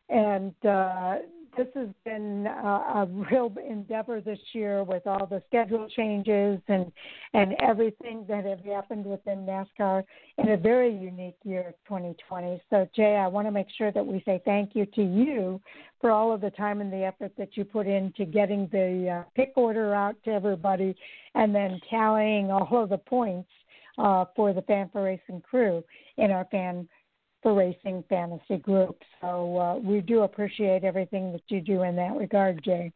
[0.09, 1.17] and uh,
[1.57, 6.91] this has been a, a real endeavor this year with all the schedule changes and
[7.33, 10.03] and everything that have happened within NASCAR
[10.37, 12.61] in a very unique year of 2020.
[12.69, 15.59] So Jay, I want to make sure that we say thank you to you
[15.99, 19.29] for all of the time and the effort that you put into getting the uh,
[19.35, 20.95] pick order out to everybody
[21.35, 23.49] and then tallying all of the points
[23.97, 25.83] uh, for the Fan4Racing crew
[26.17, 26.87] in our fan
[27.47, 29.01] for racing fantasy group.
[29.21, 32.91] So uh, we do appreciate everything that you do in that regard, Jay.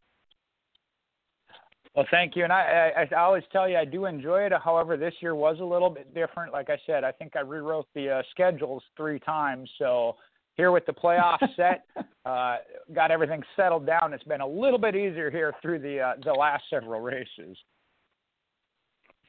[1.96, 4.52] Well, thank you, and I, I, I always tell you I do enjoy it.
[4.62, 6.52] However, this year was a little bit different.
[6.52, 9.70] Like I said, I think I rewrote the uh, schedules three times.
[9.80, 10.18] So
[10.56, 11.86] here with the playoff set,
[12.26, 12.58] uh,
[12.94, 14.12] got everything settled down.
[14.12, 17.56] It's been a little bit easier here through the uh, the last several races.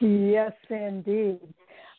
[0.00, 1.38] Yes, indeed.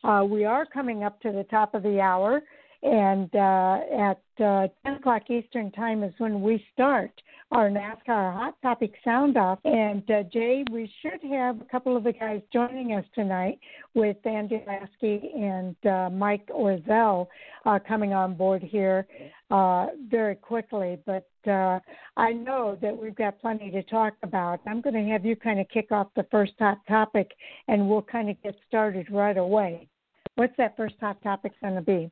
[0.04, 2.42] Uh, we are coming up to the top of the hour,
[2.84, 3.80] and uh,
[4.10, 7.12] at uh, 10 o'clock Eastern Time is when we start
[7.52, 9.60] our NASCAR Hot Topic Sound Off.
[9.64, 13.60] And uh, Jay, we should have a couple of the guys joining us tonight
[13.94, 17.28] with Andy Laskey and uh, Mike Orzel
[17.66, 19.08] uh, coming on board here
[19.52, 20.98] uh, very quickly.
[21.06, 21.80] But uh,
[22.18, 24.60] I know that we've got plenty to talk about.
[24.66, 27.32] I'm going to have you kind of kick off the first hot topic,
[27.68, 29.88] and we'll kind of get started right away.
[30.36, 32.12] What's that first hot topic going to be?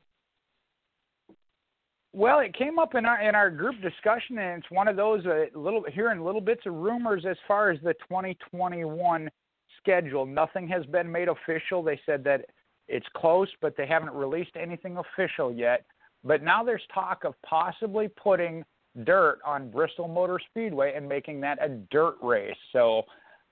[2.14, 5.24] Well, it came up in our in our group discussion, and it's one of those
[5.24, 9.30] uh, little hearing little bits of rumors as far as the 2021
[9.78, 10.26] schedule.
[10.26, 11.82] Nothing has been made official.
[11.82, 12.46] They said that
[12.86, 15.86] it's close, but they haven't released anything official yet.
[16.22, 18.62] But now there's talk of possibly putting
[19.04, 22.54] dirt on Bristol Motor Speedway and making that a dirt race.
[22.72, 23.04] So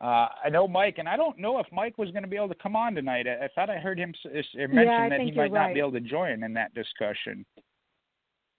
[0.02, 2.48] uh, I know Mike, and I don't know if Mike was going to be able
[2.48, 3.26] to come on tonight.
[3.26, 5.68] I, I thought I heard him s- mention yeah, that he might right.
[5.68, 7.44] not be able to join in that discussion.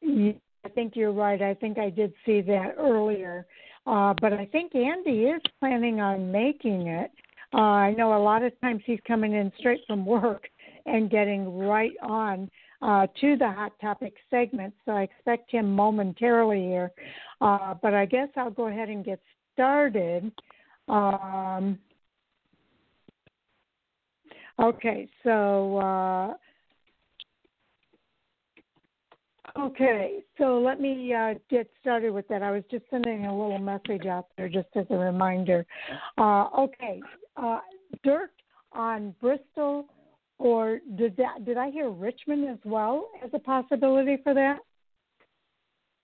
[0.03, 1.41] I think you're right.
[1.41, 3.45] I think I did see that earlier.
[3.87, 7.11] Uh, but I think Andy is planning on making it.
[7.53, 10.47] Uh, I know a lot of times he's coming in straight from work
[10.85, 12.49] and getting right on
[12.81, 14.73] uh, to the hot topic segment.
[14.85, 16.91] So I expect him momentarily here.
[17.41, 19.19] Uh, but I guess I'll go ahead and get
[19.53, 20.31] started.
[20.87, 21.79] Um,
[24.59, 26.33] okay, so uh,
[29.59, 32.41] Okay, so let me uh, get started with that.
[32.41, 35.65] I was just sending a little message out there just as a reminder.
[36.17, 37.01] Uh, okay,
[37.35, 37.59] uh,
[38.03, 38.31] dirt
[38.71, 39.85] on Bristol,
[40.37, 41.45] or did that?
[41.45, 44.59] Did I hear Richmond as well as a possibility for that?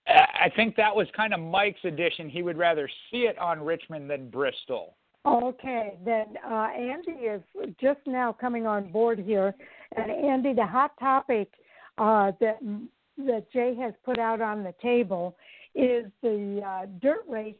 [0.06, 2.30] I think that was kind of Mike's addition.
[2.30, 4.94] He would rather see it on Richmond than Bristol.
[5.26, 7.42] Okay, then uh, Andy is
[7.80, 9.54] just now coming on board here,
[9.96, 11.50] and Andy, the hot topic
[11.98, 12.58] uh, that
[13.26, 15.36] that Jay has put out on the table
[15.74, 17.54] is the uh, dirt race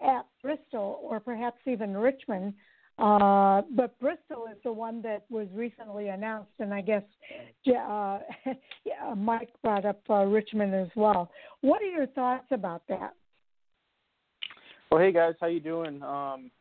[0.00, 2.54] at Bristol or perhaps even Richmond
[2.96, 7.02] Uh, but Bristol is the one that was recently announced, and I guess
[7.66, 8.18] uh,
[8.84, 11.28] yeah, Mike brought up uh, Richmond as well.
[11.60, 13.14] What are your thoughts about that?
[14.90, 16.04] Well, hey guys, how you doing?
[16.04, 16.52] Um,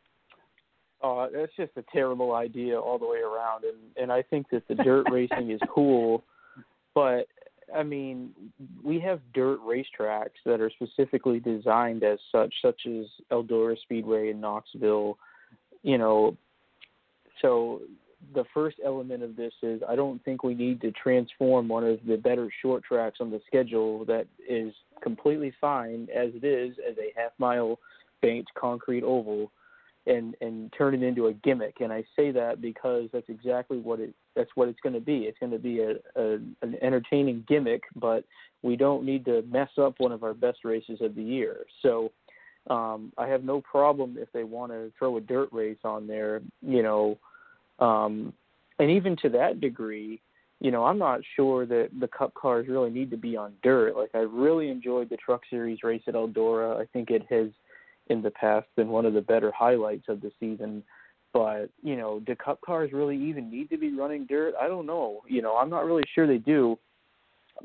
[1.04, 4.68] uh, it's just a terrible idea all the way around, and and I think that
[4.68, 6.24] the dirt racing is cool,
[6.96, 7.28] but
[7.76, 8.32] I mean,
[8.84, 14.40] we have dirt racetracks that are specifically designed as such, such as Eldora Speedway in
[14.40, 15.18] Knoxville.
[15.82, 16.38] You know,
[17.42, 17.82] so
[18.34, 22.00] the first element of this is I don't think we need to transform one of
[22.08, 26.96] the better short tracks on the schedule that is completely fine as it is as
[26.98, 27.80] a half mile
[28.22, 29.52] banked concrete oval
[30.06, 31.78] and and turn it into a gimmick.
[31.80, 35.20] And I say that because that's exactly what it that's what it's going to be.
[35.20, 38.26] It's going to be a, a an entertaining gimmick, but
[38.62, 41.66] we don't need to mess up one of our best races of the year.
[41.82, 42.12] So
[42.70, 46.42] um, I have no problem if they want to throw a dirt race on there,
[46.62, 47.18] you know,
[47.80, 48.34] um,
[48.80, 50.22] and even to that degree.
[50.60, 53.98] You know, I'm not sure that the Cup cars really need to be on dirt.
[53.98, 56.80] Like, I really enjoyed the Truck Series race at Eldora.
[56.80, 57.50] I think it has
[58.08, 60.84] in the past been one of the better highlights of the season.
[61.34, 64.54] But you know, do Cup cars really even need to be running dirt?
[64.60, 65.22] I don't know.
[65.28, 66.78] You know, I'm not really sure they do.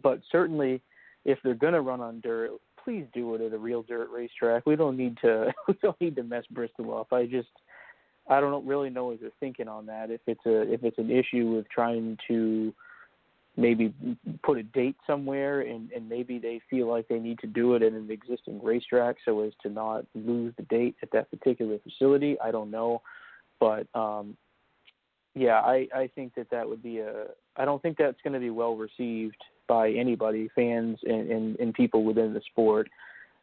[0.02, 0.82] But certainly,
[1.24, 2.52] if they're going to run on dirt,
[2.82, 4.64] please do it at a real dirt racetrack.
[4.64, 5.52] We don't need to.
[5.68, 7.12] We don't need to mess Bristol up.
[7.12, 7.48] I just,
[8.28, 10.10] I don't really know what they're thinking on that.
[10.10, 12.72] If it's a, if it's an issue with trying to
[13.58, 13.92] maybe
[14.44, 17.82] put a date somewhere and, and maybe they feel like they need to do it
[17.82, 22.38] at an existing racetrack so as to not lose the date at that particular facility.
[22.40, 23.02] I don't know.
[23.58, 24.36] But um
[25.34, 27.26] yeah, I, I think that that would be a
[27.56, 29.36] I don't think that's going to be well received
[29.66, 32.88] by anybody, fans and, and, and people within the sport.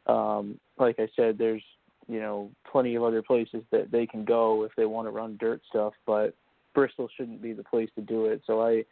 [0.08, 1.64] Um, like I said, there's
[2.08, 5.38] you know plenty of other places that they can go if they want to run
[5.40, 6.34] dirt stuff, but
[6.74, 8.42] Bristol shouldn't be the place to do it.
[8.48, 8.86] So I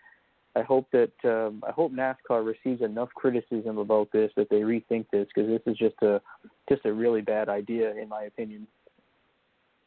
[0.55, 5.05] I hope that um, I hope NASCAR receives enough criticism about this that they rethink
[5.11, 6.21] this because this is just a
[6.69, 8.67] just a really bad idea in my opinion.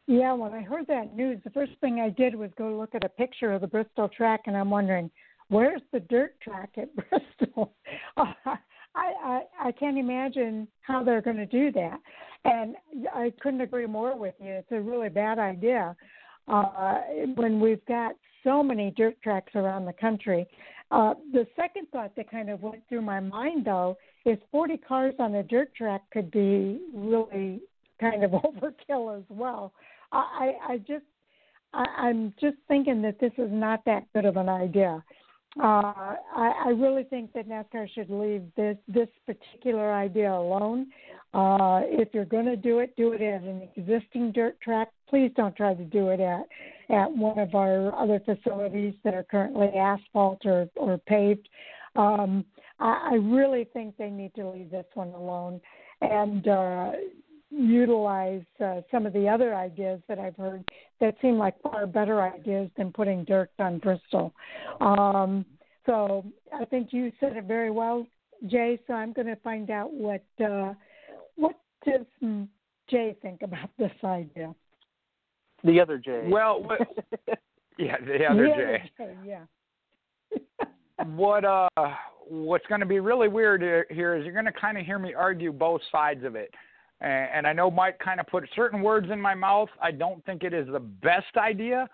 [0.09, 3.05] Yeah, when I heard that news, the first thing I did was go look at
[3.05, 5.11] a picture of the Bristol track, and I'm wondering
[5.49, 7.73] where's the dirt track at Bristol.
[8.17, 8.33] I,
[8.95, 12.01] I I can't imagine how they're going to do that,
[12.45, 12.77] and
[13.15, 14.53] I couldn't agree more with you.
[14.53, 15.95] It's a really bad idea
[16.49, 17.01] uh,
[17.35, 18.15] when we've got
[18.47, 20.47] so many dirt tracks around the country.
[20.93, 25.15] Uh, the second thought that kind of went through my mind, though, is 40 cars
[25.19, 27.61] on a dirt track could be really
[28.01, 29.73] kind of overkill as well.
[30.13, 31.05] I, I just,
[31.75, 35.03] I, I'm just thinking that this is not that good of an idea.
[35.59, 40.89] Uh, I, I really think that NASCAR should leave this this particular idea alone.
[41.33, 44.89] Uh, if you're going to do it, do it at an existing dirt track.
[45.09, 46.45] Please don't try to do it at
[46.91, 51.49] at one of our other facilities that are currently asphalt or or paved.
[51.97, 52.45] Um,
[52.79, 55.61] I, I really think they need to leave this one alone
[56.01, 56.93] and uh,
[57.51, 60.65] utilize uh, some of the other ideas that I've heard
[61.01, 64.33] that seem like far better ideas than putting dirt on Bristol.
[64.81, 65.45] Um,
[65.87, 68.07] so I think you said it very well,
[68.47, 68.81] Jay.
[68.87, 70.75] So I'm going to find out what uh,
[71.37, 72.05] what does
[72.91, 74.55] Jay think about this idea.
[75.67, 76.23] The other Jay.
[76.29, 76.81] Well, what,
[77.79, 78.91] yeah, the other the Jay.
[79.01, 80.67] Other Jay yeah.
[81.17, 81.69] what uh,
[82.29, 85.13] what's going to be really weird here is you're going to kind of hear me
[85.13, 86.55] argue both sides of it.
[87.01, 89.69] And I know Mike kind of put certain words in my mouth.
[89.83, 91.87] I don't think it is the best idea,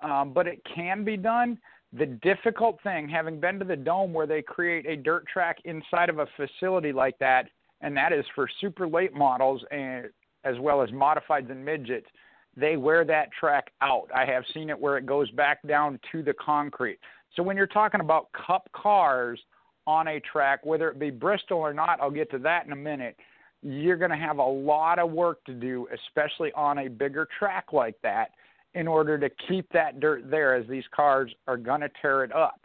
[0.00, 1.58] um, but it can be done.
[1.92, 6.08] The difficult thing, having been to the dome where they create a dirt track inside
[6.08, 7.48] of a facility like that,
[7.80, 10.06] and that is for super late models and
[10.44, 12.06] as well as modifieds and midgets,
[12.56, 14.08] they wear that track out.
[14.14, 16.98] I have seen it where it goes back down to the concrete.
[17.34, 19.40] So when you're talking about cup cars
[19.86, 22.76] on a track, whether it be Bristol or not, I'll get to that in a
[22.76, 23.16] minute
[23.64, 27.72] you're going to have a lot of work to do, especially on a bigger track
[27.72, 28.30] like that,
[28.74, 32.34] in order to keep that dirt there as these cars are going to tear it
[32.34, 32.60] up.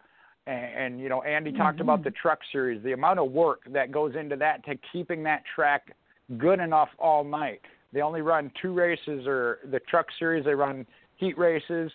[0.46, 1.60] And, and you know, Andy mm-hmm.
[1.60, 5.24] talked about the truck series, the amount of work that goes into that to keeping
[5.24, 5.96] that track
[6.38, 7.62] good enough all night.
[7.92, 10.86] They only run two races, or the truck series, they run
[11.18, 11.92] heat races,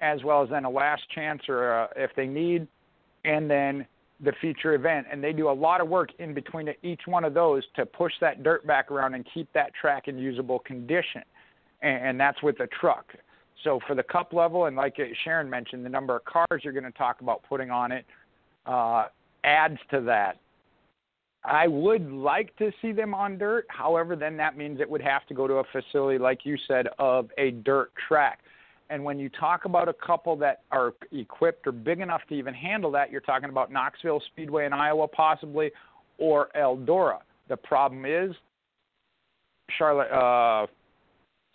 [0.00, 2.68] as well as then a last chance, or uh, if they need,
[3.24, 3.86] and then
[4.20, 7.34] the feature event, and they do a lot of work in between each one of
[7.34, 11.22] those to push that dirt back around and keep that track in usable condition,
[11.82, 13.14] and, and that's with the truck.
[13.64, 16.84] So for the cup level, and like Sharon mentioned, the number of cars you're going
[16.84, 18.04] to talk about putting on it
[18.66, 19.06] uh,
[19.44, 20.38] adds to that.
[21.44, 23.66] I would like to see them on dirt.
[23.68, 26.88] However, then that means it would have to go to a facility, like you said,
[26.98, 28.40] of a dirt track.
[28.90, 32.54] And when you talk about a couple that are equipped or big enough to even
[32.54, 35.70] handle that, you're talking about Knoxville Speedway in Iowa, possibly,
[36.16, 37.18] or Eldora.
[37.48, 38.34] The problem is
[39.76, 40.66] Charlotte uh,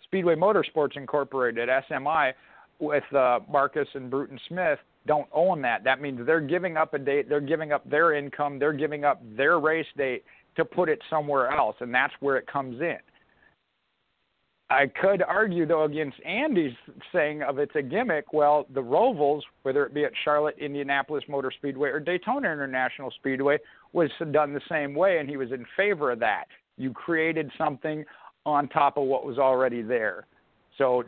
[0.04, 2.32] Speedway Motorsports Incorporated (SMI)
[2.78, 5.84] with uh, Marcus and Bruton Smith don't own that.
[5.84, 9.22] That means they're giving up a date, they're giving up their income, they're giving up
[9.36, 10.24] their race date
[10.56, 12.98] to put it somewhere else, and that's where it comes in.
[14.70, 16.72] I could argue though against Andy's
[17.12, 18.32] saying of it's a gimmick.
[18.32, 23.58] Well, the Rovals, whether it be at Charlotte, Indianapolis Motor Speedway, or Daytona International Speedway,
[23.92, 26.44] was done the same way, and he was in favor of that.
[26.78, 28.04] You created something
[28.46, 30.26] on top of what was already there.
[30.78, 31.04] So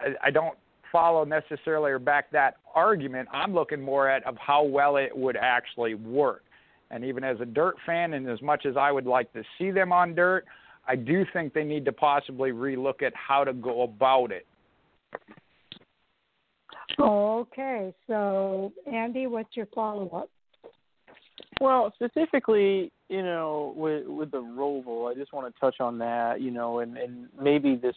[0.00, 0.56] I, I don't
[0.90, 3.28] follow necessarily or back that argument.
[3.32, 6.44] I'm looking more at of how well it would actually work.
[6.90, 9.70] And even as a dirt fan, and as much as I would like to see
[9.70, 10.46] them on dirt,
[10.86, 14.46] I do think they need to possibly relook at how to go about it.
[16.98, 20.30] Okay, so Andy, what's your follow up?
[21.60, 26.40] Well, specifically, you know, with with the Roval, I just want to touch on that,
[26.40, 27.96] you know, and and maybe this,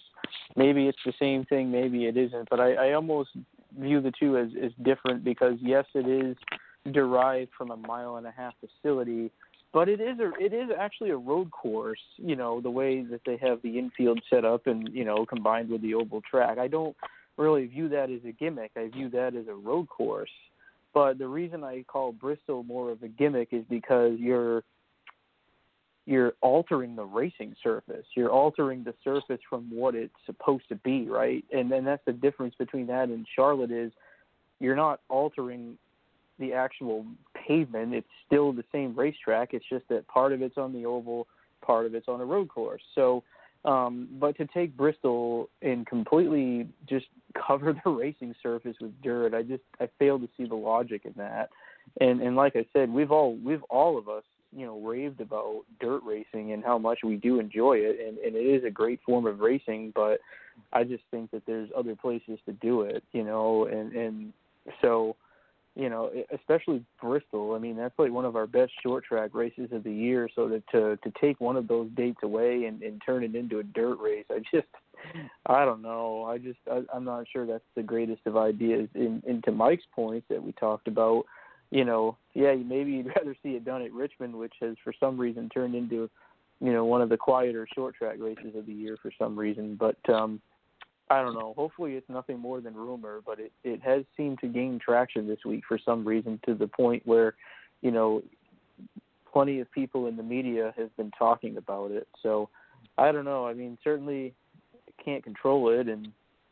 [0.55, 3.29] maybe it's the same thing, maybe it isn't, but I, I almost
[3.77, 6.35] view the two as as different because yes, it is
[6.91, 9.29] derived from a mile and a half facility,
[9.73, 12.01] but it is a it is actually a road course.
[12.17, 15.69] You know the way that they have the infield set up and you know combined
[15.69, 16.57] with the oval track.
[16.57, 16.95] I don't
[17.37, 18.71] really view that as a gimmick.
[18.75, 20.31] I view that as a road course.
[20.93, 24.63] But the reason I call Bristol more of a gimmick is because you're
[26.07, 28.05] you're altering the racing surface.
[28.15, 31.45] You're altering the surface from what it's supposed to be, right?
[31.53, 33.91] And then that's the difference between that and Charlotte is
[34.59, 35.77] you're not altering
[36.39, 37.05] the actual
[37.47, 37.93] pavement.
[37.93, 39.53] It's still the same racetrack.
[39.53, 41.27] It's just that part of it's on the oval,
[41.61, 42.81] part of it's on a road course.
[42.95, 43.23] So,
[43.63, 47.05] um, but to take Bristol and completely just
[47.47, 51.13] cover the racing surface with dirt, I just I fail to see the logic in
[51.17, 51.49] that.
[51.99, 54.23] And and like I said, we've all we've all of us
[54.55, 58.35] you know raved about dirt racing and how much we do enjoy it and, and
[58.35, 60.19] it is a great form of racing but
[60.73, 64.33] i just think that there's other places to do it you know and and
[64.81, 65.15] so
[65.75, 67.53] you know, especially Bristol.
[67.53, 70.29] I mean, that's like one of our best short track races of the year.
[70.35, 73.59] So to to, to take one of those dates away and, and turn it into
[73.59, 74.67] a dirt race, I just,
[75.45, 76.25] I don't know.
[76.25, 78.89] I just, I, I'm not sure that's the greatest of ideas.
[78.95, 81.23] In, into Mike's point that we talked about,
[81.69, 85.17] you know, yeah, maybe you'd rather see it done at Richmond, which has for some
[85.17, 86.09] reason turned into,
[86.59, 89.75] you know, one of the quieter short track races of the year for some reason.
[89.79, 90.41] But um,
[91.11, 91.53] I don't know.
[91.57, 95.39] Hopefully, it's nothing more than rumor, but it it has seemed to gain traction this
[95.45, 97.35] week for some reason to the point where,
[97.81, 98.23] you know,
[99.31, 102.07] plenty of people in the media have been talking about it.
[102.23, 102.47] So,
[102.97, 103.45] I don't know.
[103.45, 104.33] I mean, certainly
[105.03, 106.07] can't control it, and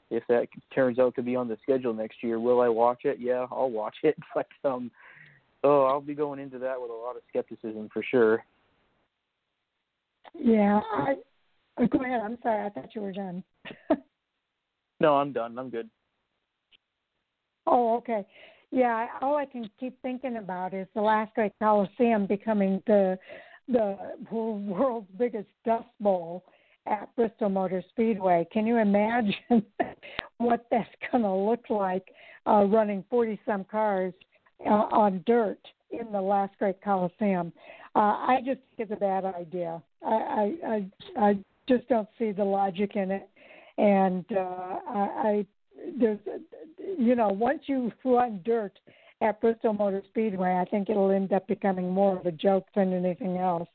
[0.10, 3.18] if that turns out to be on the schedule next year, will I watch it?
[3.18, 4.18] Yeah, I'll watch it.
[4.36, 4.92] But um,
[5.64, 8.44] oh, I'll be going into that with a lot of skepticism for sure.
[10.38, 11.16] Yeah, I.
[11.78, 12.20] Go ahead.
[12.20, 12.66] I'm sorry.
[12.66, 13.42] I thought you were done.
[15.00, 15.58] No, I'm done.
[15.58, 15.90] I'm good.
[17.66, 18.26] Oh, okay.
[18.72, 23.18] Yeah, all I can keep thinking about is the last great Coliseum becoming the
[23.68, 23.98] the
[24.32, 26.44] world's biggest dust bowl
[26.88, 28.48] at Bristol Motor Speedway.
[28.52, 29.36] Can you imagine
[30.40, 32.08] what that's going to look like
[32.48, 34.14] uh, running 40 some cars
[34.66, 35.60] uh, on dirt
[35.92, 37.54] in the last great Coliseum?
[37.96, 39.82] Uh, I just think it's a bad idea.
[40.04, 43.30] I, I I I just don't see the logic in it
[43.80, 45.46] and uh, I, I
[46.00, 46.20] there's
[46.98, 48.78] you know once you run dirt
[49.22, 52.94] at Bristol Motor Speedway, I think it'll end up becoming more of a joke than
[52.94, 53.68] anything else.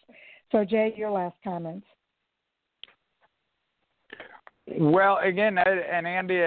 [0.52, 1.86] So Jay, your last comments.
[4.66, 6.40] Well, again, and Andy,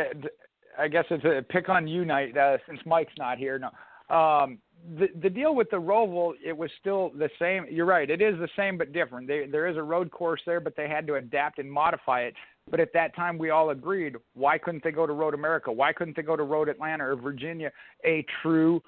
[0.77, 3.59] I guess it's a pick on you night uh, since Mike's not here.
[3.59, 4.59] No, um,
[4.97, 7.65] the the deal with the Roval, it was still the same.
[7.69, 9.27] You're right, it is the same but different.
[9.27, 12.35] They, there is a road course there, but they had to adapt and modify it.
[12.69, 15.71] But at that time, we all agreed why couldn't they go to Road America?
[15.71, 17.71] Why couldn't they go to Road Atlanta or Virginia,
[18.05, 18.81] a true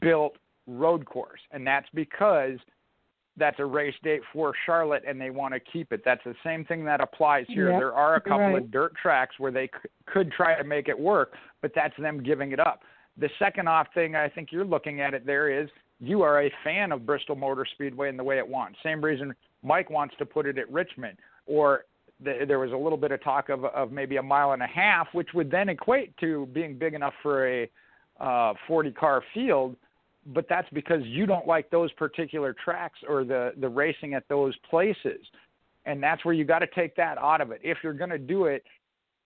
[0.00, 0.36] built
[0.66, 1.40] road course?
[1.50, 2.58] And that's because
[3.36, 6.02] that's a race date for Charlotte and they want to keep it.
[6.04, 7.70] That's the same thing that applies here.
[7.70, 8.62] Yep, there are a couple right.
[8.62, 12.22] of dirt tracks where they c- could try to make it work, but that's them
[12.22, 12.82] giving it up.
[13.18, 15.68] The second off thing I think you're looking at it there is
[16.00, 18.78] you are a fan of Bristol Motor Speedway and the way it wants.
[18.82, 21.84] Same reason Mike wants to put it at Richmond or
[22.22, 24.66] the, there was a little bit of talk of, of maybe a mile and a
[24.66, 27.70] half, which would then equate to being big enough for a
[28.20, 29.76] uh, 40 car field.
[30.26, 34.54] But that's because you don't like those particular tracks or the, the racing at those
[34.68, 35.20] places.
[35.84, 37.60] And that's where you got to take that out of it.
[37.62, 38.64] If you're going to do it,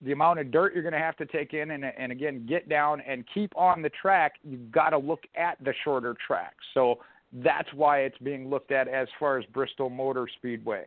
[0.01, 2.67] the amount of dirt you're going to have to take in and, and again get
[2.67, 6.97] down and keep on the track you've got to look at the shorter tracks so
[7.43, 10.85] that's why it's being looked at as far as bristol motor speedway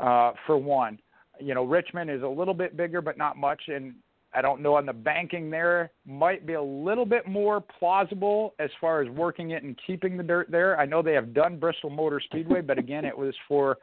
[0.00, 0.98] uh, for one
[1.40, 3.94] you know richmond is a little bit bigger but not much and
[4.34, 8.70] i don't know on the banking there might be a little bit more plausible as
[8.80, 11.90] far as working it and keeping the dirt there i know they have done bristol
[11.90, 13.78] motor speedway but again it was for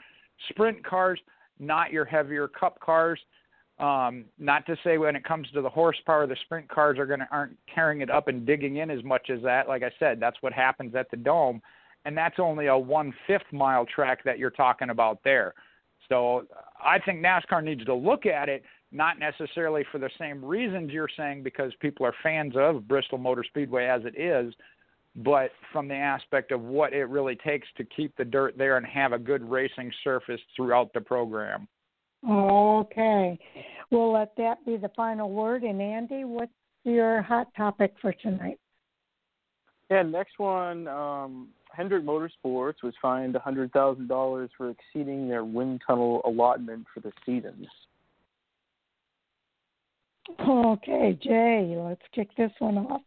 [0.49, 1.19] sprint cars
[1.59, 3.19] not your heavier cup cars
[3.79, 7.21] um, not to say when it comes to the horsepower, the sprint cars are going
[7.21, 9.67] to aren't carrying it up and digging in as much as that.
[9.67, 11.61] Like I said, that's what happens at the dome,
[12.05, 15.53] and that's only a one fifth mile track that you're talking about there.
[16.07, 16.45] So
[16.85, 21.09] I think NASCAR needs to look at it, not necessarily for the same reasons you're
[21.17, 24.53] saying, because people are fans of Bristol Motor Speedway as it is,
[25.15, 28.85] but from the aspect of what it really takes to keep the dirt there and
[28.85, 31.67] have a good racing surface throughout the program.
[32.27, 33.37] Okay.
[33.91, 35.63] We'll let that be the final word.
[35.63, 36.51] And Andy, what's
[36.83, 38.59] your hot topic for tonight?
[39.91, 46.85] Yeah, next one, um, Hendrick Motorsports was fined $100,000 for exceeding their wind tunnel allotment
[46.93, 47.67] for the season.
[50.39, 53.01] Okay, Jay, let's kick this one off.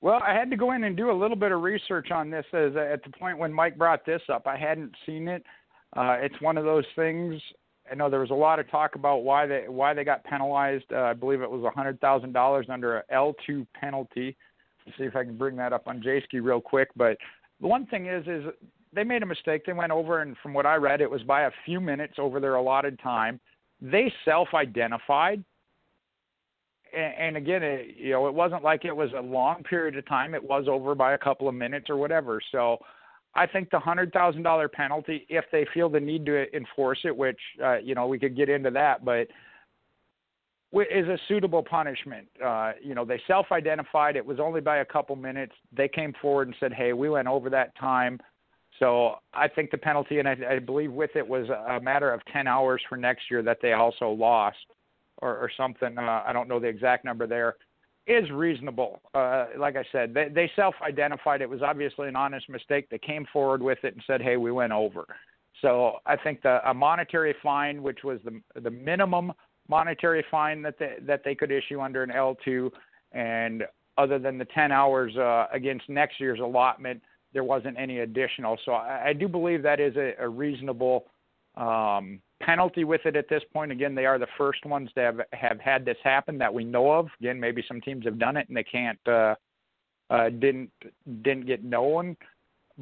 [0.00, 2.46] Well, I had to go in and do a little bit of research on this
[2.54, 4.46] as at the point when Mike brought this up.
[4.46, 5.44] I hadn't seen it.
[5.94, 7.40] Uh, it's one of those things.
[7.90, 10.84] I know there was a lot of talk about why they why they got penalized.
[10.92, 14.36] Uh, I believe it was hundred thousand dollars under a L two penalty.
[14.90, 16.88] Let's see if I can bring that up on Jayski real quick.
[16.96, 17.16] But
[17.60, 18.44] the one thing is, is
[18.92, 19.62] they made a mistake.
[19.64, 22.40] They went over, and from what I read, it was by a few minutes over
[22.40, 23.38] their allotted time.
[23.80, 25.44] They self-identified,
[26.92, 30.06] and, and again, it, you know, it wasn't like it was a long period of
[30.08, 30.34] time.
[30.34, 32.40] It was over by a couple of minutes or whatever.
[32.50, 32.78] So
[33.36, 37.16] I think the hundred thousand dollar penalty, if they feel the need to enforce it,
[37.16, 39.28] which uh, you know we could get into that, but
[40.72, 42.28] is a suitable punishment.
[42.44, 44.16] Uh, you know, they self-identified.
[44.16, 45.52] It was only by a couple minutes.
[45.76, 48.20] They came forward and said, "Hey, we went over that time."
[48.78, 52.20] So I think the penalty, and I, I believe with it was a matter of
[52.32, 54.56] ten hours for next year that they also lost,
[55.18, 55.98] or, or something.
[55.98, 57.56] Uh, I don't know the exact number there
[58.06, 59.00] is reasonable.
[59.14, 62.88] Uh, like I said, they, they self-identified it was obviously an honest mistake.
[62.90, 65.04] They came forward with it and said, "Hey, we went over."
[65.60, 69.32] So I think the a monetary fine, which was the the minimum
[69.70, 72.70] monetary fine that they that they could issue under an L2,
[73.12, 73.62] and
[73.96, 77.00] other than the 10 hours uh, against next year's allotment,
[77.32, 78.58] there wasn't any additional.
[78.64, 81.06] So I, I do believe that is a, a reasonable
[81.56, 83.72] um, penalty with it at this point.
[83.72, 86.90] Again, they are the first ones to have have had this happen that we know
[86.90, 87.08] of.
[87.20, 89.34] Again, maybe some teams have done it and they can't uh,
[90.10, 90.70] uh, didn't
[91.22, 92.16] didn't get known.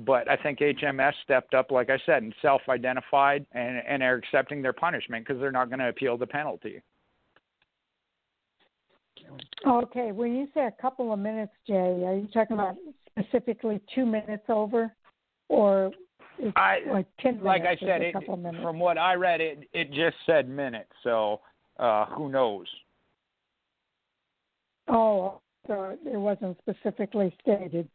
[0.07, 4.63] But I think HMS stepped up, like I said, and self-identified and, and are accepting
[4.63, 6.81] their punishment because they're not going to appeal the penalty.
[9.67, 12.77] Okay, when you say a couple of minutes, Jay, are you talking about
[13.19, 14.93] specifically two minutes over,
[15.49, 15.91] or
[16.55, 18.63] I like ten like I said, it, minutes.
[18.63, 20.91] from what I read, it it just said minutes.
[21.03, 21.41] So
[21.79, 22.67] uh, who knows?
[24.87, 27.89] Oh, so it wasn't specifically stated.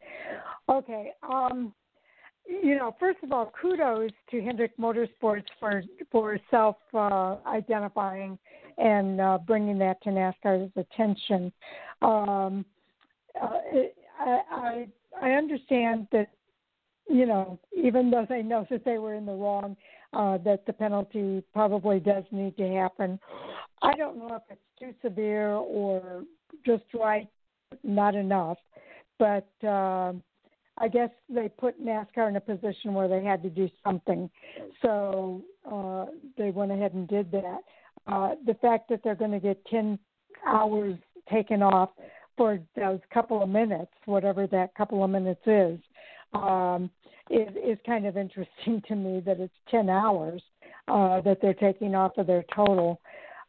[0.70, 1.12] Okay.
[1.28, 1.74] Um,
[2.46, 8.38] you know, first of all, kudos to Hendrick Motorsports for for self uh, identifying
[8.78, 11.52] and uh, bringing that to NASCAR's attention.
[12.02, 12.66] Um,
[13.42, 13.60] uh,
[14.20, 14.88] I, I
[15.22, 16.28] I understand that
[17.10, 19.76] you know, even though they know that they were in the wrong,
[20.14, 23.20] uh, that the penalty probably does need to happen.
[23.82, 26.24] I don't know if it's too severe or
[26.66, 27.28] just right,
[27.84, 28.58] not enough,
[29.20, 30.14] but uh,
[30.78, 34.30] I guess they put NASCAR in a position where they had to do something,
[34.82, 35.42] so
[35.72, 36.06] uh,
[36.38, 37.60] they went ahead and did that.
[38.08, 40.00] Uh, the fact that they're going to get ten
[40.46, 40.98] hours
[41.32, 41.90] taken off
[42.38, 45.80] for those couple of minutes, whatever that couple of minutes is,
[46.34, 46.90] um,
[47.30, 50.42] is, is kind of interesting to me that it's 10 hours
[50.88, 53.00] uh, that they're taking off of their total.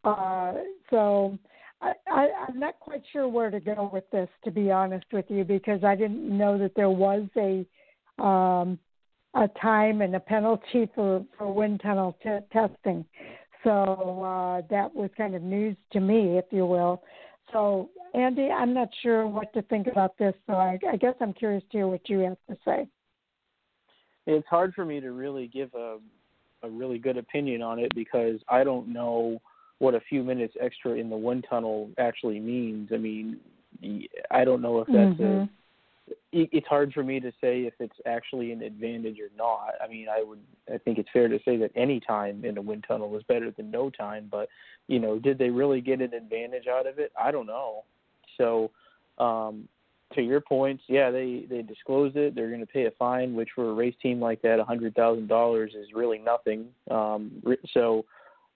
[0.03, 0.53] Uh,
[0.89, 1.37] so
[1.85, 5.25] I, I, I'm not quite sure where to go with this, to be honest with
[5.29, 7.65] you, because I didn't know that there was a
[8.21, 8.79] um,
[9.35, 13.05] a time and a penalty for for wind tunnel t- testing.
[13.63, 17.03] So uh, that was kind of news to me, if you will.
[17.51, 21.33] So Andy, I'm not sure what to think about this, so I, I guess I'm
[21.33, 22.87] curious to hear what you have to say.
[24.27, 25.97] It's hard for me to really give a
[26.63, 29.39] a really good opinion on it because I don't know
[29.85, 32.89] what a few minutes extra in the wind tunnel actually means.
[32.91, 33.37] I mean,
[34.31, 35.43] I don't know if that's mm-hmm.
[36.31, 39.73] it's hard for me to say if it's actually an advantage or not.
[39.83, 40.39] I mean, I would
[40.73, 43.51] I think it's fair to say that any time in a wind tunnel is better
[43.51, 44.49] than no time, but
[44.87, 47.11] you know, did they really get an advantage out of it?
[47.19, 47.83] I don't know.
[48.39, 48.71] So,
[49.19, 49.69] um
[50.15, 52.33] to your points, yeah, they they disclosed it.
[52.33, 54.95] They're going to pay a fine, which for a race team like that, a hundred
[54.95, 56.69] thousand dollars is really nothing.
[56.89, 58.05] Um, so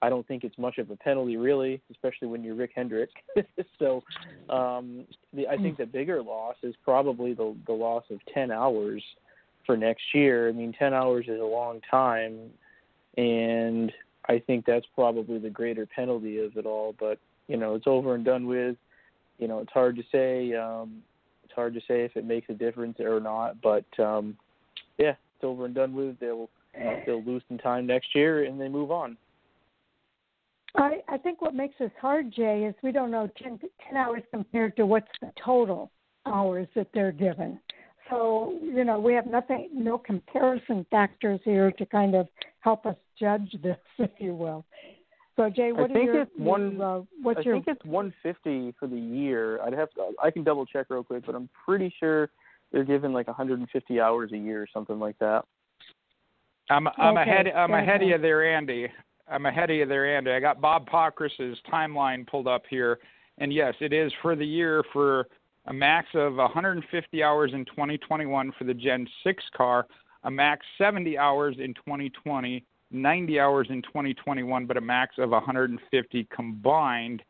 [0.02, 3.10] I don't think it's much of a penalty, really, especially when you're Rick Hendrick.
[3.80, 4.04] so
[4.50, 9.04] um, the, I think the bigger loss is probably the the loss of ten hours
[9.66, 10.50] for next year.
[10.50, 12.50] I mean, ten hours is a long time,
[13.18, 13.92] and
[14.28, 16.96] I think that's probably the greater penalty of it all.
[16.98, 18.78] But you know, it's over and done with.
[19.38, 20.54] You know, it's hard to say.
[20.56, 21.04] Um,
[21.44, 24.38] it's hard to say if it makes a difference or not, but um,
[24.98, 26.20] yeah, it's over and done with.
[26.20, 26.50] They'll
[27.06, 29.18] they'll lose some time next year and they move on.
[30.76, 34.22] I, I think what makes this hard, Jay, is we don't know 10, 10 hours
[34.32, 35.91] compared to what's the total
[36.26, 37.60] hours that they're given.
[38.10, 42.28] So, you know, we have nothing, no comparison factors here to kind of
[42.60, 44.66] help us judge this, if you will.
[45.36, 46.78] So Jay, what I think your, it's one.
[46.78, 47.64] your, uh, what's your I your?
[47.64, 49.62] think it's 150 for the year.
[49.62, 50.12] I'd have to.
[50.22, 52.30] I can double check real quick, but I'm pretty sure
[52.74, 55.46] they're given like 150 hours a year or something like that.
[56.70, 58.88] I'm I'm Okay, ahead I'm fair ahead of you there, Andy.
[59.30, 60.31] I'm ahead of you there, Andy.
[60.31, 62.99] I got Bob Pockrass's timeline pulled up here,
[63.38, 65.27] and yes, it is for the year for
[65.68, 69.85] a max of 150 hours in 2021 for the Gen 6 car,
[70.23, 76.27] a max 70 hours in 2020, 90 hours in 2021, but a max of 150
[76.35, 77.22] combined.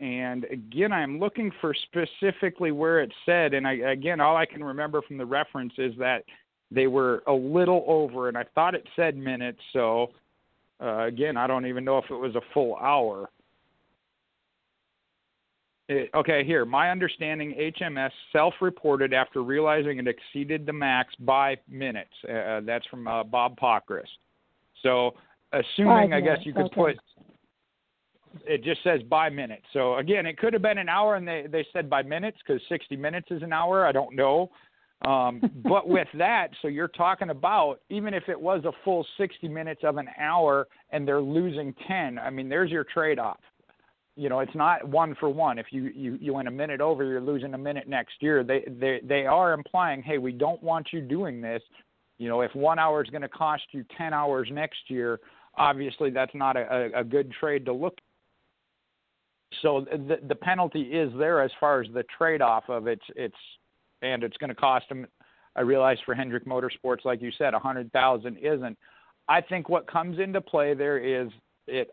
[0.00, 4.62] And again, I'm looking for specifically where it said, and I, again, all I can
[4.62, 6.24] remember from the reference is that
[6.70, 9.60] they were a little over, and I thought it said minutes.
[9.72, 10.10] So
[10.82, 13.30] uh, again, I don't even know if it was a full hour.
[15.88, 16.64] It, okay, here.
[16.64, 22.12] My understanding HMS self reported after realizing it exceeded the max by minutes.
[22.28, 24.02] Uh, that's from uh, Bob Pockrass.
[24.82, 25.14] So,
[25.52, 26.74] assuming, I guess you could okay.
[26.74, 26.96] put
[28.46, 29.64] it just says by minutes.
[29.72, 32.60] So, again, it could have been an hour and they, they said by minutes because
[32.68, 33.86] 60 minutes is an hour.
[33.86, 34.50] I don't know.
[35.04, 39.48] Um, but with that, so you're talking about even if it was a full 60
[39.48, 43.40] minutes of an hour and they're losing 10, I mean, there's your trade off.
[44.16, 45.58] You know, it's not one for one.
[45.58, 48.42] If you, you, you went a minute over, you're losing a minute next year.
[48.42, 51.62] They, they, they are implying, hey, we don't want you doing this.
[52.18, 55.20] You know, if one hour is going to cost you 10 hours next year,
[55.56, 57.96] obviously that's not a, a, a good trade to look
[59.62, 63.34] so the the penalty is there as far as the trade off of it's it's
[64.02, 65.06] and it's going to cost them
[65.56, 68.78] I realize for Hendrick Motorsports like you said a 100,000 isn't.
[69.28, 71.28] I think what comes into play there is
[71.66, 71.90] it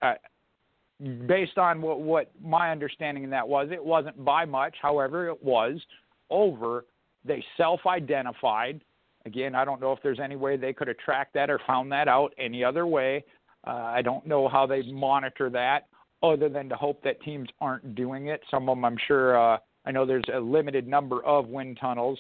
[1.28, 4.76] based on what what my understanding in that was it wasn't by much.
[4.82, 5.82] However it was
[6.30, 6.86] over.
[7.24, 8.82] They self-identified.
[9.26, 11.92] Again I don't know if there's any way they could have tracked that or found
[11.92, 13.24] that out any other way.
[13.66, 15.88] Uh, I don't know how they monitor that
[16.22, 18.42] other than to hope that teams aren't doing it.
[18.50, 22.20] Some of them, I'm sure, uh, I know there's a limited number of wind tunnels,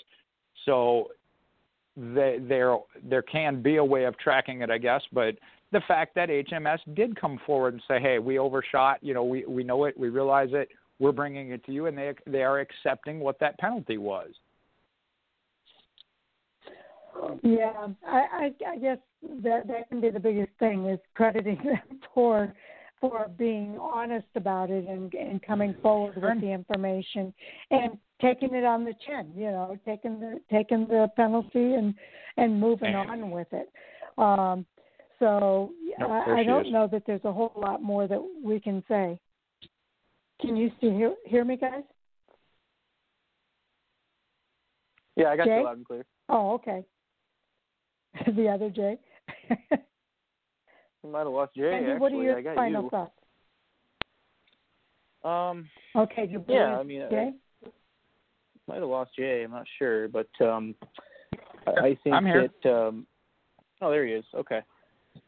[0.65, 1.09] so
[1.97, 5.01] they, there there can be a way of tracking it, I guess.
[5.11, 5.35] But
[5.71, 8.99] the fact that HMS did come forward and say, "Hey, we overshot.
[9.01, 9.97] You know, we we know it.
[9.97, 10.69] We realize it.
[10.99, 14.29] We're bringing it to you," and they they are accepting what that penalty was.
[17.43, 18.97] Yeah, I, I, I guess
[19.43, 22.53] that that can be the biggest thing is crediting them for
[23.10, 27.34] for being honest about it and and coming forward with the information
[27.72, 29.32] and taking it on the chin.
[29.36, 31.94] You know, taking the taking the penalty and
[32.38, 33.69] and moving And- on with it.
[34.18, 34.65] Um,
[35.19, 36.72] so No, I, I don't is.
[36.73, 39.19] know that there's a whole lot more that we can say.
[40.41, 41.84] Can you still hear hear me, guys?
[45.15, 45.57] Yeah, I got Jay?
[45.60, 46.06] you loud and clear.
[46.27, 46.84] Oh, okay.
[48.36, 48.98] the other Jay.
[51.06, 51.72] We might have lost Jay.
[51.73, 52.90] Andy, actually, what are your I got final you.
[52.90, 53.11] thoughts?
[55.23, 57.34] Um, Okay, you Yeah, I mean, I-
[58.68, 59.44] might have lost Jay.
[59.44, 60.73] I'm not sure, but um,
[61.68, 62.49] I, I think I'm here.
[62.64, 62.69] that.
[62.76, 63.06] Um,
[63.82, 64.26] oh, there he is.
[64.34, 64.61] Okay.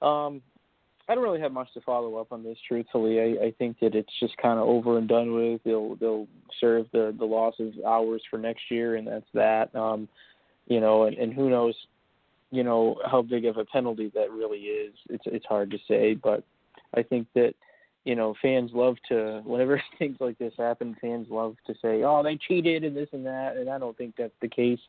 [0.01, 0.41] Um,
[1.07, 2.57] I don't really have much to follow up on this.
[2.67, 5.61] Truthfully, I, I think that it's just kind of over and done with.
[5.63, 6.27] They'll they'll
[6.59, 9.73] serve the the loss of hours for next year, and that's that.
[9.75, 10.09] Um,
[10.65, 11.75] you know, and, and who knows,
[12.51, 14.93] you know, how big of a penalty that really is.
[15.09, 16.43] It's it's hard to say, but
[16.95, 17.53] I think that
[18.07, 22.23] you know, fans love to whenever things like this happen, fans love to say, "Oh,
[22.23, 24.79] they cheated and this and that," and I don't think that's the case.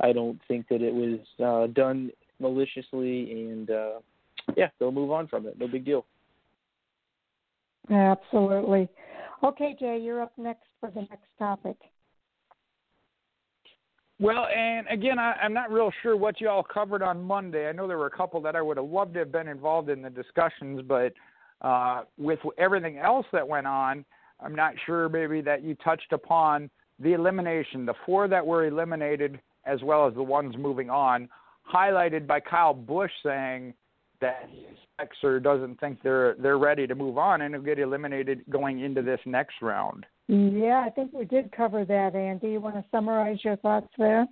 [0.00, 3.98] I don't think that it was uh, done maliciously, and uh,
[4.56, 5.58] yeah, they'll move on from it.
[5.58, 6.06] No big deal.
[7.90, 8.88] Absolutely.
[9.42, 11.76] Okay, Jay, you're up next for the next topic.
[14.20, 17.68] Well, and again, I, I'm not real sure what you all covered on Monday.
[17.68, 19.90] I know there were a couple that I would have loved to have been involved
[19.90, 21.12] in the discussions, but
[21.62, 24.04] uh, with everything else that went on,
[24.40, 26.68] I'm not sure maybe that you touched upon
[26.98, 31.28] the elimination, the four that were eliminated, as well as the ones moving on,
[31.72, 33.72] highlighted by Kyle Busch saying
[34.20, 37.78] that he expects or doesn't think they're they're ready to move on and will get
[37.78, 40.06] eliminated going into this next round.
[40.28, 42.48] Yeah, I think we did cover that, Andy.
[42.48, 44.26] You want to summarize your thoughts there?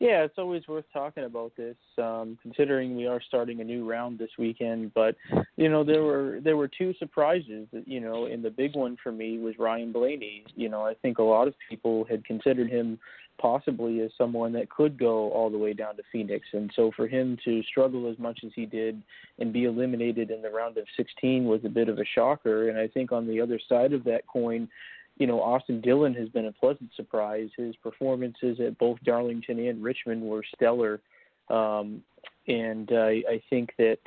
[0.00, 4.18] Yeah, it's always worth talking about this, um, considering we are starting a new round
[4.18, 4.94] this weekend.
[4.94, 5.14] But
[5.56, 7.68] you know, there were there were two surprises.
[7.84, 10.44] You know, and the big one for me was Ryan Blaney.
[10.54, 12.98] You know, I think a lot of people had considered him
[13.40, 16.46] possibly as someone that could go all the way down to Phoenix.
[16.52, 19.02] And so for him to struggle as much as he did
[19.38, 22.68] and be eliminated in the round of 16 was a bit of a shocker.
[22.68, 24.68] And I think on the other side of that coin,
[25.16, 27.48] you know, Austin Dillon has been a pleasant surprise.
[27.56, 31.00] His performances at both Darlington and Richmond were stellar.
[31.48, 32.02] Um,
[32.46, 33.98] and uh, I think that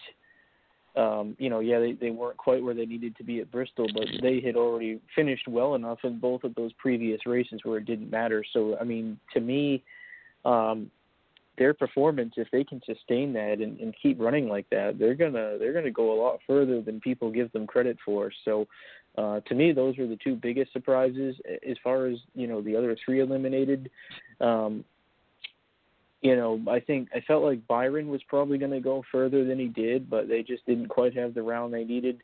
[0.95, 3.87] um, you know, yeah, they, they weren't quite where they needed to be at Bristol,
[3.93, 7.85] but they had already finished well enough in both of those previous races where it
[7.85, 8.43] didn't matter.
[8.53, 9.83] So, I mean, to me,
[10.45, 10.91] um,
[11.57, 15.57] their performance, if they can sustain that and, and keep running like that, they're gonna
[15.59, 18.31] they're gonna go a lot further than people give them credit for.
[18.43, 18.67] So,
[19.17, 21.35] uh, to me, those were the two biggest surprises.
[21.67, 23.91] As far as you know, the other three eliminated,
[24.41, 24.83] um,
[26.23, 29.59] you know, I think I felt like Byron was probably going to go further than
[29.59, 32.21] he did, but they just didn't quite have the round they needed.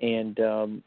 [0.00, 0.82] And um,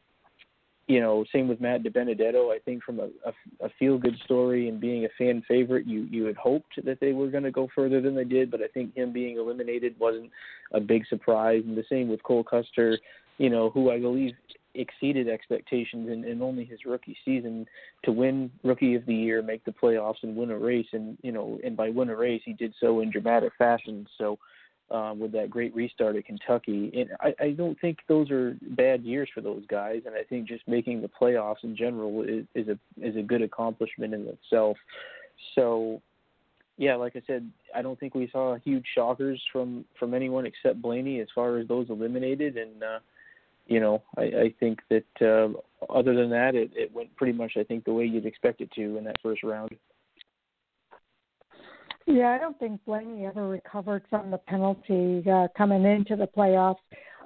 [0.87, 2.53] you know, same with Matt DiBenedetto.
[2.53, 6.07] I think from a, a, a feel good story and being a fan favorite, you
[6.09, 8.67] you had hoped that they were going to go further than they did, but I
[8.67, 10.31] think him being eliminated wasn't
[10.73, 11.61] a big surprise.
[11.67, 12.97] And the same with Cole Custer,
[13.37, 14.33] you know, who I believe
[14.75, 17.65] exceeded expectations in, in only his rookie season
[18.03, 20.87] to win Rookie of the Year, make the playoffs, and win a race.
[20.93, 24.07] And you know, and by win a race, he did so in dramatic fashion.
[24.17, 24.37] So.
[24.91, 29.01] Um, with that great restart at Kentucky, and I, I don't think those are bad
[29.01, 30.03] years for those guys.
[30.05, 33.41] And I think just making the playoffs in general is, is a is a good
[33.41, 34.77] accomplishment in itself.
[35.55, 36.03] So,
[36.77, 40.83] yeah, like I said, I don't think we saw huge shockers from from anyone except
[40.83, 42.99] Blaney as far as those eliminated, and uh,
[43.67, 45.49] you know, I, I think that uh,
[45.91, 48.71] other than that, it, it went pretty much, I think, the way you'd expect it
[48.73, 49.71] to in that first round.
[52.07, 56.75] Yeah, I don't think Blaney ever recovered from the penalty uh, coming into the playoffs.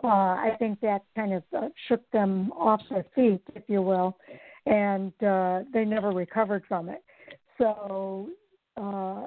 [0.02, 4.18] Uh, I think that kind of uh, shook them off their feet, if you will,
[4.66, 7.03] and uh, they never recovered from it.
[7.57, 8.30] So
[8.78, 9.26] uh,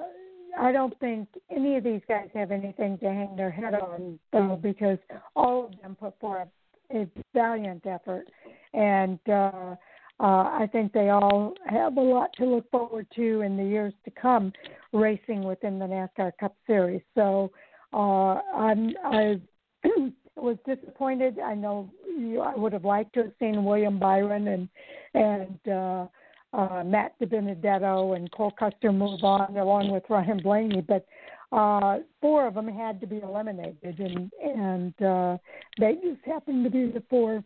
[0.59, 4.59] I don't think any of these guys have anything to hang their head on, though,
[4.59, 4.97] because
[5.35, 6.47] all of them put forth
[6.91, 8.27] a valiant effort,
[8.73, 9.75] and uh,
[10.19, 13.93] uh, I think they all have a lot to look forward to in the years
[14.05, 14.53] to come,
[14.91, 17.01] racing within the NASCAR Cup Series.
[17.15, 17.51] So
[17.93, 19.41] uh, I'm I
[20.35, 21.39] was disappointed.
[21.39, 24.69] I know you, I would have liked to have seen William Byron and
[25.13, 26.07] and uh,
[26.53, 31.05] uh, Matt DiBenedetto and Cole Custer move on along with Ryan Blaney, but
[31.53, 35.37] uh, four of them had to be eliminated, and and uh,
[35.79, 37.43] they just happened to be the four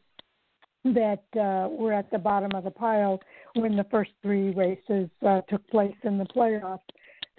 [0.86, 3.20] that uh, were at the bottom of the pile
[3.56, 6.80] when the first three races uh, took place in the playoffs.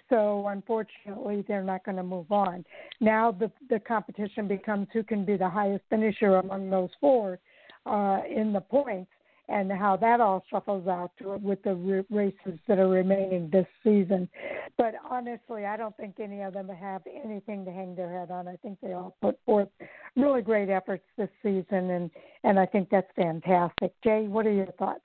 [0.09, 2.63] So unfortunately, they're not going to move on.
[3.01, 7.39] Now the the competition becomes who can be the highest finisher among those four
[7.87, 9.11] uh, in the points
[9.49, 11.11] and how that all shuffles out
[11.41, 14.29] with the races that are remaining this season.
[14.77, 18.47] But honestly, I don't think any of them have anything to hang their head on.
[18.47, 19.69] I think they all put forth
[20.15, 22.11] really great efforts this season, and
[22.43, 23.93] and I think that's fantastic.
[24.03, 25.01] Jay, what are your thoughts?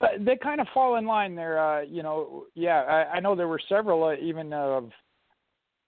[0.00, 1.58] Uh, they kind of fall in line there.
[1.58, 4.90] Uh, you know, yeah, I, I know there were several, uh, even of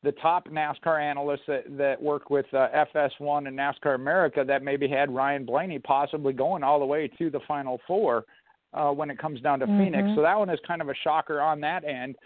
[0.05, 4.86] the top NASCAR analysts that, that work with uh, FS1 and NASCAR America that maybe
[4.86, 8.24] had Ryan Blaney possibly going all the way to the Final Four
[8.74, 9.85] uh, when it comes down to mm-hmm.
[9.85, 10.09] Phoenix.
[10.14, 12.16] So that one is kind of a shocker on that end.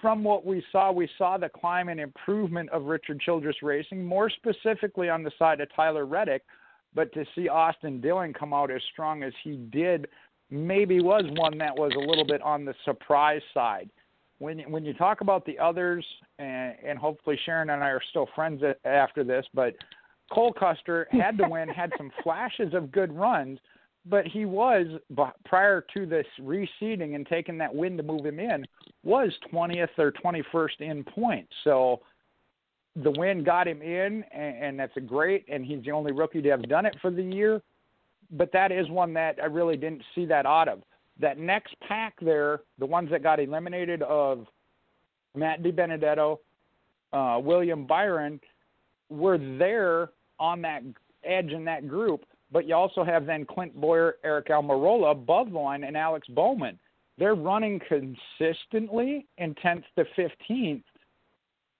[0.00, 4.30] From what we saw, we saw the climb and improvement of Richard Childress Racing, more
[4.30, 6.42] specifically on the side of Tyler Reddick.
[6.94, 10.06] But to see Austin Dillon come out as strong as he did
[10.50, 13.90] maybe was one that was a little bit on the surprise side
[14.38, 16.04] when when you talk about the others,
[16.38, 19.74] and, and hopefully Sharon and I are still friends after this, but
[20.32, 23.58] Cole Custer had to win, had some flashes of good runs,
[24.06, 24.86] but he was
[25.44, 28.64] prior to this reseeding and taking that win to move him in
[29.02, 31.52] was 20th or 21st in points.
[31.62, 32.00] So
[32.96, 35.44] the win got him in, and, and that's a great.
[35.48, 37.62] And he's the only rookie to have done it for the year.
[38.30, 40.82] But that is one that I really didn't see that out of.
[41.20, 44.46] That next pack there, the ones that got eliminated of
[45.34, 46.38] Matt DiBenedetto,
[47.12, 48.40] uh, William Byron,
[49.08, 50.10] were there
[50.40, 50.82] on that
[51.24, 52.24] edge in that group.
[52.50, 56.78] But you also have then Clint Bowyer, Aric Almirola above the line, and Alex Bowman.
[57.18, 60.82] They're running consistently in 10th to 15th,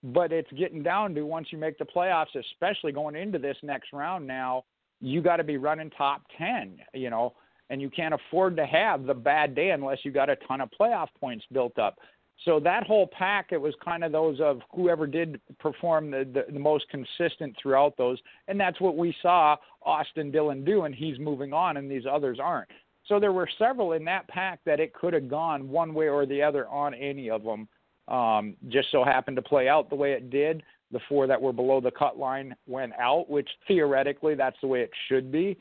[0.03, 3.91] but it's getting down to once you make the playoffs, especially going into this next
[3.91, 4.63] round now,
[5.01, 7.33] you got to be running top 10, you know,
[7.69, 10.69] and you can't afford to have the bad day unless you got a ton of
[10.79, 11.97] playoff points built up.
[12.43, 16.51] So that whole pack, it was kind of those of whoever did perform the, the,
[16.51, 21.17] the most consistent throughout those, and that's what we saw Austin Dillon do, and he's
[21.17, 22.69] moving on, and these others aren't.
[23.07, 26.25] So there were several in that pack that it could have gone one way or
[26.25, 27.67] the other on any of them.
[28.07, 30.61] Um, just so happened to play out the way it did.
[30.91, 34.81] The four that were below the cut line went out, which theoretically that's the way
[34.81, 35.57] it should be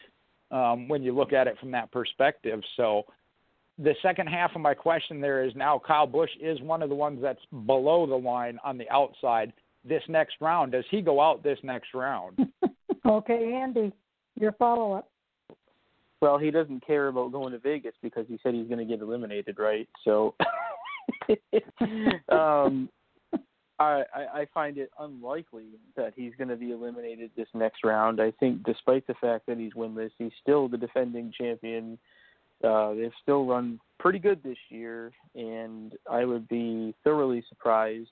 [0.55, 2.60] um, when you look at it from that perspective.
[2.76, 3.02] So
[3.76, 6.94] the second half of my question there is now Kyle Busch is one of the
[6.94, 9.52] ones that's below the line on the outside
[9.85, 10.72] this next round.
[10.72, 12.39] Does he go out this next round?
[13.06, 13.93] okay, Andy,
[14.39, 15.10] your follow up.
[16.22, 19.02] Well, he doesn't care about going to Vegas because he said he's going to get
[19.02, 19.89] eliminated, right?
[20.05, 20.35] So,
[22.31, 22.89] um,
[23.78, 28.20] I, I find it unlikely that he's going to be eliminated this next round.
[28.20, 31.98] I think, despite the fact that he's winless, he's still the defending champion.
[32.62, 38.09] Uh, they've still run pretty good this year, and I would be thoroughly surprised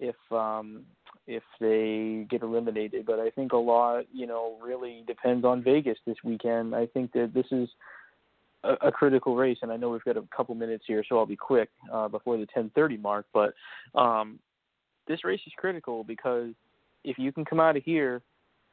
[0.00, 0.82] if um,
[1.26, 3.06] if they get eliminated.
[3.06, 6.74] But I think a lot, you know, really depends on Vegas this weekend.
[6.74, 7.68] I think that this is
[8.64, 11.36] a, critical race, and I know we've got a couple minutes here, so I'll be
[11.36, 13.26] quick uh, before the 10:30 mark.
[13.32, 13.54] But
[13.94, 14.38] um,
[15.06, 16.50] this race is critical because
[17.04, 18.22] if you can come out of here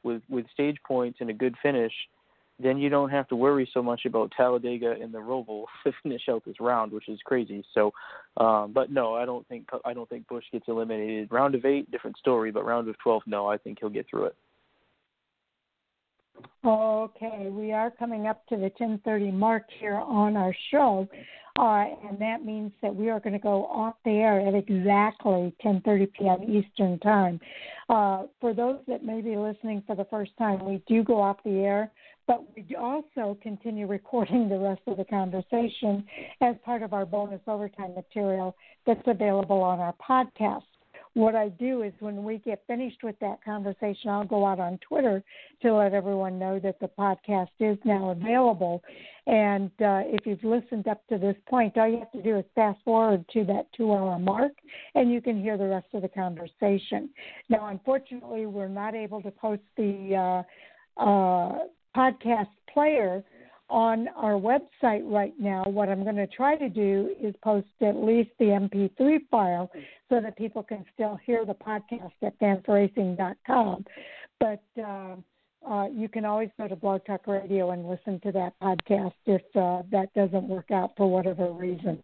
[0.03, 1.93] with with stage points and a good finish
[2.59, 6.23] then you don't have to worry so much about Talladega and the Roval to finish
[6.29, 7.63] out this round, which is crazy.
[7.73, 7.91] So,
[8.37, 11.31] um, but no, I don't think I don't think Busch gets eliminated.
[11.31, 14.25] Round of eight, different story, but round of twelve, no, I think he'll get through
[14.25, 14.35] it.
[16.65, 21.07] Okay, we are coming up to the 10:30 mark here on our show,
[21.59, 25.53] uh, and that means that we are going to go off the air at exactly
[25.61, 26.43] 10:30 p.m.
[26.43, 27.39] Eastern Time.
[27.89, 31.37] Uh, for those that may be listening for the first time, we do go off
[31.43, 31.91] the air
[32.27, 36.05] but we also continue recording the rest of the conversation
[36.41, 38.55] as part of our bonus overtime material
[38.85, 40.63] that's available on our podcast.
[41.15, 44.79] What I do is when we get finished with that conversation, I'll go out on
[44.79, 45.23] Twitter
[45.61, 48.81] to let everyone know that the podcast is now available.
[49.27, 52.45] And uh, if you've listened up to this point, all you have to do is
[52.55, 54.53] fast forward to that two hour mark
[54.95, 57.09] and you can hear the rest of the conversation.
[57.47, 60.43] Now, unfortunately, we're not able to post the
[60.97, 61.59] uh, uh,
[61.95, 63.23] podcast player
[63.73, 65.63] on our website right now.
[65.65, 69.71] What I'm going to try to do is post at least the MP3 file
[70.09, 73.83] so that people can still hear the podcast at Fan4Racing.com.
[74.39, 75.15] But uh,
[75.67, 79.41] uh, you can always go to Blog Talk Radio and listen to that podcast if
[79.55, 82.03] uh, that doesn't work out for whatever reason.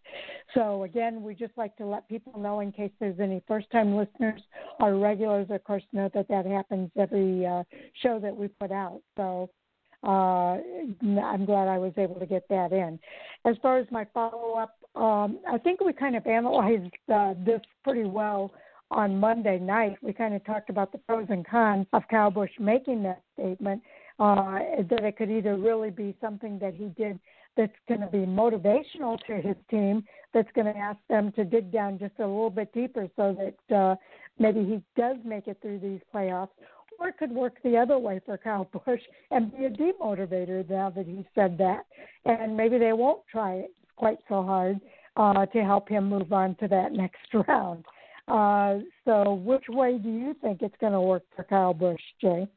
[0.56, 3.96] So, again, we just like to let people know in case there's any first time
[3.96, 4.42] listeners.
[4.80, 7.62] Our regulars, of course, know that that happens every uh,
[8.02, 9.02] show that we put out.
[9.18, 9.52] So,
[10.04, 13.00] uh, I'm glad I was able to get that in.
[13.46, 17.62] As far as my follow up, um, I think we kind of analyzed uh, this
[17.84, 18.52] pretty well
[18.92, 19.98] on Monday night.
[20.02, 22.04] We kind of talked about the pros and cons of
[22.34, 23.82] Busch making that statement.
[24.20, 24.60] Uh,
[24.90, 27.18] that it could either really be something that he did
[27.56, 30.04] that's going to be motivational to his team,
[30.34, 33.76] that's going to ask them to dig down just a little bit deeper so that
[33.76, 33.96] uh,
[34.38, 36.50] maybe he does make it through these playoffs,
[37.00, 39.02] or it could work the other way for Kyle Busch
[39.32, 41.86] and be a demotivator now that he said that.
[42.26, 44.80] And maybe they won't try it quite so hard
[45.16, 47.86] uh, to help him move on to that next round.
[48.28, 52.48] Uh, so, which way do you think it's going to work for Kyle Busch, Jay?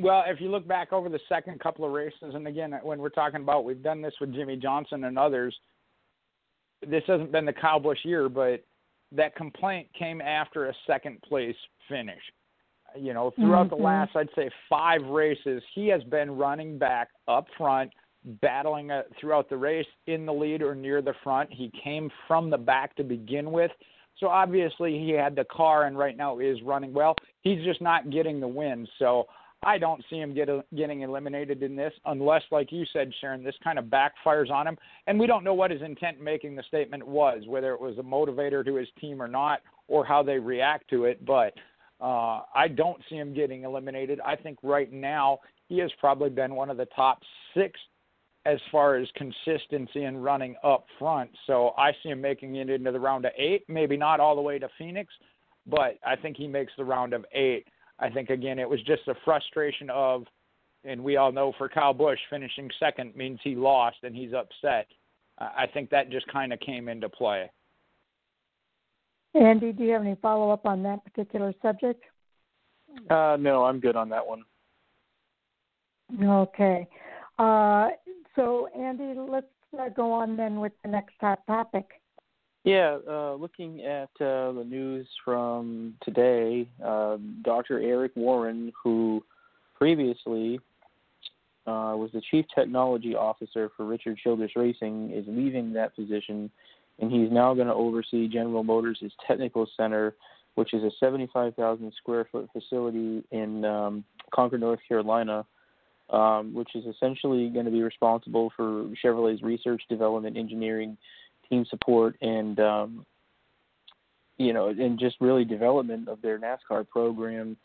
[0.00, 3.10] Well, if you look back over the second couple of races, and again, when we're
[3.10, 5.54] talking about, we've done this with Jimmie Johnson and others.
[6.84, 8.64] This hasn't been the Kyle Busch year, but
[9.12, 11.56] that complaint came after a second place
[11.88, 12.22] finish.
[12.98, 13.76] You know, throughout mm-hmm.
[13.76, 17.92] the last, I'd say, five races, he has been running back up front,
[18.42, 21.50] battling uh, throughout the race in the lead or near the front.
[21.52, 23.70] He came from the back to begin with.
[24.18, 27.14] So obviously he had the car and right now is running well.
[27.42, 28.86] He's just not getting the win.
[28.98, 29.26] So
[29.62, 33.44] I don't see him get a, getting eliminated in this unless, like you said, Sharon,
[33.44, 34.78] this kind of backfires on him.
[35.06, 38.02] And we don't know what his intent making the statement was, whether it was a
[38.02, 41.24] motivator to his team or not, or how they react to it.
[41.26, 41.52] But
[42.00, 44.18] uh, I don't see him getting eliminated.
[44.24, 47.20] I think right now he has probably been one of the top
[47.54, 47.78] six
[48.46, 51.30] as far as consistency and running up front.
[51.46, 54.40] So I see him making it into the round of eight, maybe not all the
[54.40, 55.12] way to Phoenix,
[55.66, 57.66] but I think he makes the round of eight.
[58.00, 60.24] I think again it was just a frustration of,
[60.84, 64.86] and we all know for Kyle Busch finishing second means he lost and he's upset.
[65.38, 67.50] I think that just kind of came into play.
[69.34, 72.04] Andy, do you have any follow up on that particular subject?
[73.08, 74.42] Uh, no, I'm good on that one.
[76.22, 76.88] Okay.
[77.38, 77.90] Uh,
[78.34, 79.46] so, Andy, let's
[79.78, 81.99] uh, go on then with the next top topic.
[82.64, 87.80] Yeah, uh, looking at uh, the news from today, uh, Dr.
[87.80, 89.24] Eric Warren, who
[89.74, 90.60] previously
[91.66, 96.50] uh, was the chief technology officer for Richard Childress Racing, is leaving that position,
[96.98, 100.14] and he's now going to oversee General Motors' technical center,
[100.56, 104.04] which is a 75,000 square foot facility in um,
[104.34, 105.46] Concord, North Carolina
[106.12, 110.96] um, which is essentially going to be responsible for Chevrolet's research, development, engineering,
[111.50, 113.06] team support, and um,
[114.38, 117.56] you know, and just really development of their NASCAR program,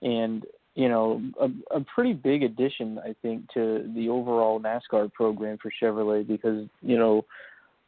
[0.00, 0.44] and
[0.74, 5.72] you know, a, a pretty big addition, I think, to the overall NASCAR program for
[5.82, 7.24] Chevrolet because you know.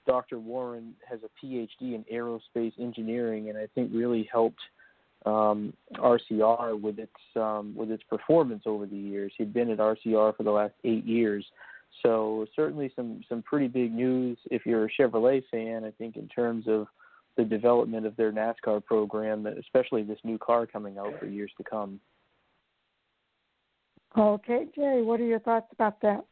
[0.07, 0.39] Dr.
[0.39, 4.61] Warren has a PhD in aerospace engineering, and I think really helped
[5.27, 9.33] um, RCR with its um, with its performance over the years.
[9.39, 11.45] He'd been at RCR for the last eight years,
[12.03, 15.85] so certainly some some pretty big news if you're a Chevrolet fan.
[15.85, 16.87] I think in terms of
[17.37, 21.65] the development of their NASCAR program, especially this new car coming out for years to
[21.65, 22.01] come.
[24.17, 26.25] Okay, Jerry, what are your thoughts about that?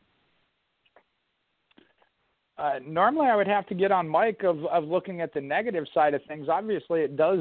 [2.57, 5.85] Uh, normally, I would have to get on Mike of of looking at the negative
[5.93, 6.49] side of things.
[6.49, 7.41] Obviously, it does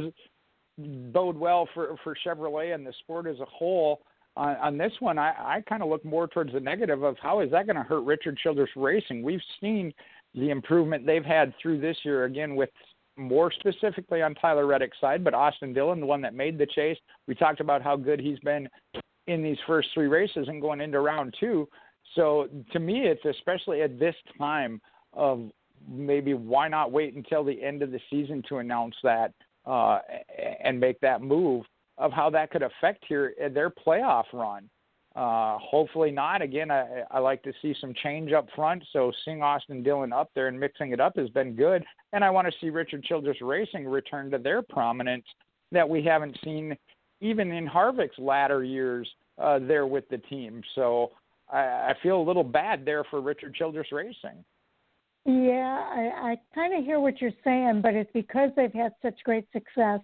[0.78, 4.02] bode well for for Chevrolet and the sport as a whole.
[4.38, 7.42] On, on this one, I, I kind of look more towards the negative of how
[7.42, 9.24] is that going to hurt Richard Childress Racing.
[9.24, 9.94] We've seen
[10.34, 12.70] the improvement they've had through this year again with
[13.18, 16.98] more specifically on Tyler Reddick's side, but Austin Dillon, the one that made the chase.
[17.28, 18.70] We talked about how good he's been
[19.28, 21.68] in these first three races and going into round two.
[22.16, 24.82] So to me, it's especially at this time
[25.14, 25.52] of
[25.90, 29.34] maybe why not wait until the end of the season to announce that
[29.66, 30.00] uh,
[30.64, 31.66] and make that move
[31.98, 34.70] of how that could affect here uh, their playoff run.
[35.16, 36.42] Uh, hopefully not.
[36.42, 38.84] Again, I, I like to see some change up front.
[38.94, 41.84] So seeing Austin Dillon up there and mixing it up has been good.
[42.14, 45.26] And I want to see Richard Childress Racing return to their prominence
[45.74, 46.78] that we haven't seen
[47.20, 49.08] even in Harvick's latter years
[49.38, 50.62] uh, there with the team.
[50.76, 51.12] So
[51.52, 54.44] I, I feel a little bad there for Richard Childress Racing.
[55.26, 59.20] Yeah, I, I kind of hear what you're saying, but it's because they've had such
[59.24, 60.00] great success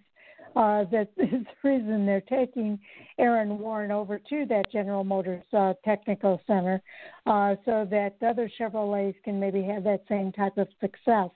[0.58, 2.80] uh, that is the reason they're taking
[3.20, 6.82] Aaron Warren over to that General Motors uh, Technical Center,
[7.28, 11.30] uh, so that other Chevrolets can maybe have that same type of success.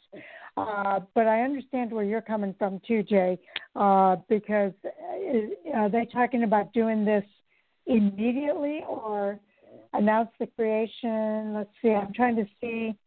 [0.57, 3.39] Uh, but I understand where you're coming from too, Jay,
[3.75, 7.23] uh, because uh, are they talking about doing this
[7.85, 9.39] immediately or
[9.93, 11.53] announce the creation?
[11.53, 11.91] Let's see.
[11.91, 12.97] I'm trying to see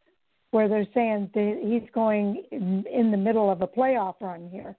[0.51, 4.77] where they're saying that he's going in, in the middle of a playoff run here.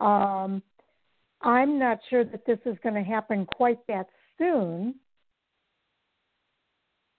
[0.00, 0.62] Um,
[1.42, 4.08] I'm not sure that this is going to happen quite that
[4.38, 4.94] soon.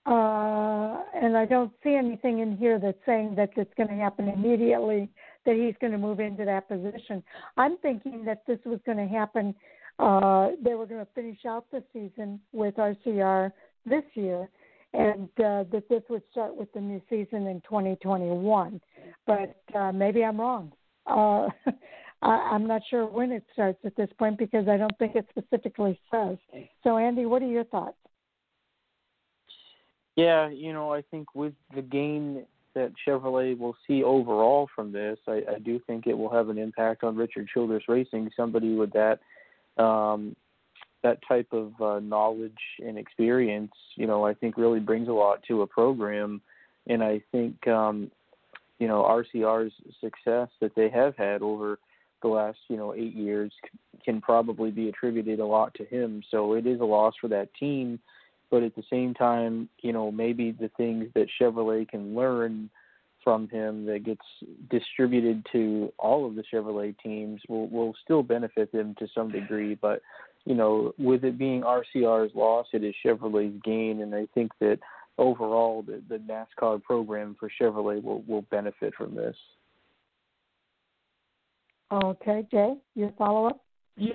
[0.06, 4.28] Uh, and I don't see anything in here that's saying that it's going to happen
[4.28, 5.10] immediately,
[5.46, 7.24] that he's going to move into that position.
[7.58, 9.54] I'm thinking that this was going to happen.
[10.00, 13.52] Uh, they were going to finish out the season with RCR
[13.86, 14.50] this year,
[14.94, 18.82] and uh, that this would start with the new season in 2021.
[19.28, 20.72] But uh, maybe I'm wrong.
[21.06, 21.50] Uh,
[22.22, 25.26] I, I'm not sure when it starts at this point because I don't think it
[25.30, 26.38] specifically says.
[26.84, 27.98] So, Andy, what are your thoughts?
[30.16, 35.18] Yeah, you know, I think with the gain that Chevrolet will see overall from this,
[35.28, 38.30] I, I do think it will have an impact on Richard Childress Racing.
[38.36, 39.20] Somebody with that
[39.82, 40.36] um,
[41.04, 42.52] that type of uh, knowledge
[42.86, 46.42] and experience, you know, I think really brings a lot to a program.
[46.88, 48.12] And I think, um,
[48.80, 49.72] you know, RCR's
[50.02, 51.80] success that they have had over
[52.22, 53.52] the last, you know, eight years
[54.04, 56.24] can probably be attributed a lot to him.
[56.32, 58.00] So it is a loss for that team.
[58.52, 62.70] But at the same time, you know, maybe the things that Chevrolet can learn
[63.24, 64.26] from him that gets
[64.70, 69.76] distributed to all of the Chevrolet teams will will still benefit them to some degree.
[69.76, 70.02] But
[70.46, 74.80] you know, with it being RCR's loss, it is Chevrolet's gain, and I think that
[75.18, 79.36] overall the, the NASCAR program for Chevrolet will will benefit from this.
[81.92, 83.64] Okay, Jay, your follow up.
[83.98, 84.14] Yeah,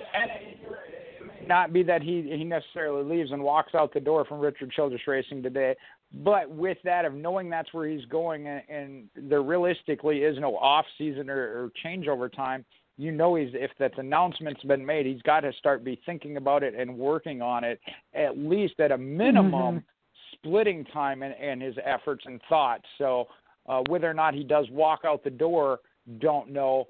[1.47, 5.01] not be that he he necessarily leaves and walks out the door from Richard Childress
[5.07, 5.75] Racing today,
[6.23, 10.55] but with that of knowing that's where he's going and, and there realistically is no
[10.57, 12.65] off season or, or changeover time,
[12.97, 16.63] you know he's if that announcement's been made, he's got to start be thinking about
[16.63, 17.79] it and working on it
[18.13, 20.37] at least at a minimum, mm-hmm.
[20.37, 22.85] splitting time and, and his efforts and thoughts.
[22.97, 23.27] So
[23.67, 25.79] uh, whether or not he does walk out the door,
[26.19, 26.85] don't know,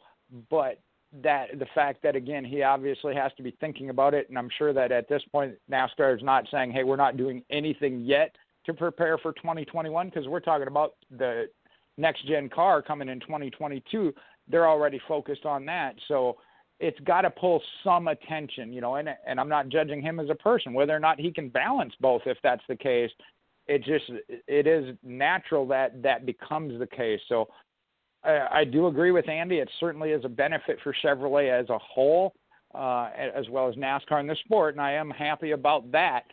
[0.49, 0.79] but
[1.23, 4.49] that the fact that again he obviously has to be thinking about it, and I'm
[4.57, 8.35] sure that at this point NASCAR is not saying, "Hey, we're not doing anything yet
[8.65, 11.49] to prepare for 2021," because we're talking about the
[11.97, 14.13] next gen car coming in 2022.
[14.47, 16.37] They're already focused on that, so
[16.79, 18.95] it's got to pull some attention, you know.
[18.95, 21.93] And and I'm not judging him as a person, whether or not he can balance
[22.01, 22.23] both.
[22.25, 23.11] If that's the case,
[23.67, 24.05] it just
[24.47, 27.21] it is natural that that becomes the case.
[27.27, 27.47] So
[28.25, 29.57] I, do agree with Andy.
[29.57, 32.33] It certainly is a benefit for Chevrolet as a whole,
[32.73, 36.23] uh, as well as NASCAR in the sport, and I am happy about that.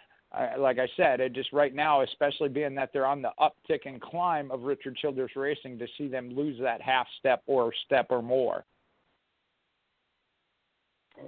[0.58, 4.00] Like I said, it just right now, especially being that they're on the uptick and
[4.00, 8.22] climb of Richard Childress Racing, to see them lose that half step or step or
[8.22, 8.64] more.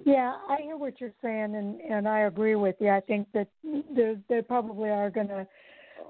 [0.07, 2.89] Yeah, I hear what you're saying, and and I agree with you.
[2.89, 3.49] I think that
[4.29, 5.47] they probably are going to,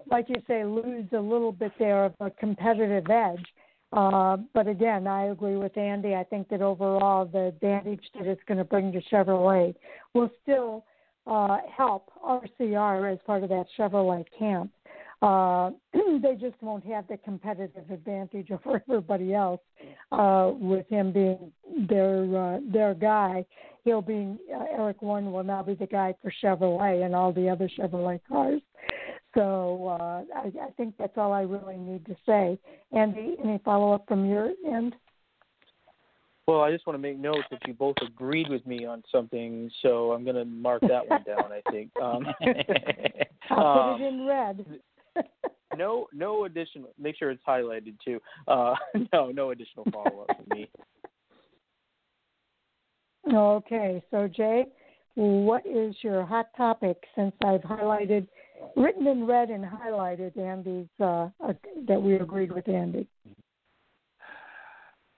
[0.09, 3.45] like you say, lose a little bit there of a competitive edge.
[3.95, 6.17] Uh, but again, I agree with Andy.
[6.17, 9.75] I think that overall, the advantage that it's going to bring to Chevrolet
[10.15, 10.85] will still
[11.29, 14.73] uh, help RCR as part of that Chevrolet camp.
[15.23, 15.71] Uh,
[16.23, 19.61] they just won't have the competitive advantage over everybody else
[20.11, 21.53] uh, with him being
[21.89, 23.45] their uh, their guy.
[23.85, 27.49] He'll be uh, Eric Warren will now be the guy for Chevrolet and all the
[27.49, 28.61] other Chevrolet cars.
[29.35, 32.59] So uh, I, I think that's all I really need to say.
[32.93, 34.95] Andy, any follow up from your end?
[36.47, 39.71] Well, I just want to make note that you both agreed with me on something,
[39.81, 41.51] so I'm going to mark that one down.
[41.53, 41.91] I think.
[42.03, 42.27] Um,
[43.51, 44.65] I'll put it in red.
[45.77, 46.95] no, no additional.
[46.99, 48.19] Make sure it's highlighted too.
[48.49, 48.75] Uh,
[49.13, 50.71] no, no additional follow up from me.
[53.33, 54.65] Okay, so Jay,
[55.15, 56.97] what is your hot topic?
[57.15, 58.27] Since I've highlighted
[58.77, 61.53] written in red and highlighted Andy's uh, uh,
[61.89, 63.07] that we agreed with Andy.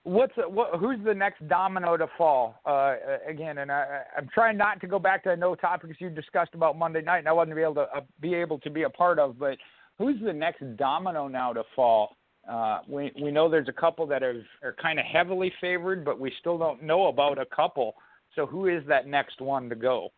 [0.03, 0.79] What's what?
[0.79, 2.55] Who's the next domino to fall?
[2.65, 2.95] Uh,
[3.27, 6.77] again, and I, I'm trying not to go back to no topics you discussed about
[6.77, 9.19] Monday night, and I wasn't be able to uh, be able to be a part
[9.19, 9.37] of.
[9.37, 9.57] But
[9.97, 12.15] who's the next domino now to fall?
[12.49, 16.17] Uh, we we know there's a couple that are are kind of heavily favored, but
[16.19, 17.95] we still don't know about a couple.
[18.35, 20.09] So who is that next one to go?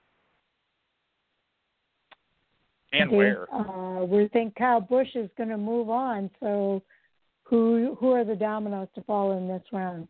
[2.91, 3.53] And where?
[3.53, 6.29] Uh, we think Kyle Busch is going to move on.
[6.39, 6.81] So,
[7.43, 10.07] who who are the dominoes to fall in this round?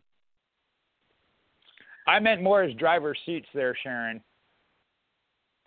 [2.06, 4.20] I meant more as driver seats there, Sharon.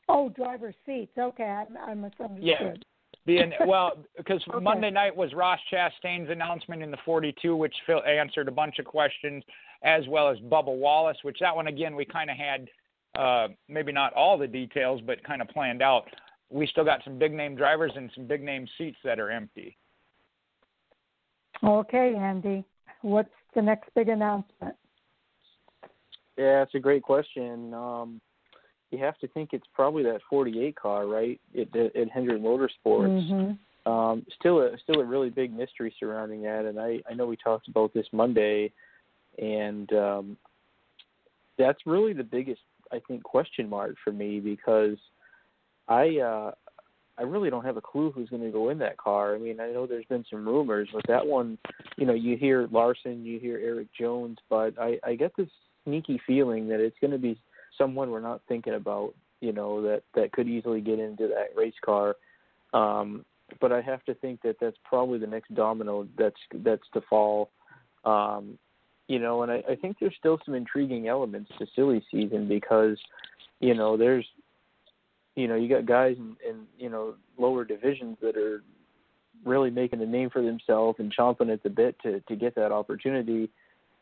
[0.10, 1.12] Oh, driver seats.
[1.18, 2.42] Okay, I, I misunderstood.
[2.42, 2.74] Yeah.
[3.26, 4.64] Being well, because okay.
[4.64, 7.76] Monday night was Ross Chastain's announcement in the 42, which
[8.08, 9.44] answered a bunch of questions,
[9.84, 12.68] as well as Bubba Wallace, which that one again we kind of had
[13.18, 16.06] uh, maybe not all the details, but kind of planned out
[16.50, 19.78] we still got some big name drivers and some big name seats that are empty.
[21.64, 22.64] Okay, Andy.
[23.02, 24.76] What's the next big announcement?
[26.38, 27.74] Yeah, it's a great question.
[27.74, 28.22] Um,
[28.92, 31.40] you have to think it's probably that 48 car, right?
[31.60, 33.30] At, at Hendrick Motorsports.
[33.30, 33.92] Mm-hmm.
[33.92, 37.36] Um, still a still a really big mystery surrounding that, and I I know we
[37.36, 38.72] talked about this Monday,
[39.38, 40.38] and um,
[41.58, 42.62] that's really the biggest
[42.94, 44.98] I think question mark for me because
[45.88, 46.52] I uh
[47.18, 49.36] I really don't have a clue who's going to go in that car.
[49.36, 51.60] I mean, I know there's been some rumors, but that one,
[51.96, 55.50] you know, you hear Larson, you hear Erik Jones, but I I get this
[55.84, 57.38] sneaky feeling that it's going to be
[57.78, 61.74] someone we're not thinking about, you know, that that could easily get into that race
[61.84, 62.16] car.
[62.74, 63.26] Um
[63.62, 67.52] but I have to think that that's probably the next domino that's that's to fall.
[68.06, 68.58] Um
[69.08, 72.98] you know, and I, I think there's still some intriguing elements to silly season because,
[73.60, 74.26] you know, there's
[75.36, 78.64] you know, you got guys in, in you know lower divisions that are
[79.46, 82.72] really making a name for themselves and chomping at the bit to to get that
[82.72, 83.50] opportunity.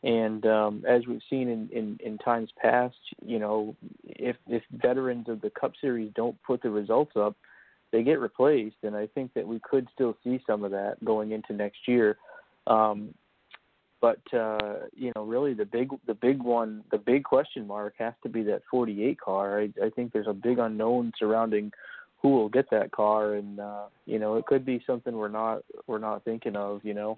[0.03, 5.29] And um, as we've seen in, in, in times past, you know, if if veterans
[5.29, 7.35] of the Cup Series don't put the results up,
[7.91, 8.77] they get replaced.
[8.83, 12.17] And I think that we could still see some of that going into next year.
[12.65, 13.13] Um,
[14.01, 18.13] but uh, you know, really the big the big one, the big question mark has
[18.23, 19.61] to be that 48 car.
[19.61, 21.71] I, I think there's a big unknown surrounding
[22.21, 25.63] who will get that car, and uh, you know, it could be something we're not
[25.87, 26.83] we're not thinking of.
[26.83, 27.17] You know.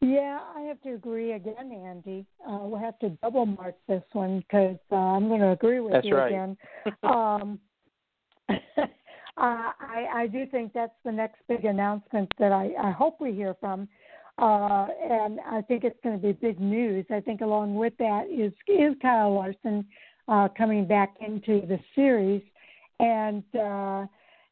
[0.00, 2.26] Yeah, I have to agree again, Andy.
[2.44, 5.92] Uh, we'll have to double mark this one because uh, I'm going to agree with
[5.92, 6.32] That's you right.
[6.32, 6.56] again.
[7.04, 7.60] um,
[9.36, 13.32] uh, I, I do think that's the next big announcement that I, I hope we
[13.32, 13.88] hear from.
[14.38, 17.04] Uh, and I think it's going to be big news.
[17.10, 19.84] I think along with that is is Kyle Larson
[20.26, 22.42] uh, coming back into the series,
[22.98, 24.06] and uh,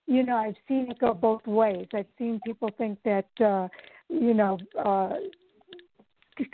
[0.07, 1.87] you know I've seen it go both ways.
[1.95, 3.69] I've seen people think that uh,
[4.11, 5.15] you know uh,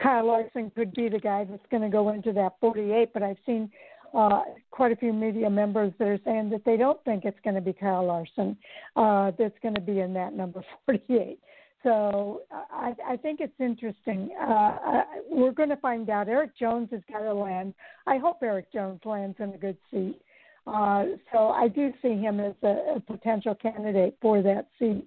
[0.00, 3.38] Kyle Larson could be the guy that's going to go into that 48, but I've
[3.44, 3.70] seen
[4.14, 7.54] uh, quite a few media members that are saying that they don't think it's going
[7.54, 8.56] to be Kyle Larson
[8.96, 11.38] uh, that's going to be in that number 48.
[11.82, 14.30] So I, I think it's interesting.
[14.40, 16.28] Uh, we're going to find out.
[16.28, 17.74] Erik Jones has got to land.
[18.06, 20.20] I hope Erik Jones lands in a good seat.
[20.66, 25.06] Uh, so I do see him as a, a potential candidate for that seat.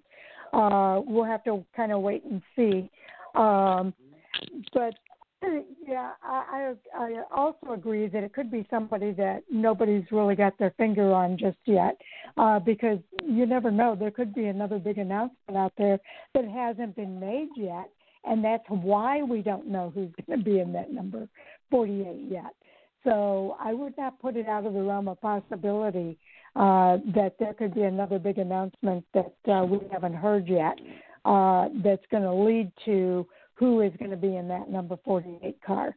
[0.54, 2.90] Uh, we'll have to kind of wait and see.
[3.36, 3.94] Um,
[4.74, 4.94] but
[5.88, 10.58] yeah, I, I I also agree that it could be somebody that nobody's really got
[10.58, 11.98] their finger on just yet,
[12.38, 13.96] uh, because you never know.
[13.96, 16.00] There could be another big announcement out there
[16.34, 17.90] that hasn't been made yet,
[18.26, 21.28] and that's why we don't know who's going to be in that number
[21.72, 22.54] 48 yet.
[23.04, 26.18] So I would not put it out of the realm of possibility
[26.56, 30.78] uh, that there could be another big announcement that uh, we haven't heard yet
[31.24, 33.26] uh, that's going to lead to
[33.60, 35.96] who is going to be in that number 48 car.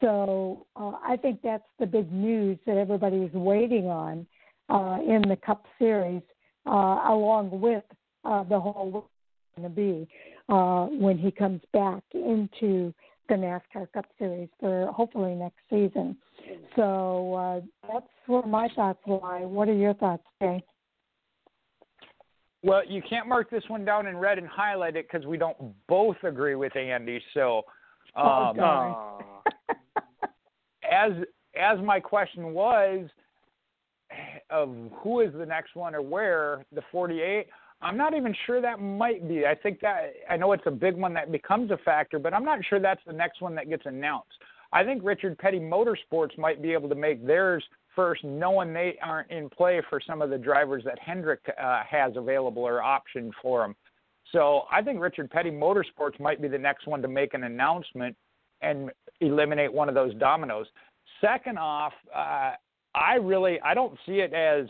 [0.00, 4.26] So uh, I think that's the big news that everybody is waiting on
[4.68, 6.22] uh, in the Cup Series,
[6.66, 7.84] uh, along with
[8.24, 9.08] uh, the whole
[9.56, 10.08] going to be
[10.48, 12.92] uh, when he comes back into
[13.28, 16.16] the NASCAR Cup Series for hopefully next season.
[16.76, 17.60] So uh,
[17.92, 19.42] that's where my thoughts lie.
[19.44, 20.62] What are your thoughts, Jay?
[22.64, 25.56] Well, you can't mark this one down in red and highlight it because we don't
[25.86, 27.22] both agree with Andy.
[27.34, 27.62] So,
[28.16, 29.24] Oh, um, darn.
[30.90, 31.12] as
[31.60, 33.08] as my question was
[34.50, 37.46] of who is the next one or where the 48
[37.82, 40.94] i'm not even sure that might be i think that i know it's a big
[40.94, 43.84] one that becomes a factor but i'm not sure that's the next one that gets
[43.86, 44.36] announced
[44.72, 47.64] i think richard petty motorsports might be able to make theirs
[47.94, 52.12] first knowing they aren't in play for some of the drivers that hendrick uh, has
[52.16, 53.74] available or option for them
[54.32, 58.16] so i think richard petty motorsports might be the next one to make an announcement
[58.64, 58.90] and
[59.20, 60.66] eliminate one of those dominoes.
[61.20, 62.52] Second off, uh,
[62.94, 64.66] I really I don't see it as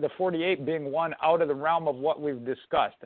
[0.00, 2.96] the 48 being one out of the realm of what we've discussed.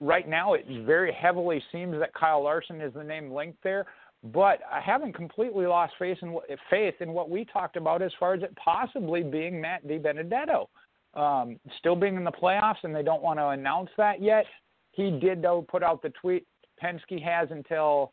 [0.00, 3.86] Right now, it very heavily seems that Kyle Larson is the name linked there,
[4.24, 6.36] but I haven't completely lost faith in
[6.70, 10.66] faith in what we talked about as far as it possibly being Matt DiBenedetto.
[11.14, 14.44] Um, still being in the playoffs, and they don't want to announce that yet.
[14.92, 16.46] He did though put out the tweet.
[16.82, 18.12] Penske has until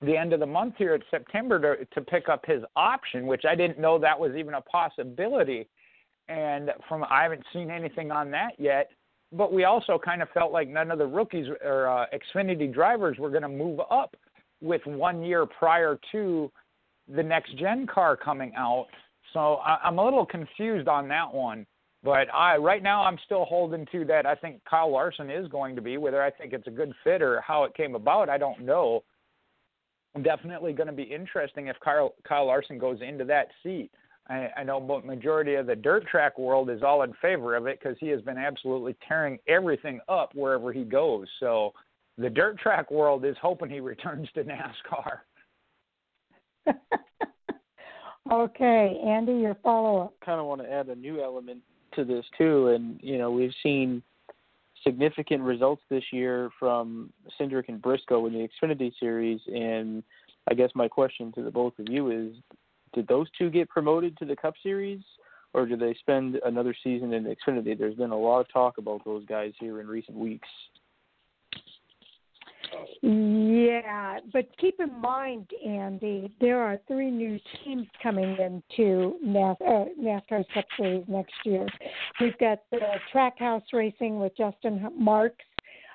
[0.00, 3.44] the end of the month here at September to, to pick up his option, which
[3.48, 5.68] I didn't know that was even a possibility.
[6.28, 8.90] And from I haven't seen anything on that yet.
[9.32, 13.18] But we also kind of felt like none of the rookies or uh, Xfinity drivers
[13.18, 14.14] were going to move up
[14.64, 16.50] with one year prior to
[17.14, 18.86] the next gen car coming out.
[19.32, 21.66] So I, I'm a little confused on that one.
[22.02, 24.26] But I right now I'm still holding to that.
[24.26, 25.96] I think Kyle Larson is going to be.
[25.96, 29.04] Whether I think it's a good fit or how it came about, I don't know
[30.22, 33.90] definitely going to be interesting if Kyle, Kyle Larson goes into that seat.
[34.28, 37.78] I, I know majority of the dirt track world is all in favor of it
[37.80, 41.26] because he has been absolutely tearing everything up wherever he goes.
[41.40, 41.72] So
[42.18, 45.20] the dirt track world is hoping he returns to NASCAR.
[48.32, 50.14] okay, Andy, your follow up.
[50.24, 51.60] kind of want to add a new element
[51.94, 54.02] to this too, and you know we've seen
[54.82, 57.10] significant results this year from
[57.40, 60.02] Cindric and Briscoe in the Xfinity Series, and
[60.50, 62.34] I guess my question to the both of you is:
[62.94, 65.00] Did those two get promoted to the Cup Series,
[65.52, 67.78] or do they spend another season in Xfinity?
[67.78, 70.48] There's been a lot of talk about those guys here in recent weeks.
[73.02, 79.84] Yeah, but keep in mind, Andy, there are three new teams coming into NAS- uh,
[80.00, 81.66] NASCAR Cup Series next year.
[82.20, 82.80] We've got the
[83.12, 85.44] Trackhouse Racing with Justin Marks.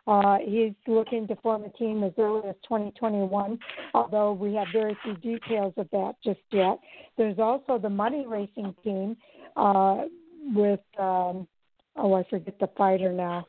[0.08, 3.60] Uh, he's looking to form a team as early as 2021,
[3.94, 6.80] although we have very few details of that just yet.
[7.18, 9.16] There's also the Money Racing team
[9.56, 10.06] uh,
[10.54, 11.48] with, um,
[11.96, 13.46] oh, I forget the fighter now.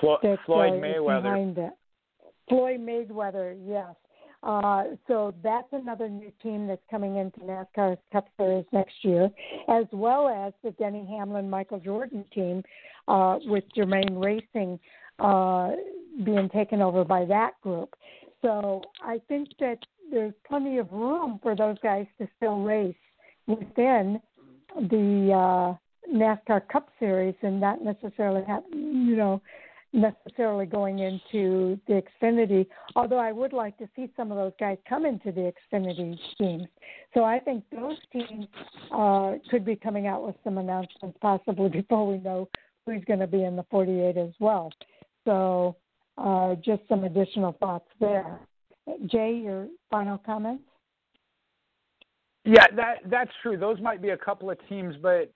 [0.00, 1.74] Flo- Floyd uh, Mayweather.
[2.48, 3.94] Floyd Mayweather, yes.
[4.42, 9.28] Uh, so that's another new team that's coming into NASCAR Cup Series next year,
[9.68, 12.62] as well as the Denny Hamlin Michael Jordan team
[13.08, 14.78] uh, with Germain Racing
[15.18, 15.70] uh,
[16.24, 17.94] being taken over by that group.
[18.42, 19.78] So I think that
[20.12, 22.94] there's plenty of room for those guys to still race
[23.46, 24.20] within
[24.76, 29.42] the uh, NASCAR Cup Series and not necessarily have, you know,
[29.92, 32.66] necessarily going into the Xfinity.
[32.94, 36.66] Although I would like to see some of those guys come into the Xfinity teams.
[37.14, 38.46] So I think those teams
[38.92, 42.48] uh, could be coming out with some announcements possibly before we know
[42.84, 44.72] who's going to be in the 48 as well.
[45.24, 45.76] So
[46.18, 48.40] uh, just some additional thoughts there.
[49.06, 50.62] Jay, your final comments?
[52.44, 53.56] Yeah, that that's true.
[53.56, 55.32] Those might be a couple of teams, but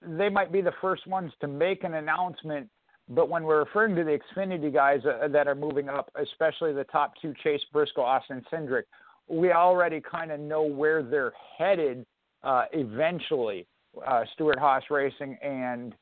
[0.00, 2.68] they might be the first ones to make an announcement.
[3.08, 6.84] But when we're referring to the Xfinity guys uh, that are moving up, especially the
[6.84, 8.82] top two, Chase Briscoe, Austin Cindric,
[9.28, 12.04] we already kind of know where they're headed
[12.42, 13.66] uh, eventually.
[14.06, 15.94] Uh, Stewart-Haas Racing and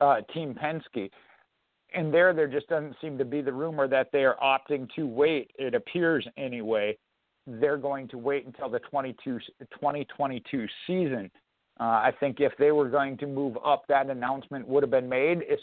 [0.00, 1.10] uh, Team Penske
[1.94, 5.06] and there there just doesn't seem to be the rumor that they are opting to
[5.06, 6.96] wait it appears anyway
[7.46, 9.38] they're going to wait until the 22
[9.72, 11.30] 2022 season
[11.80, 15.08] uh, i think if they were going to move up that announcement would have been
[15.08, 15.38] made.
[15.42, 15.62] It's,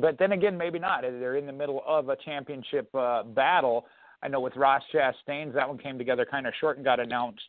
[0.00, 1.02] but then again maybe not.
[1.02, 3.86] They're in the middle of a championship uh, battle
[4.22, 7.42] i know with ross chastain's that one came together kind of short and got announced.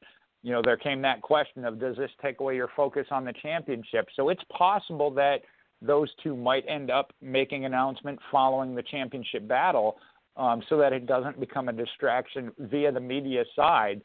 [0.44, 3.34] You know there came that question of does this take away your focus on the
[3.42, 4.08] championship?
[4.16, 5.42] So it's possible that
[5.82, 9.98] those two might end up making an announcement following the championship battle
[10.38, 14.02] um, so that it doesn't become a distraction via the media side.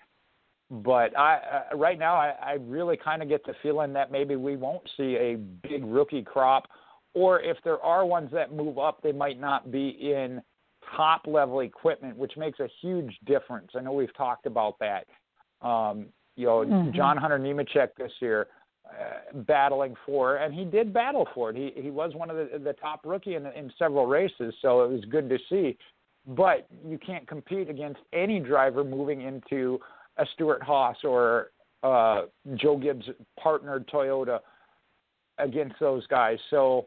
[0.71, 4.37] But I, uh, right now, I, I really kind of get the feeling that maybe
[4.37, 6.69] we won't see a big rookie crop,
[7.13, 10.41] or if there are ones that move up, they might not be in
[10.97, 13.73] top level equipment, which makes a huge difference.
[13.77, 15.07] I know we've talked about that.
[15.61, 16.97] Um, you know, mm-hmm.
[16.97, 18.47] John Hunter Nemechek this year
[18.89, 21.57] uh, battling for, and he did battle for it.
[21.57, 24.91] He he was one of the the top rookie in in several races, so it
[24.91, 25.77] was good to see.
[26.27, 29.81] But you can't compete against any driver moving into
[30.21, 31.51] a Stewart-Haas or
[31.83, 32.23] uh,
[32.55, 33.07] Joe Gibbs
[33.43, 34.39] partnered Toyota
[35.39, 36.39] against those guys.
[36.51, 36.87] So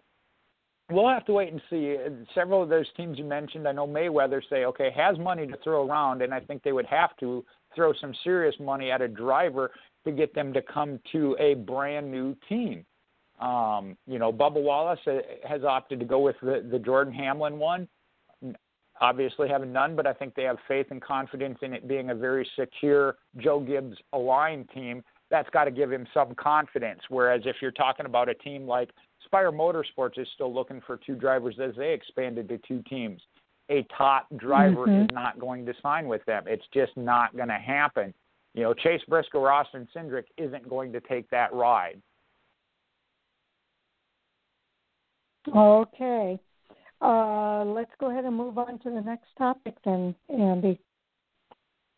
[0.91, 1.97] we'll have to wait and see.
[2.35, 5.87] Several of those teams you mentioned, I know Mayweather say, okay, has money to throw
[5.87, 7.43] around, and I think they would have to
[7.75, 9.71] throw some serious money at a driver
[10.05, 12.85] to get them to come to a brand new team.
[13.39, 14.99] Um, you know, Bubba Wallace
[15.47, 17.87] has opted to go with the, the Jordan Hamlin one.
[19.01, 22.15] Obviously, having none, but I think they have faith and confidence in it being a
[22.15, 25.03] very secure Joe Gibbs aligned team.
[25.31, 27.01] That's got to give him some confidence.
[27.09, 28.91] Whereas if you're talking about a team like
[29.25, 33.21] Spire Motorsports is still looking for two drivers as they expanded to two teams.
[33.69, 35.03] A top driver mm-hmm.
[35.03, 36.43] is not going to sign with them.
[36.47, 38.13] It's just not going to happen.
[38.53, 42.01] You know, Chase Briscoe Austin Cindric isn't going to take that ride.
[45.55, 46.39] Okay.
[47.03, 50.79] Uh, let's go ahead and move on to the next topic then, Andy.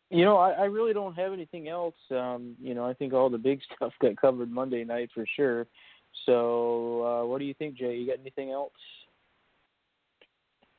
[0.09, 1.95] You know, I, I really don't have anything else.
[2.09, 5.67] Um, you know, I think all the big stuff got covered Monday night for sure.
[6.25, 7.97] So, uh, what do you think, Jay?
[7.97, 8.71] You got anything else?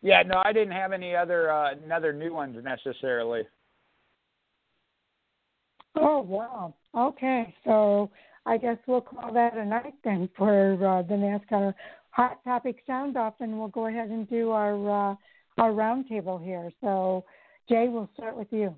[0.03, 3.43] Yeah, no, I didn't have any other uh, another new ones necessarily.
[5.97, 6.75] Oh wow.
[6.97, 8.11] Okay, so
[8.45, 11.75] I guess we'll call that a night then for uh, the NASCAR
[12.17, 15.15] hot topic sound off, and we'll go ahead and do our uh,
[15.59, 16.71] our roundtable here.
[16.81, 17.25] So,
[17.69, 18.75] Jay, we'll start with you.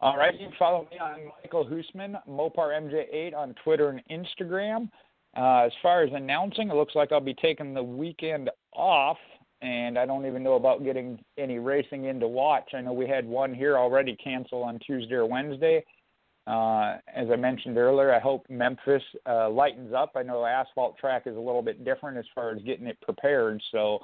[0.00, 4.90] All right, you can follow me on Michael Husmann, Mopar MJ8 on Twitter and Instagram.
[5.36, 9.16] Uh, as far as announcing, it looks like I'll be taking the weekend off
[9.62, 12.70] and I don't even know about getting any racing in to watch.
[12.74, 15.82] I know we had one here already cancel on Tuesday or Wednesday.
[16.46, 20.12] Uh, as I mentioned earlier, I hope Memphis uh, lightens up.
[20.14, 23.60] I know asphalt track is a little bit different as far as getting it prepared,
[23.72, 23.98] so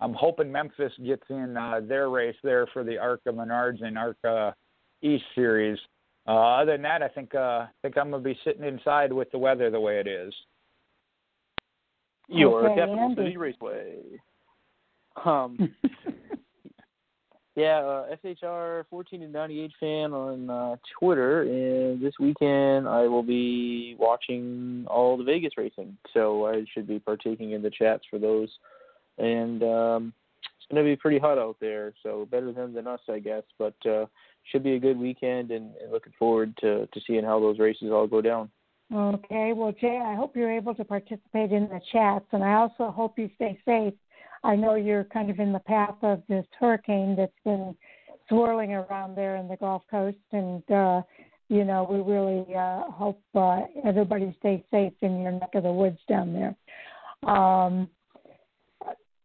[0.00, 4.54] I'm hoping Memphis gets in uh, their race there for the ARCA Menards and ARCA
[5.02, 5.78] East Series.
[6.26, 9.30] Uh, other than that, I think uh, I think I'm gonna be sitting inside with
[9.30, 10.34] the weather the way it is.
[12.28, 13.22] Your okay, Capital Andy.
[13.22, 13.96] City Raceway.
[15.24, 15.74] Um,
[17.56, 23.22] yeah, uh, SHR 14 to 98 fan on uh, Twitter, and this weekend I will
[23.22, 28.18] be watching all the Vegas racing, so I should be partaking in the chats for
[28.18, 28.48] those.
[29.18, 33.00] And um, it's going to be pretty hot out there, so better them than us,
[33.08, 33.44] I guess.
[33.56, 34.06] But uh,
[34.50, 37.92] should be a good weekend, and, and looking forward to to seeing how those races
[37.92, 38.50] all go down.
[38.92, 42.90] Okay, well, Jay, I hope you're able to participate in the chats, and I also
[42.90, 43.94] hope you stay safe
[44.44, 47.74] I know you're kind of in the path of this hurricane that's been
[48.28, 51.02] swirling around there in the Gulf Coast, and uh,
[51.48, 55.72] you know we really uh, hope uh, everybody stays safe in your neck of the
[55.72, 56.54] woods down there.
[57.28, 57.88] Um,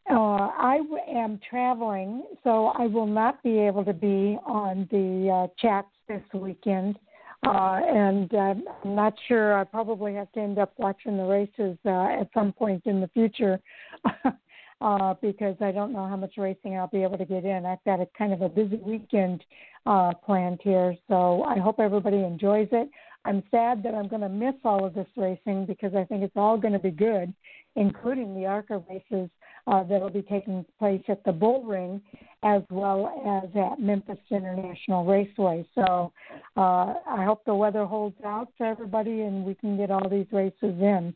[0.09, 5.29] uh, I w- am traveling, so I will not be able to be on the
[5.31, 6.97] uh, chats this weekend.
[7.45, 9.57] Uh, and uh, I'm not sure.
[9.57, 13.07] I probably have to end up watching the races uh, at some point in the
[13.09, 13.59] future
[14.81, 17.65] uh, because I don't know how much racing I'll be able to get in.
[17.65, 19.43] I've got a kind of a busy weekend
[19.85, 22.89] uh, planned here, so I hope everybody enjoys it.
[23.25, 26.37] I'm sad that I'm going to miss all of this racing because I think it's
[26.37, 27.33] all going to be good,
[27.75, 29.29] including the ARCA races
[29.67, 32.01] uh, that will be taking place at the Bull Ring
[32.43, 35.67] as well as at Memphis International Raceway.
[35.75, 36.13] So
[36.55, 40.27] uh, I hope the weather holds out for everybody and we can get all these
[40.31, 41.13] races in.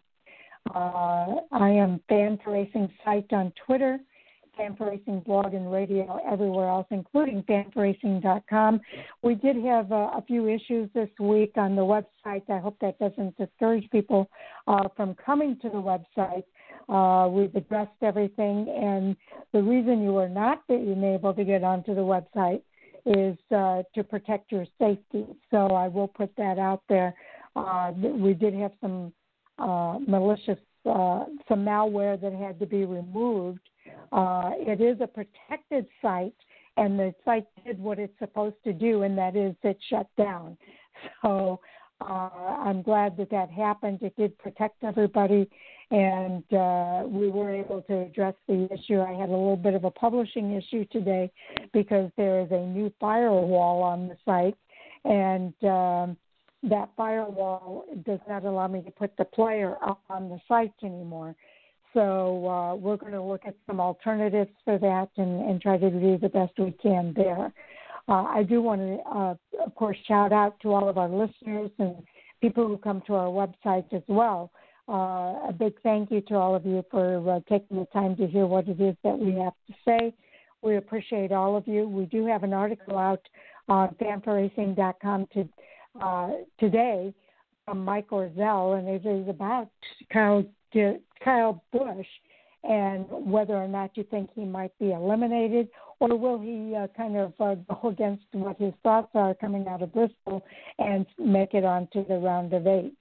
[0.73, 3.99] Uh, I am Fan Racing site on Twitter
[4.57, 8.81] Fan Racing blog and radio everywhere else, including Fan4Racing.com.
[9.21, 12.49] We did have uh, a few issues this week on the website.
[12.49, 14.29] I hope that doesn't discourage people
[14.67, 16.43] uh, from coming to the website.
[16.89, 19.15] Uh, we've addressed everything, and
[19.53, 22.61] the reason you are not being able to get onto the website
[23.05, 25.25] is uh, to protect your safety.
[25.49, 27.15] So I will put that out there.
[27.55, 29.13] Uh, we did have some
[29.59, 33.59] uh, malicious, uh, some malware that had to be removed
[34.11, 36.35] uh, it is a protected site,
[36.77, 40.57] and the site did what it's supposed to do, and that is it shut down.
[41.23, 41.59] So
[42.01, 42.29] uh,
[42.63, 44.03] I'm glad that that happened.
[44.03, 45.49] It did protect everybody,
[45.89, 49.01] and uh, we were able to address the issue.
[49.01, 51.31] I had a little bit of a publishing issue today
[51.73, 54.55] because there is a new firewall on the site,
[55.03, 56.15] and um,
[56.63, 61.35] that firewall does not allow me to put the player up on the site anymore.
[61.93, 65.89] So uh, we're going to look at some alternatives for that and, and try to
[65.89, 67.53] do the best we can there.
[68.07, 71.69] Uh, I do want to, uh, of course, shout out to all of our listeners
[71.77, 71.95] and
[72.41, 74.51] people who come to our website as well.
[74.89, 78.27] Uh, a big thank you to all of you for uh, taking the time to
[78.27, 80.13] hear what it is that we have to say.
[80.61, 81.87] We appreciate all of you.
[81.87, 83.21] We do have an article out
[83.69, 85.47] on Fan4Racing.com to,
[86.01, 87.13] uh, today
[87.65, 89.69] from Mike Orzel, and it is about
[90.11, 90.43] Kyle
[91.23, 92.07] Kyle Busch
[92.63, 95.67] and whether or not you think he might be eliminated,
[95.99, 99.81] or will he uh, kind of uh, go against what his thoughts are coming out
[99.81, 100.43] of Bristol
[100.79, 102.93] and make it on to the round of eight.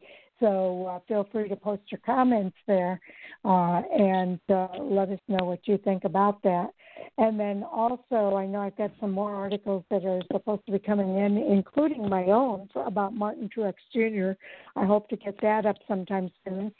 [0.42, 3.00] So uh, feel free to post your comments there
[3.44, 6.70] uh, and uh, let us know what you think about that.
[7.16, 10.78] And then also, I know I've got some more articles that are supposed to be
[10.78, 14.32] coming in, including my own about Martin Truex Jr.
[14.76, 16.72] I hope to get that up sometime soon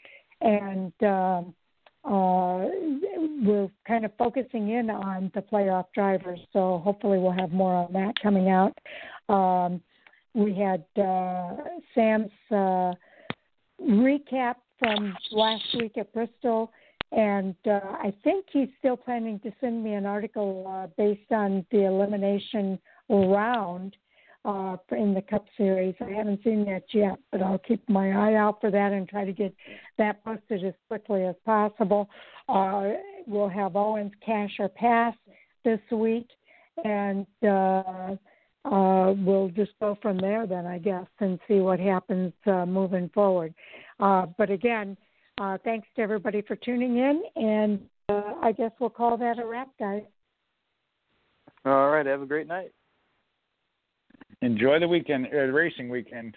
[0.43, 1.53] and um,
[2.03, 2.67] uh,
[3.45, 6.39] we're kind of focusing in on the playoff drivers.
[6.51, 8.77] So hopefully we'll have more on that coming out.
[9.33, 9.81] Um,
[10.33, 11.55] we had uh,
[11.95, 12.93] Sam's uh,
[13.87, 16.71] recap from last week at Bristol,
[17.11, 21.65] and uh, I think he's still planning to send me an article uh, based on
[21.71, 22.79] the elimination
[23.09, 23.95] round
[24.45, 25.95] uh, in the Cup Series.
[26.01, 29.25] I haven't seen that yet, but I'll keep my eye out for that and try
[29.25, 29.53] to get
[29.97, 32.09] that posted as quickly as possible.
[32.49, 32.89] Uh,
[33.25, 35.15] we'll have Owens Cash or Pass
[35.63, 36.27] this week,
[36.83, 38.15] and uh,
[38.65, 43.09] uh, we'll just go from there then, I guess, and see what happens uh, moving
[43.13, 43.53] forward.
[43.99, 44.95] Uh, but again,
[45.41, 49.45] uh, thanks to everybody for tuning in, and uh, I guess we'll call that a
[49.45, 50.03] wrap, guys.
[51.65, 52.05] All right.
[52.05, 52.71] Have a great night.
[54.41, 56.35] Enjoy the weekend, uh, racing weekend.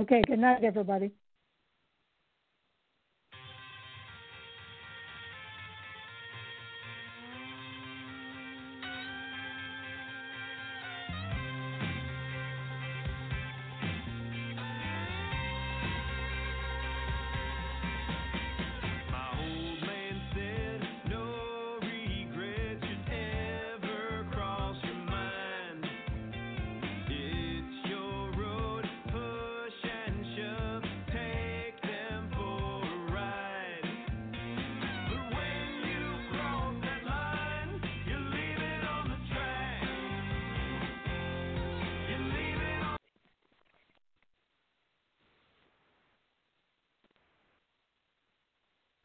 [0.00, 0.22] Okay.
[0.26, 1.12] Good night, everybody.